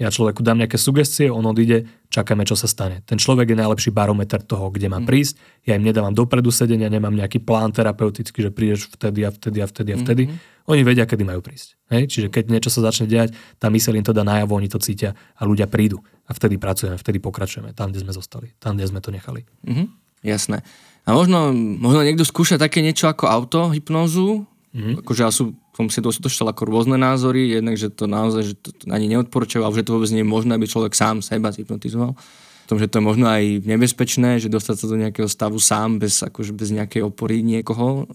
ja 0.00 0.08
človeku 0.08 0.40
dám 0.40 0.64
nejaké 0.64 0.80
sugestie, 0.80 1.28
on 1.28 1.44
odíde, 1.44 1.84
čakáme, 2.08 2.48
čo 2.48 2.56
sa 2.56 2.64
stane. 2.64 3.04
Ten 3.04 3.20
človek 3.20 3.52
je 3.52 3.60
najlepší 3.60 3.92
barometer 3.92 4.40
toho, 4.40 4.72
kde 4.72 4.88
má 4.88 4.96
mhm. 4.96 5.06
prísť. 5.06 5.36
Ja 5.68 5.76
im 5.76 5.84
nedávam 5.84 6.16
dopredu 6.16 6.48
sedenia, 6.48 6.88
nemám 6.88 7.12
nejaký 7.12 7.44
plán 7.44 7.76
terapeutický, 7.76 8.48
že 8.48 8.50
prídeš 8.50 8.88
vtedy 8.88 9.28
a 9.28 9.30
vtedy 9.30 9.60
a 9.60 9.66
vtedy 9.68 9.90
a 9.92 9.96
vtedy. 10.00 10.22
Mm-hmm. 10.26 10.72
Oni 10.72 10.80
vedia, 10.86 11.04
kedy 11.04 11.20
majú 11.20 11.44
prísť. 11.44 11.76
Hej? 11.92 12.08
Čiže 12.08 12.26
keď 12.32 12.44
niečo 12.48 12.70
sa 12.72 12.80
začne 12.88 13.10
diať, 13.10 13.36
tá 13.60 13.68
myseľ 13.68 14.00
im 14.00 14.06
to 14.06 14.16
dá 14.16 14.24
najavo, 14.24 14.56
oni 14.56 14.72
to 14.72 14.80
cítia 14.80 15.12
a 15.36 15.42
ľudia 15.44 15.68
prídu. 15.68 16.00
A 16.24 16.32
vtedy 16.32 16.56
pracujeme, 16.56 16.96
vtedy 16.96 17.20
pokračujeme, 17.20 17.76
tam, 17.76 17.92
kde 17.92 18.06
sme 18.06 18.14
zostali, 18.14 18.54
tam, 18.56 18.80
kde 18.80 18.88
sme 18.88 19.04
to 19.04 19.10
nechali. 19.12 19.44
Mm-hmm. 19.66 19.86
Jasné. 20.24 20.64
A 21.08 21.16
možno, 21.16 21.50
možno 21.56 22.04
niekto 22.04 22.28
skúša 22.28 22.60
také 22.60 22.84
niečo 22.84 23.08
ako 23.08 23.24
auto, 23.26 23.60
hypnózu, 23.72 24.46
Mm-hmm. 24.70 25.02
Akože 25.02 25.20
ja 25.26 25.30
sú, 25.34 25.58
som 25.74 25.90
si 25.90 25.98
došiel 25.98 26.46
ako 26.46 26.62
rôzne 26.70 26.94
názory, 26.94 27.58
jednak, 27.58 27.74
že 27.74 27.90
to 27.90 28.06
naozaj, 28.06 28.42
že 28.46 28.54
to, 28.54 28.70
to 28.70 28.86
ani 28.86 29.10
neodporúčajú, 29.10 29.66
že 29.74 29.82
to 29.82 29.98
vôbec 29.98 30.10
nie 30.14 30.22
je 30.22 30.30
možné, 30.30 30.54
aby 30.54 30.70
človek 30.70 30.94
sám 30.94 31.26
seba 31.26 31.50
zhypnotizoval. 31.50 32.14
V 32.14 32.78
tom, 32.78 32.78
že 32.78 32.86
to 32.86 33.02
je 33.02 33.08
možno 33.10 33.26
aj 33.26 33.66
nebezpečné, 33.66 34.38
že 34.38 34.46
dostať 34.46 34.76
sa 34.78 34.86
do 34.86 34.94
nejakého 34.94 35.26
stavu 35.26 35.58
sám, 35.58 35.98
bez, 35.98 36.22
akože 36.22 36.54
bez 36.54 36.70
nejakej 36.70 37.02
opory 37.02 37.42
niekoho, 37.42 38.06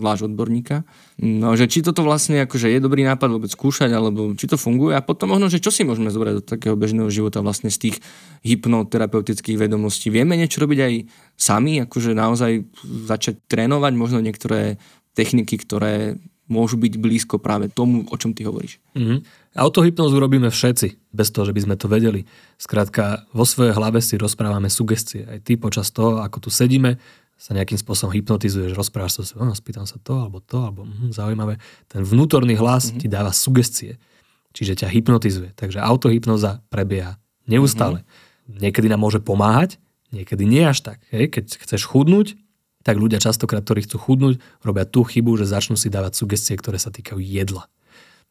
zvlášť 0.00 0.32
odborníka. 0.32 0.88
No, 1.20 1.52
že 1.60 1.68
či 1.68 1.84
toto 1.84 2.00
vlastne 2.00 2.40
akože 2.48 2.72
je 2.72 2.80
dobrý 2.80 3.04
nápad 3.04 3.28
vôbec 3.28 3.52
skúšať, 3.52 3.92
alebo 3.92 4.32
či 4.32 4.48
to 4.48 4.56
funguje 4.56 4.96
a 4.96 5.04
potom 5.04 5.36
možno, 5.36 5.52
že 5.52 5.60
čo 5.60 5.68
si 5.68 5.84
môžeme 5.84 6.08
zobrať 6.08 6.40
do 6.40 6.42
takého 6.56 6.72
bežného 6.72 7.12
života 7.12 7.44
vlastne 7.44 7.68
z 7.68 7.84
tých 7.84 7.96
hypnoterapeutických 8.48 9.60
vedomostí. 9.60 10.08
Vieme 10.08 10.40
niečo 10.40 10.64
robiť 10.64 10.78
aj 10.80 10.94
sami, 11.36 11.84
akože 11.84 12.16
naozaj 12.16 12.64
začať 13.12 13.44
trénovať 13.44 13.92
možno 13.92 14.24
niektoré 14.24 14.80
techniky, 15.18 15.58
ktoré 15.58 16.14
môžu 16.48 16.80
byť 16.80 16.94
blízko 16.96 17.36
práve 17.36 17.68
tomu, 17.68 18.08
o 18.08 18.16
čom 18.16 18.32
ty 18.32 18.48
hovoríš. 18.48 18.80
Mm-hmm. 18.96 19.18
Autohypnozu 19.60 20.16
robíme 20.16 20.48
všetci, 20.48 21.12
bez 21.12 21.28
toho, 21.28 21.44
že 21.44 21.52
by 21.52 21.60
sme 21.68 21.76
to 21.76 21.86
vedeli. 21.92 22.24
Skrátka, 22.56 23.28
vo 23.36 23.44
svojej 23.44 23.76
hlave 23.76 24.00
si 24.00 24.16
rozprávame 24.16 24.72
sugestie. 24.72 25.28
Aj 25.28 25.38
ty 25.44 25.60
počas 25.60 25.92
toho, 25.92 26.24
ako 26.24 26.48
tu 26.48 26.50
sedíme, 26.50 26.96
sa 27.38 27.54
nejakým 27.54 27.78
spôsobom 27.78 28.10
hypnotizuješ, 28.10 28.74
rozprávaš 28.74 29.22
sa, 29.22 29.22
oh, 29.38 29.54
spýtam 29.54 29.86
sa 29.86 29.94
to, 30.02 30.26
alebo 30.26 30.42
to, 30.42 30.58
alebo 30.58 30.82
mm, 30.82 31.14
zaujímavé. 31.14 31.62
Ten 31.86 32.02
vnútorný 32.02 32.58
hlas 32.58 32.90
mm-hmm. 32.90 32.98
ti 32.98 33.06
dáva 33.06 33.30
sugestie, 33.30 34.02
čiže 34.56 34.82
ťa 34.82 34.88
hypnotizuje. 34.90 35.54
Takže 35.54 35.78
autohypnoza 35.78 36.66
prebieha 36.66 37.14
neustále. 37.46 38.02
Mm-hmm. 38.02 38.58
Niekedy 38.58 38.86
nám 38.90 39.06
môže 39.06 39.22
pomáhať, 39.22 39.78
niekedy 40.10 40.48
nie 40.48 40.66
až 40.66 40.82
tak. 40.82 40.98
Hej? 41.14 41.30
Keď 41.30 41.44
chceš 41.62 41.86
chudnúť, 41.86 42.34
tak 42.88 42.96
ľudia 42.96 43.20
častokrát, 43.20 43.60
ktorí 43.60 43.84
chcú 43.84 44.00
chudnúť, 44.00 44.40
robia 44.64 44.88
tú 44.88 45.04
chybu, 45.04 45.36
že 45.36 45.44
začnú 45.44 45.76
si 45.76 45.92
dávať 45.92 46.24
sugestie, 46.24 46.56
ktoré 46.56 46.80
sa 46.80 46.88
týkajú 46.88 47.20
jedla. 47.20 47.68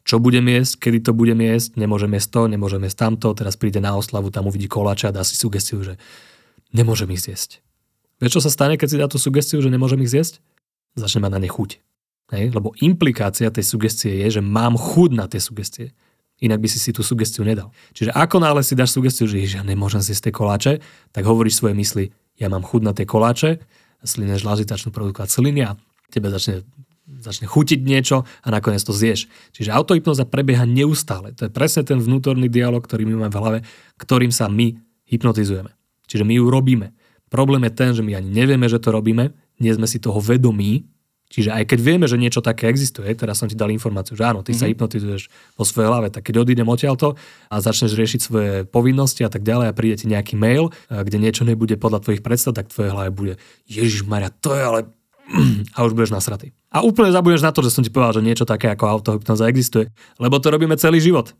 Čo 0.01 0.17
budem 0.17 0.49
jesť, 0.49 0.89
kedy 0.89 1.05
to 1.05 1.11
budem 1.13 1.37
jesť, 1.45 1.77
nemôžem 1.77 2.09
jesť 2.17 2.29
to, 2.33 2.41
nemôžem 2.49 2.81
jesť 2.81 3.05
tamto, 3.05 3.29
teraz 3.37 3.53
príde 3.53 3.77
na 3.77 3.93
oslavu, 3.93 4.33
tam 4.33 4.49
uvidí 4.49 4.65
koláča 4.65 5.13
a 5.13 5.15
dá 5.15 5.21
si 5.21 5.37
sugestiu, 5.37 5.85
že 5.85 6.01
nemôžem 6.73 7.05
ich 7.13 7.21
zjesť. 7.21 7.61
Vieš, 8.17 8.41
čo 8.41 8.41
sa 8.41 8.49
stane, 8.49 8.81
keď 8.81 8.87
si 8.89 8.97
dá 8.97 9.05
tú 9.05 9.21
sugestiu, 9.21 9.61
že 9.61 9.69
nemôžem 9.69 10.01
ich 10.01 10.09
zjesť? 10.09 10.41
Začne 10.97 11.21
mať 11.21 11.37
na 11.37 11.39
ne 11.45 11.49
chuť. 11.53 11.77
Hej? 12.33 12.49
Lebo 12.57 12.73
implikácia 12.81 13.53
tej 13.53 13.61
sugestie 13.61 14.25
je, 14.25 14.39
že 14.39 14.41
mám 14.41 14.73
chuť 14.73 15.09
na 15.13 15.29
tie 15.29 15.37
sugestie. 15.37 15.93
Inak 16.41 16.65
by 16.65 16.67
si 16.71 16.81
si 16.81 16.89
tú 16.89 17.05
sugestiu 17.05 17.45
nedal. 17.45 17.69
Čiže 17.93 18.09
ako 18.09 18.41
náhle 18.41 18.65
si 18.65 18.73
dáš 18.73 18.97
sugestiu, 18.97 19.29
že 19.29 19.37
ja 19.37 19.61
nemôžem 19.61 20.01
zjesť 20.01 20.29
tie 20.29 20.33
koláče, 20.33 20.73
tak 21.13 21.29
hovoríš 21.29 21.61
svoje 21.61 21.77
mysli, 21.77 22.05
ja 22.41 22.49
mám 22.49 22.65
chuť 22.65 22.81
na 22.81 22.93
tie 22.97 23.05
koláče 23.05 23.61
slinné 24.03 24.37
žlázy 24.37 24.67
začnú 24.67 24.93
produkovať 24.93 25.29
sliny 25.29 25.61
a 25.65 25.77
tebe 26.13 26.29
začne, 26.29 26.63
začne 27.07 27.47
chutiť 27.49 27.79
niečo 27.81 28.23
a 28.23 28.47
nakoniec 28.47 28.83
to 28.83 28.93
zješ. 28.93 29.31
Čiže 29.55 29.73
autohypnoza 29.73 30.27
prebieha 30.27 30.67
neustále. 30.67 31.33
To 31.37 31.47
je 31.47 31.51
presne 31.51 31.87
ten 31.87 31.97
vnútorný 31.97 32.51
dialog, 32.51 32.83
ktorý 32.83 33.07
my 33.07 33.25
máme 33.25 33.33
v 33.33 33.39
hlave, 33.39 33.59
ktorým 33.99 34.31
sa 34.31 34.51
my 34.51 34.77
hypnotizujeme. 35.07 35.71
Čiže 36.07 36.23
my 36.23 36.33
ju 36.35 36.45
robíme. 36.47 36.95
Problém 37.27 37.67
je 37.67 37.73
ten, 37.75 37.91
že 37.91 38.03
my 38.03 38.15
ani 38.15 38.29
nevieme, 38.31 38.71
že 38.71 38.79
to 38.79 38.95
robíme, 38.95 39.35
nie 39.59 39.71
sme 39.75 39.87
si 39.87 39.99
toho 39.99 40.23
vedomí, 40.23 40.87
Čiže 41.27 41.51
aj 41.51 41.63
keď 41.67 41.79
vieme, 41.83 42.05
že 42.07 42.15
niečo 42.15 42.39
také 42.39 42.71
existuje, 42.71 43.11
teraz 43.11 43.43
som 43.43 43.51
ti 43.51 43.55
dal 43.59 43.67
informáciu, 43.67 44.15
že 44.15 44.23
áno, 44.23 44.47
ty 44.47 44.55
mm-hmm. 44.55 44.59
sa 44.59 44.65
mhm. 44.65 44.71
hypnotizuješ 44.71 45.23
vo 45.59 45.63
svojej 45.67 45.87
hlave, 45.91 46.07
tak 46.07 46.23
keď 46.23 46.47
odídem 46.47 46.67
odtiaľto 46.67 47.19
a 47.51 47.55
začneš 47.59 47.99
riešiť 47.99 48.19
svoje 48.23 48.51
povinnosti 48.63 49.27
a 49.27 49.31
tak 49.31 49.43
ďalej 49.43 49.67
a 49.67 49.75
príde 49.75 49.99
ti 49.99 50.07
nejaký 50.07 50.39
mail, 50.39 50.71
kde 50.87 51.17
niečo 51.19 51.43
nebude 51.43 51.75
podľa 51.75 51.99
tvojich 52.07 52.23
predstav, 52.23 52.55
tak 52.55 52.71
tvoje 52.71 52.95
hlave 52.95 53.11
bude 53.11 53.33
Ježiš 53.67 54.07
Maria, 54.07 54.31
to 54.31 54.55
je 54.55 54.63
ale 54.63 54.79
a 55.75 55.83
už 55.83 55.91
budeš 55.91 56.15
nasratý. 56.15 56.55
A 56.71 56.83
úplne 56.83 57.11
zabudneš 57.11 57.43
na 57.43 57.51
to, 57.51 57.59
že 57.59 57.75
som 57.75 57.83
ti 57.83 57.91
povedal, 57.91 58.23
že 58.23 58.27
niečo 58.27 58.47
také 58.47 58.71
ako 58.71 58.87
autohypnoza 58.87 59.51
existuje, 59.51 59.91
lebo 60.23 60.39
to 60.39 60.47
robíme 60.47 60.79
celý 60.79 61.03
život. 61.03 61.35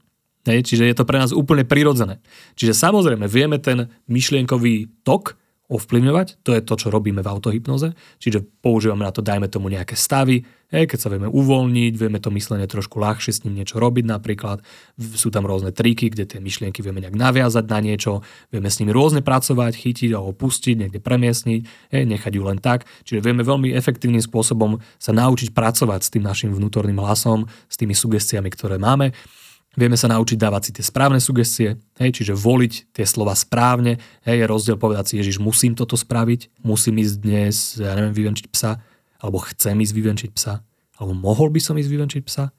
Hej, 0.47 0.63
čiže 0.63 0.87
je 0.87 0.95
to 0.95 1.03
pre 1.03 1.19
nás 1.19 1.35
úplne 1.35 1.67
prirodzené. 1.67 2.23
Čiže 2.55 2.71
samozrejme 2.71 3.27
vieme 3.27 3.59
ten 3.59 3.91
myšlienkový 4.07 5.03
tok, 5.03 5.35
ovplyvňovať. 5.67 6.47
To 6.47 6.55
je 6.55 6.63
to, 6.63 6.73
čo 6.79 6.87
robíme 6.87 7.19
v 7.19 7.27
autohypnoze. 7.27 7.91
Čiže 8.23 8.43
používame 8.63 9.03
na 9.03 9.11
to, 9.11 9.19
dajme 9.19 9.51
tomu 9.51 9.67
nejaké 9.67 9.99
stavy, 9.99 10.47
hej, 10.71 10.87
keď 10.87 10.99
sa 10.99 11.11
vieme 11.11 11.27
uvoľniť, 11.27 11.93
vieme 11.95 12.19
to 12.23 12.31
myslenie 12.31 12.67
trošku 12.67 12.99
ľahšie 12.99 13.31
s 13.35 13.43
ním 13.43 13.59
niečo 13.59 13.75
robiť 13.75 14.07
napríklad. 14.07 14.63
Sú 14.95 15.27
tam 15.27 15.43
rôzne 15.43 15.75
triky, 15.75 16.11
kde 16.11 16.23
tie 16.23 16.39
myšlienky 16.39 16.79
vieme 16.79 17.03
nejak 17.03 17.15
naviazať 17.15 17.65
na 17.67 17.79
niečo, 17.83 18.23
vieme 18.47 18.71
s 18.71 18.79
nimi 18.79 18.95
rôzne 18.95 19.19
pracovať, 19.19 19.75
chytiť 19.75 20.15
alebo 20.15 20.31
pustiť, 20.31 20.87
niekde 20.87 20.99
premiesniť, 21.03 21.61
hej, 21.91 22.03
nechať 22.07 22.31
ju 22.31 22.43
len 22.47 22.59
tak. 22.63 22.87
Čiže 23.03 23.19
vieme 23.19 23.43
veľmi 23.43 23.75
efektívnym 23.75 24.23
spôsobom 24.23 24.79
sa 24.99 25.11
naučiť 25.11 25.51
pracovať 25.51 25.99
s 25.99 26.11
tým 26.15 26.23
našim 26.23 26.51
vnútorným 26.55 26.99
hlasom, 27.03 27.47
s 27.67 27.75
tými 27.75 27.91
sugestiami, 27.91 28.47
ktoré 28.51 28.79
máme. 28.79 29.11
Vieme 29.77 29.93
sa 29.93 30.09
naučiť 30.09 30.41
dávať 30.41 30.61
si 30.65 30.71
tie 30.73 30.81
správne 30.81 31.21
sugestie, 31.21 31.77
hej, 32.01 32.09
čiže 32.09 32.33
voliť 32.33 32.97
tie 32.97 33.05
slova 33.05 33.37
správne. 33.37 34.01
Hej, 34.25 34.41
je 34.41 34.45
rozdiel 34.49 34.77
povedať 34.81 35.13
si, 35.13 35.21
Ježiš, 35.21 35.37
musím 35.37 35.77
toto 35.77 35.93
spraviť, 35.93 36.65
musím 36.65 36.97
ísť 36.97 37.15
dnes, 37.21 37.77
ja 37.77 37.93
neviem, 37.93 38.09
vyvenčiť 38.09 38.49
psa, 38.49 38.81
alebo 39.21 39.37
chcem 39.45 39.77
ísť 39.77 39.93
vyvenčiť 39.93 40.29
psa, 40.33 40.65
alebo 40.97 41.13
mohol 41.13 41.53
by 41.53 41.61
som 41.61 41.77
ísť 41.77 41.93
vyvenčiť 41.93 42.21
psa, 42.25 42.49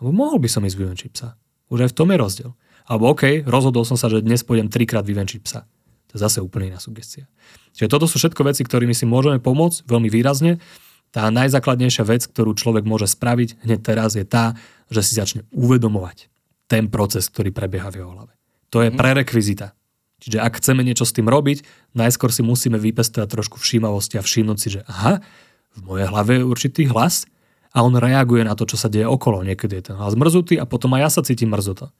alebo 0.00 0.10
mohol 0.16 0.40
by 0.40 0.48
som 0.48 0.64
ísť 0.64 0.76
vyvenčiť 0.80 1.10
psa. 1.12 1.36
Už 1.68 1.84
aj 1.84 1.90
v 1.92 1.96
tom 2.00 2.08
je 2.08 2.16
rozdiel. 2.16 2.50
Alebo 2.88 3.04
OK, 3.12 3.44
rozhodol 3.44 3.84
som 3.84 4.00
sa, 4.00 4.08
že 4.08 4.24
dnes 4.24 4.40
pôjdem 4.40 4.72
trikrát 4.72 5.04
vyvenčiť 5.04 5.40
psa. 5.44 5.68
To 6.08 6.12
je 6.16 6.24
zase 6.24 6.40
úplne 6.40 6.72
iná 6.72 6.80
sugestia. 6.80 7.28
Čiže 7.76 7.92
toto 7.92 8.08
sú 8.08 8.16
všetko 8.16 8.48
veci, 8.48 8.64
ktorými 8.64 8.96
si 8.96 9.04
môžeme 9.04 9.36
pomôcť 9.44 9.84
veľmi 9.84 10.08
výrazne. 10.08 10.56
Tá 11.12 11.28
najzákladnejšia 11.28 12.08
vec, 12.08 12.24
ktorú 12.32 12.56
človek 12.56 12.88
môže 12.88 13.12
spraviť 13.12 13.60
hneď 13.60 13.80
teraz, 13.84 14.16
je 14.16 14.24
tá, 14.24 14.56
že 14.88 15.04
si 15.04 15.12
začne 15.12 15.44
uvedomovať 15.52 16.31
ten 16.72 16.88
proces, 16.88 17.28
ktorý 17.28 17.52
prebieha 17.52 17.92
v 17.92 18.00
jeho 18.00 18.10
hlave. 18.16 18.32
To 18.72 18.80
je 18.80 18.88
mhm. 18.88 18.96
prerekvizita. 18.96 19.76
Čiže 20.22 20.38
ak 20.38 20.62
chceme 20.62 20.80
niečo 20.86 21.04
s 21.04 21.12
tým 21.12 21.26
robiť, 21.26 21.66
najskôr 21.98 22.30
si 22.30 22.46
musíme 22.46 22.78
vypestovať 22.78 23.28
trošku 23.28 23.58
všímavosti 23.58 24.16
a 24.16 24.22
všimnúť 24.22 24.58
si, 24.58 24.68
že 24.78 24.80
aha, 24.86 25.20
v 25.74 25.80
mojej 25.82 26.06
hlave 26.06 26.32
je 26.38 26.46
určitý 26.46 26.82
hlas 26.86 27.26
a 27.74 27.82
on 27.82 27.98
reaguje 27.98 28.46
na 28.46 28.54
to, 28.54 28.62
čo 28.62 28.78
sa 28.78 28.86
deje 28.86 29.02
okolo. 29.02 29.42
Niekedy 29.42 29.82
je 29.82 29.84
ten 29.90 29.96
hlas 29.98 30.14
mrzutý 30.14 30.62
a 30.62 30.64
potom 30.64 30.94
aj 30.94 31.00
ja 31.02 31.10
sa 31.10 31.20
cítim 31.26 31.50
mrzuto. 31.50 31.90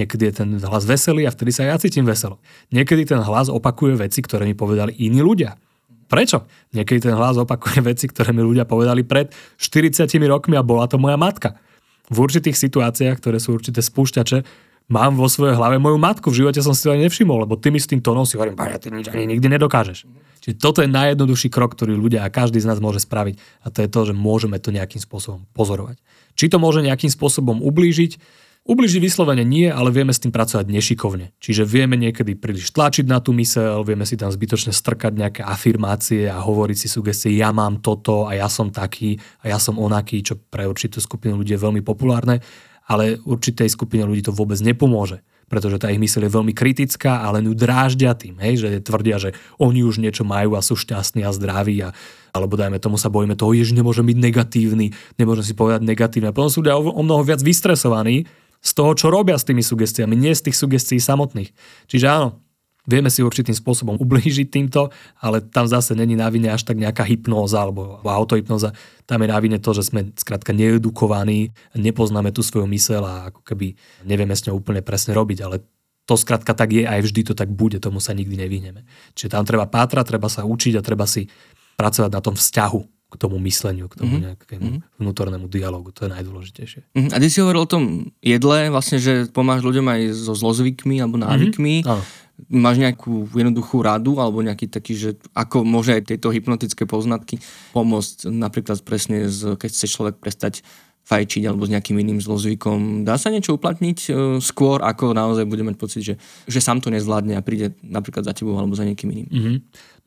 Niekedy 0.00 0.22
je 0.28 0.34
ten 0.40 0.48
hlas 0.56 0.88
veselý 0.88 1.28
a 1.28 1.34
vtedy 1.34 1.52
sa 1.52 1.68
ja 1.68 1.76
cítim 1.76 2.08
veselo. 2.08 2.40
Niekedy 2.72 3.12
ten 3.12 3.20
hlas 3.20 3.52
opakuje 3.52 4.00
veci, 4.00 4.24
ktoré 4.24 4.48
mi 4.48 4.56
povedali 4.56 4.96
iní 4.96 5.20
ľudia. 5.20 5.60
Prečo? 6.06 6.48
Niekedy 6.72 7.12
ten 7.12 7.14
hlas 7.18 7.36
opakuje 7.36 7.84
veci, 7.92 8.08
ktoré 8.08 8.32
mi 8.32 8.40
ľudia 8.40 8.64
povedali 8.64 9.04
pred 9.04 9.34
40 9.60 10.08
rokmi 10.30 10.56
a 10.56 10.64
bola 10.64 10.88
to 10.88 10.96
moja 10.96 11.20
matka. 11.20 11.60
V 12.06 12.16
určitých 12.22 12.54
situáciách, 12.54 13.18
ktoré 13.18 13.42
sú 13.42 13.56
určité 13.56 13.82
spúšťače, 13.82 14.46
mám 14.86 15.18
vo 15.18 15.26
svojej 15.26 15.58
hlave 15.58 15.82
moju 15.82 15.98
matku. 15.98 16.30
V 16.30 16.46
živote 16.46 16.62
som 16.62 16.70
si 16.70 16.86
to 16.86 16.94
ani 16.94 17.10
nevšimol, 17.10 17.42
lebo 17.42 17.58
tým 17.58 17.74
tónom 17.98 18.22
si 18.22 18.38
hovorím, 18.38 18.54
ja 18.54 18.78
ty 18.78 18.94
nič 18.94 19.10
ani 19.10 19.26
nikdy 19.26 19.46
nedokážeš. 19.58 20.06
Čiže 20.46 20.62
toto 20.62 20.78
je 20.78 20.86
najjednoduchší 20.86 21.50
krok, 21.50 21.74
ktorý 21.74 21.98
ľudia 21.98 22.22
a 22.22 22.30
každý 22.30 22.62
z 22.62 22.70
nás 22.70 22.78
môže 22.78 23.02
spraviť. 23.02 23.66
A 23.66 23.74
to 23.74 23.82
je 23.82 23.90
to, 23.90 24.00
že 24.06 24.14
môžeme 24.14 24.62
to 24.62 24.70
nejakým 24.70 25.02
spôsobom 25.02 25.42
pozorovať. 25.58 25.98
Či 26.38 26.54
to 26.54 26.62
môže 26.62 26.86
nejakým 26.86 27.10
spôsobom 27.10 27.58
ublížiť, 27.66 28.45
Ubližiť 28.66 28.98
vyslovene 28.98 29.46
nie, 29.46 29.70
ale 29.70 29.94
vieme 29.94 30.10
s 30.10 30.18
tým 30.18 30.34
pracovať 30.34 30.66
nešikovne. 30.66 31.30
Čiže 31.38 31.62
vieme 31.62 31.94
niekedy 31.94 32.34
príliš 32.34 32.74
tlačiť 32.74 33.06
na 33.06 33.22
tú 33.22 33.30
mysel, 33.38 33.86
vieme 33.86 34.02
si 34.02 34.18
tam 34.18 34.26
zbytočne 34.26 34.74
strkať 34.74 35.14
nejaké 35.14 35.42
afirmácie 35.46 36.26
a 36.26 36.42
hovoriť 36.42 36.76
si 36.76 36.88
sugestie, 36.90 37.38
ja 37.38 37.54
mám 37.54 37.78
toto 37.78 38.26
a 38.26 38.34
ja 38.34 38.50
som 38.50 38.74
taký 38.74 39.22
a 39.46 39.54
ja 39.54 39.62
som 39.62 39.78
onaký, 39.78 40.18
čo 40.26 40.34
pre 40.34 40.66
určitú 40.66 40.98
skupinu 40.98 41.38
ľudí 41.38 41.54
je 41.54 41.62
veľmi 41.62 41.82
populárne 41.86 42.42
ale 42.86 43.18
určitej 43.18 43.66
skupine 43.66 44.06
ľudí 44.06 44.22
to 44.22 44.30
vôbec 44.30 44.58
nepomôže 44.62 45.22
pretože 45.46 45.78
tá 45.78 45.94
ich 45.94 46.02
myseľ 46.02 46.26
je 46.26 46.36
veľmi 46.42 46.50
kritická, 46.50 47.22
ale 47.22 47.38
ju 47.38 47.54
dráždia 47.54 48.18
tým, 48.18 48.34
hej, 48.42 48.66
že 48.66 48.82
tvrdia, 48.82 49.16
že 49.22 49.30
oni 49.62 49.86
už 49.86 50.02
niečo 50.02 50.26
majú 50.26 50.58
a 50.58 50.60
sú 50.60 50.74
šťastní 50.74 51.22
a 51.22 51.30
zdraví 51.30 51.86
a 51.86 51.94
alebo 52.34 52.58
dajme 52.58 52.76
tomu 52.82 53.00
sa 53.00 53.08
bojíme 53.08 53.32
toho, 53.32 53.54
že 53.56 53.72
nemôžem 53.72 54.04
byť 54.04 54.18
negatívny, 54.20 54.92
nemôžem 55.16 55.46
si 55.46 55.54
povedať 55.56 55.86
negatívne. 55.86 56.36
Potom 56.36 56.52
sú 56.52 56.60
ľudia 56.60 56.76
o 56.76 57.00
mnoho 57.00 57.24
viac 57.24 57.40
vystresovaní 57.40 58.28
z 58.66 58.72
toho, 58.74 58.98
čo 58.98 59.06
robia 59.14 59.38
s 59.38 59.46
tými 59.46 59.62
sugestiami, 59.62 60.18
nie 60.18 60.34
z 60.34 60.50
tých 60.50 60.58
sugestií 60.58 60.98
samotných. 60.98 61.54
Čiže 61.86 62.06
áno, 62.10 62.42
Vieme 62.86 63.10
si 63.10 63.18
určitým 63.18 63.50
spôsobom 63.50 63.98
ublížiť 63.98 64.46
týmto, 64.46 64.94
ale 65.18 65.42
tam 65.42 65.66
zase 65.66 65.98
není 65.98 66.14
na 66.14 66.30
vine 66.30 66.54
až 66.54 66.62
tak 66.62 66.78
nejaká 66.78 67.02
hypnóza 67.02 67.58
alebo 67.58 67.98
autohypnóza. 68.06 68.70
Tam 69.10 69.26
je 69.26 69.28
na 69.28 69.38
vine 69.42 69.58
to, 69.58 69.74
že 69.74 69.90
sme 69.90 70.14
skrátka 70.14 70.54
needukovaní, 70.54 71.50
nepoznáme 71.74 72.30
tú 72.30 72.46
svoju 72.46 72.70
mysel 72.70 73.02
a 73.02 73.34
ako 73.34 73.42
keby 73.42 73.74
nevieme 74.06 74.38
s 74.38 74.46
ňou 74.46 74.62
úplne 74.62 74.86
presne 74.86 75.18
robiť, 75.18 75.38
ale 75.42 75.66
to 76.06 76.14
skrátka 76.14 76.54
tak 76.54 76.70
je 76.70 76.86
aj 76.86 77.02
vždy 77.02 77.26
to 77.26 77.34
tak 77.34 77.50
bude, 77.50 77.82
tomu 77.82 77.98
sa 77.98 78.14
nikdy 78.14 78.38
nevyhneme. 78.38 78.86
Čiže 79.18 79.34
tam 79.34 79.42
treba 79.42 79.66
pátrať, 79.66 80.14
treba 80.14 80.30
sa 80.30 80.46
učiť 80.46 80.78
a 80.78 80.86
treba 80.86 81.10
si 81.10 81.26
pracovať 81.74 82.10
na 82.14 82.22
tom 82.22 82.38
vzťahu 82.38 82.95
k 83.06 83.14
tomu 83.14 83.38
mysleniu, 83.46 83.86
k 83.86 84.02
tomu 84.02 84.18
mm-hmm. 84.18 84.26
nejakému 84.34 84.66
mm-hmm. 84.66 84.98
vnútornému 84.98 85.46
dialogu. 85.46 85.94
To 85.94 86.06
je 86.06 86.10
najdôležitejšie. 86.10 86.80
Mm-hmm. 86.90 87.12
A 87.14 87.16
ty 87.22 87.26
si 87.30 87.38
hovoril 87.38 87.62
o 87.62 87.70
tom 87.70 88.10
jedle, 88.18 88.66
vlastne, 88.74 88.98
že 88.98 89.30
pomáš 89.30 89.62
ľuďom 89.62 89.86
aj 89.86 90.00
so 90.12 90.34
zlozvykmi 90.34 90.98
alebo 90.98 91.22
návykmi. 91.22 91.86
Mm-hmm. 91.86 92.24
Máš 92.52 92.76
nejakú 92.76 93.32
jednoduchú 93.32 93.80
radu 93.80 94.20
alebo 94.20 94.44
nejaký 94.44 94.68
taký, 94.68 94.92
že 94.92 95.10
ako 95.32 95.64
môže 95.64 95.96
aj 95.96 96.12
tieto 96.12 96.28
hypnotické 96.28 96.84
poznatky 96.84 97.40
pomôcť 97.72 98.28
napríklad 98.28 98.84
presne, 98.84 99.32
z, 99.32 99.56
keď 99.56 99.70
chce 99.72 99.86
človek 99.88 100.20
prestať 100.20 100.60
fajčiť 101.06 101.46
alebo 101.46 101.62
s 101.62 101.70
nejakým 101.70 101.94
iným 102.02 102.18
zlozvykom. 102.18 103.06
Dá 103.06 103.14
sa 103.14 103.30
niečo 103.30 103.54
uplatniť 103.54 103.98
e, 104.06 104.10
skôr, 104.42 104.82
ako 104.82 105.14
naozaj 105.14 105.46
bude 105.46 105.62
mať 105.62 105.76
pocit, 105.78 106.02
že, 106.02 106.14
že 106.50 106.58
sám 106.58 106.82
to 106.82 106.90
nezvládne 106.90 107.38
a 107.38 107.46
príde 107.46 107.78
napríklad 107.86 108.26
za 108.26 108.34
tebou 108.34 108.58
alebo 108.58 108.74
za 108.74 108.82
niekým 108.82 109.14
iným? 109.14 109.28
Mm-hmm. 109.30 109.56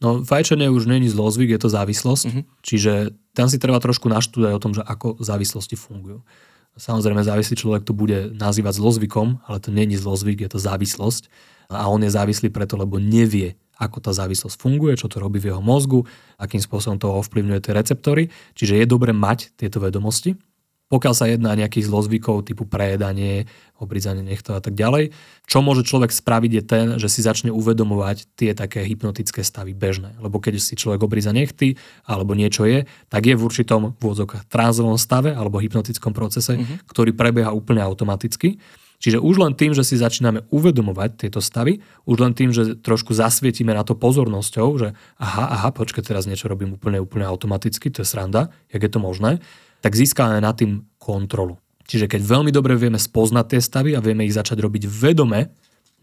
No 0.03 0.27
fajčenie 0.27 0.67
už 0.67 0.91
není 0.91 1.07
zlozvyk, 1.07 1.55
je 1.55 1.61
to 1.63 1.71
závislosť. 1.71 2.23
Mm-hmm. 2.27 2.43
Čiže 2.67 2.93
tam 3.31 3.47
si 3.47 3.55
treba 3.55 3.79
trošku 3.79 4.11
naštúdať 4.11 4.51
o 4.51 4.59
tom, 4.59 4.75
že 4.75 4.83
ako 4.83 5.23
závislosti 5.23 5.79
fungujú. 5.79 6.19
Samozrejme, 6.75 7.23
závislý 7.23 7.55
človek 7.55 7.83
to 7.87 7.95
bude 7.95 8.35
nazývať 8.35 8.79
zlozvykom, 8.79 9.43
ale 9.47 9.57
to 9.63 9.71
není 9.71 9.95
zlozvyk, 9.95 10.47
je 10.47 10.51
to 10.51 10.59
závislosť 10.59 11.31
a 11.71 11.87
on 11.87 12.03
je 12.03 12.11
závislý 12.11 12.51
preto, 12.51 12.75
lebo 12.79 12.99
nevie, 12.99 13.55
ako 13.79 14.03
tá 14.03 14.11
závislosť 14.11 14.59
funguje, 14.59 14.99
čo 14.99 15.07
to 15.07 15.23
robí 15.23 15.39
v 15.39 15.55
jeho 15.55 15.63
mozgu, 15.63 16.03
akým 16.35 16.59
spôsobom 16.59 16.99
to 16.99 17.07
ovplyvňuje 17.07 17.59
tie 17.63 17.73
receptory. 17.75 18.23
Čiže 18.55 18.83
je 18.83 18.85
dobre 18.87 19.15
mať 19.15 19.55
tieto 19.55 19.79
vedomosti. 19.79 20.35
Pokiaľ 20.89 21.13
sa 21.13 21.29
jedná 21.29 21.53
nejakých 21.53 21.85
zlozvykov 21.85 22.49
typu 22.49 22.65
prejedanie, 22.65 23.45
obrizanie 23.77 24.25
nechto 24.25 24.57
a 24.57 24.61
tak 24.61 24.73
ďalej, 24.73 25.13
čo 25.45 25.61
môže 25.61 25.85
človek 25.85 26.09
spraviť 26.09 26.51
je 26.51 26.63
ten, 26.65 26.85
že 26.97 27.05
si 27.13 27.21
začne 27.21 27.53
uvedomovať 27.53 28.25
tie 28.33 28.57
také 28.57 28.81
hypnotické 28.81 29.45
stavy 29.45 29.77
bežné. 29.77 30.17
Lebo 30.17 30.41
keď 30.41 30.57
si 30.57 30.73
človek 30.73 31.05
obriza 31.05 31.29
nechty 31.29 31.77
alebo 32.09 32.33
niečo 32.33 32.65
je, 32.65 32.89
tak 33.05 33.29
je 33.29 33.37
v 33.37 33.45
určitom 33.45 33.93
vôdzok 34.01 34.49
tranzovom 34.49 34.97
stave 34.97 35.29
alebo 35.29 35.61
hypnotickom 35.61 36.09
procese, 36.09 36.57
mm-hmm. 36.57 36.89
ktorý 36.89 37.13
prebieha 37.13 37.53
úplne 37.53 37.85
automaticky. 37.85 38.57
Čiže 38.99 39.23
už 39.23 39.39
len 39.39 39.55
tým, 39.55 39.71
že 39.71 39.87
si 39.87 39.95
začíname 39.95 40.43
uvedomovať 40.51 41.09
tieto 41.15 41.39
stavy, 41.39 41.79
už 42.03 42.17
len 42.19 42.35
tým, 42.35 42.51
že 42.51 42.75
trošku 42.75 43.15
zasvietime 43.15 43.71
na 43.71 43.87
to 43.87 43.95
pozornosťou, 43.95 44.67
že 44.75 44.91
aha, 45.15 45.45
aha, 45.55 45.69
počkaj, 45.71 46.03
teraz 46.03 46.27
niečo 46.27 46.51
robím 46.51 46.75
úplne, 46.75 46.99
úplne 46.99 47.23
automaticky, 47.23 47.87
to 47.95 48.03
je 48.03 48.07
sranda, 48.11 48.51
jak 48.67 48.83
je 48.83 48.91
to 48.91 48.99
možné, 48.99 49.39
tak 49.79 49.95
získame 49.95 50.39
nad 50.39 50.55
tým 50.55 50.85
kontrolu. 50.99 51.59
Čiže 51.89 52.05
keď 52.05 52.21
veľmi 52.21 52.51
dobre 52.53 52.77
vieme 52.77 53.01
spoznať 53.01 53.45
tie 53.49 53.61
stavy 53.65 53.91
a 53.97 54.03
vieme 54.03 54.21
ich 54.27 54.37
začať 54.37 54.61
robiť 54.61 54.85
vedome, 54.85 55.49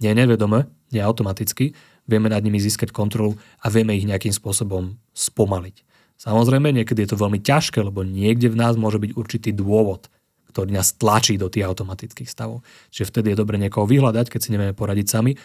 nie 0.02 0.12
nevedome, 0.12 0.66
nie 0.90 0.98
automaticky, 0.98 1.72
vieme 2.10 2.26
nad 2.26 2.42
nimi 2.42 2.58
získať 2.58 2.90
kontrolu 2.90 3.38
a 3.62 3.70
vieme 3.70 3.94
ich 3.94 4.04
nejakým 4.04 4.34
spôsobom 4.34 4.98
spomaliť. 5.14 5.86
Samozrejme, 6.16 6.72
niekedy 6.72 7.04
je 7.04 7.10
to 7.12 7.20
veľmi 7.20 7.38
ťažké, 7.44 7.84
lebo 7.84 8.02
niekde 8.02 8.48
v 8.48 8.58
nás 8.58 8.74
môže 8.74 8.96
byť 8.96 9.10
určitý 9.14 9.50
dôvod, 9.52 10.08
ktorý 10.50 10.72
nás 10.72 10.96
tlačí 10.96 11.36
do 11.36 11.52
tých 11.52 11.68
automatických 11.68 12.26
stavov. 12.26 12.64
Čiže 12.88 13.12
vtedy 13.12 13.26
je 13.36 13.40
dobre 13.44 13.60
niekoho 13.60 13.84
vyhľadať, 13.84 14.32
keď 14.32 14.40
si 14.40 14.52
nevieme 14.56 14.72
poradiť 14.72 15.06
sami 15.06 15.36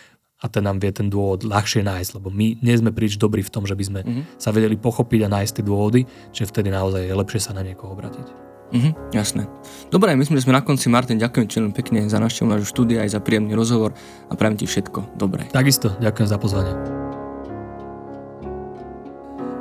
a 0.42 0.46
ten 0.50 0.66
nám 0.66 0.82
vie 0.82 0.90
ten 0.90 1.08
dôvod 1.08 1.46
ľahšie 1.46 1.86
nájsť, 1.86 2.18
lebo 2.18 2.34
my 2.34 2.58
nie 2.60 2.76
sme 2.76 2.90
príliš 2.90 3.22
dobrí 3.22 3.46
v 3.46 3.54
tom, 3.54 3.70
že 3.70 3.78
by 3.78 3.84
sme 3.86 4.00
mm-hmm. 4.02 4.24
sa 4.42 4.50
vedeli 4.50 4.74
pochopiť 4.76 5.30
a 5.30 5.34
nájsť 5.38 5.62
tie 5.62 5.66
dôvody, 5.66 6.02
čiže 6.34 6.50
vtedy 6.50 6.74
naozaj 6.74 7.06
je 7.06 7.14
lepšie 7.14 7.40
sa 7.40 7.54
na 7.54 7.62
niekoho 7.62 7.94
obratiť. 7.94 8.52
Mhm, 8.72 9.12
jasné. 9.12 9.52
Dobre, 9.92 10.16
myslím, 10.16 10.40
že 10.40 10.48
sme 10.48 10.56
na 10.56 10.64
konci. 10.64 10.88
Martin, 10.88 11.20
ďakujem 11.20 11.46
ti 11.48 11.60
veľmi 11.60 11.76
pekne 11.76 12.08
za 12.08 12.24
návštevu 12.24 12.48
nášho 12.48 12.72
štúdia 12.72 13.04
aj 13.04 13.12
za 13.12 13.20
príjemný 13.20 13.52
rozhovor 13.52 13.92
a 14.32 14.34
prajem 14.40 14.64
ti 14.64 14.66
všetko 14.66 15.20
dobré. 15.20 15.52
Takisto, 15.52 15.92
ďakujem 16.00 16.28
za 16.32 16.38
pozvanie. 16.40 17.11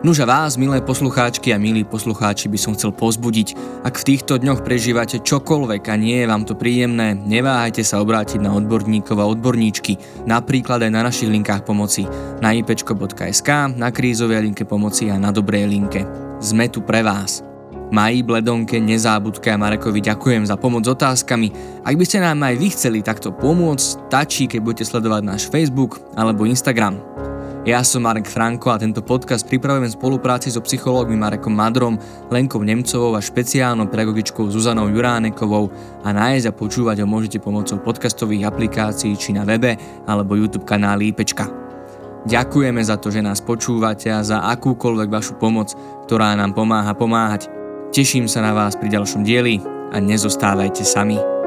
Nuža 0.01 0.25
vás, 0.25 0.57
milé 0.57 0.81
poslucháčky 0.81 1.53
a 1.53 1.61
milí 1.61 1.85
poslucháči, 1.85 2.49
by 2.49 2.57
som 2.57 2.73
chcel 2.73 2.89
pozbudiť. 2.89 3.53
Ak 3.85 4.01
v 4.01 4.07
týchto 4.09 4.41
dňoch 4.41 4.65
prežívate 4.65 5.21
čokoľvek 5.21 5.93
a 5.93 5.95
nie 6.01 6.25
je 6.25 6.31
vám 6.31 6.49
to 6.49 6.57
príjemné, 6.57 7.13
neváhajte 7.13 7.85
sa 7.85 8.01
obrátiť 8.01 8.41
na 8.41 8.49
odborníkov 8.57 9.21
a 9.21 9.29
odborníčky, 9.29 10.25
napríklad 10.25 10.89
aj 10.89 10.93
na 10.97 11.05
našich 11.05 11.29
linkách 11.29 11.69
pomoci 11.69 12.09
na 12.41 12.57
ipečko.sk, 12.57 13.77
na 13.77 13.93
krízovej 13.93 14.41
linke 14.41 14.65
pomoci 14.65 15.13
a 15.13 15.21
na 15.21 15.37
dobrej 15.37 15.69
linke. 15.69 16.09
Sme 16.41 16.73
tu 16.73 16.81
pre 16.81 17.05
vás. 17.05 17.45
Mají, 17.93 18.25
Bledonke, 18.25 18.81
Nezábudke 18.81 19.53
a 19.53 19.61
Marekovi 19.61 20.01
ďakujem 20.01 20.49
za 20.49 20.57
pomoc 20.57 20.89
s 20.89 20.97
otázkami. 20.97 21.53
Ak 21.85 22.01
by 22.01 22.05
ste 22.09 22.25
nám 22.25 22.41
aj 22.41 22.57
vy 22.57 22.73
chceli 22.73 23.05
takto 23.05 23.37
pomôcť, 23.37 24.09
stačí, 24.09 24.49
keď 24.49 24.65
budete 24.65 24.89
sledovať 24.89 25.23
náš 25.29 25.53
Facebook 25.53 26.01
alebo 26.17 26.49
Instagram. 26.49 26.97
Ja 27.69 27.85
som 27.85 28.09
Marek 28.09 28.25
Franko 28.25 28.73
a 28.73 28.81
tento 28.81 29.05
podcast 29.05 29.45
pripravujem 29.45 29.93
v 29.93 29.99
spolupráci 30.01 30.49
so 30.49 30.65
psychológmi 30.65 31.13
Marekom 31.21 31.53
Madrom, 31.53 32.01
Lenkou 32.33 32.65
Nemcovou 32.65 33.13
a 33.13 33.21
špeciálnou 33.21 33.85
pedagogičkou 33.93 34.49
Zuzanou 34.49 34.89
Juránekovou 34.89 35.69
a 36.01 36.09
nájsť 36.09 36.47
a 36.49 36.57
počúvať 36.57 37.05
ho 37.05 37.07
môžete 37.07 37.37
pomocou 37.37 37.77
podcastových 37.77 38.49
aplikácií 38.49 39.13
či 39.13 39.37
na 39.37 39.45
webe 39.45 39.77
alebo 40.09 40.41
YouTube 40.41 40.65
kanáli 40.65 41.13
IPčka. 41.13 41.53
Ďakujeme 42.25 42.81
za 42.81 42.97
to, 42.97 43.13
že 43.13 43.21
nás 43.21 43.45
počúvate 43.45 44.09
a 44.09 44.25
za 44.25 44.41
akúkoľvek 44.41 45.13
vašu 45.13 45.37
pomoc, 45.37 45.77
ktorá 46.09 46.33
nám 46.41 46.57
pomáha 46.57 46.97
pomáhať. 46.97 47.53
Teším 47.93 48.25
sa 48.25 48.41
na 48.41 48.57
vás 48.57 48.73
pri 48.73 48.89
ďalšom 48.89 49.21
dieli 49.21 49.61
a 49.93 50.01
nezostávajte 50.01 50.81
sami. 50.81 51.40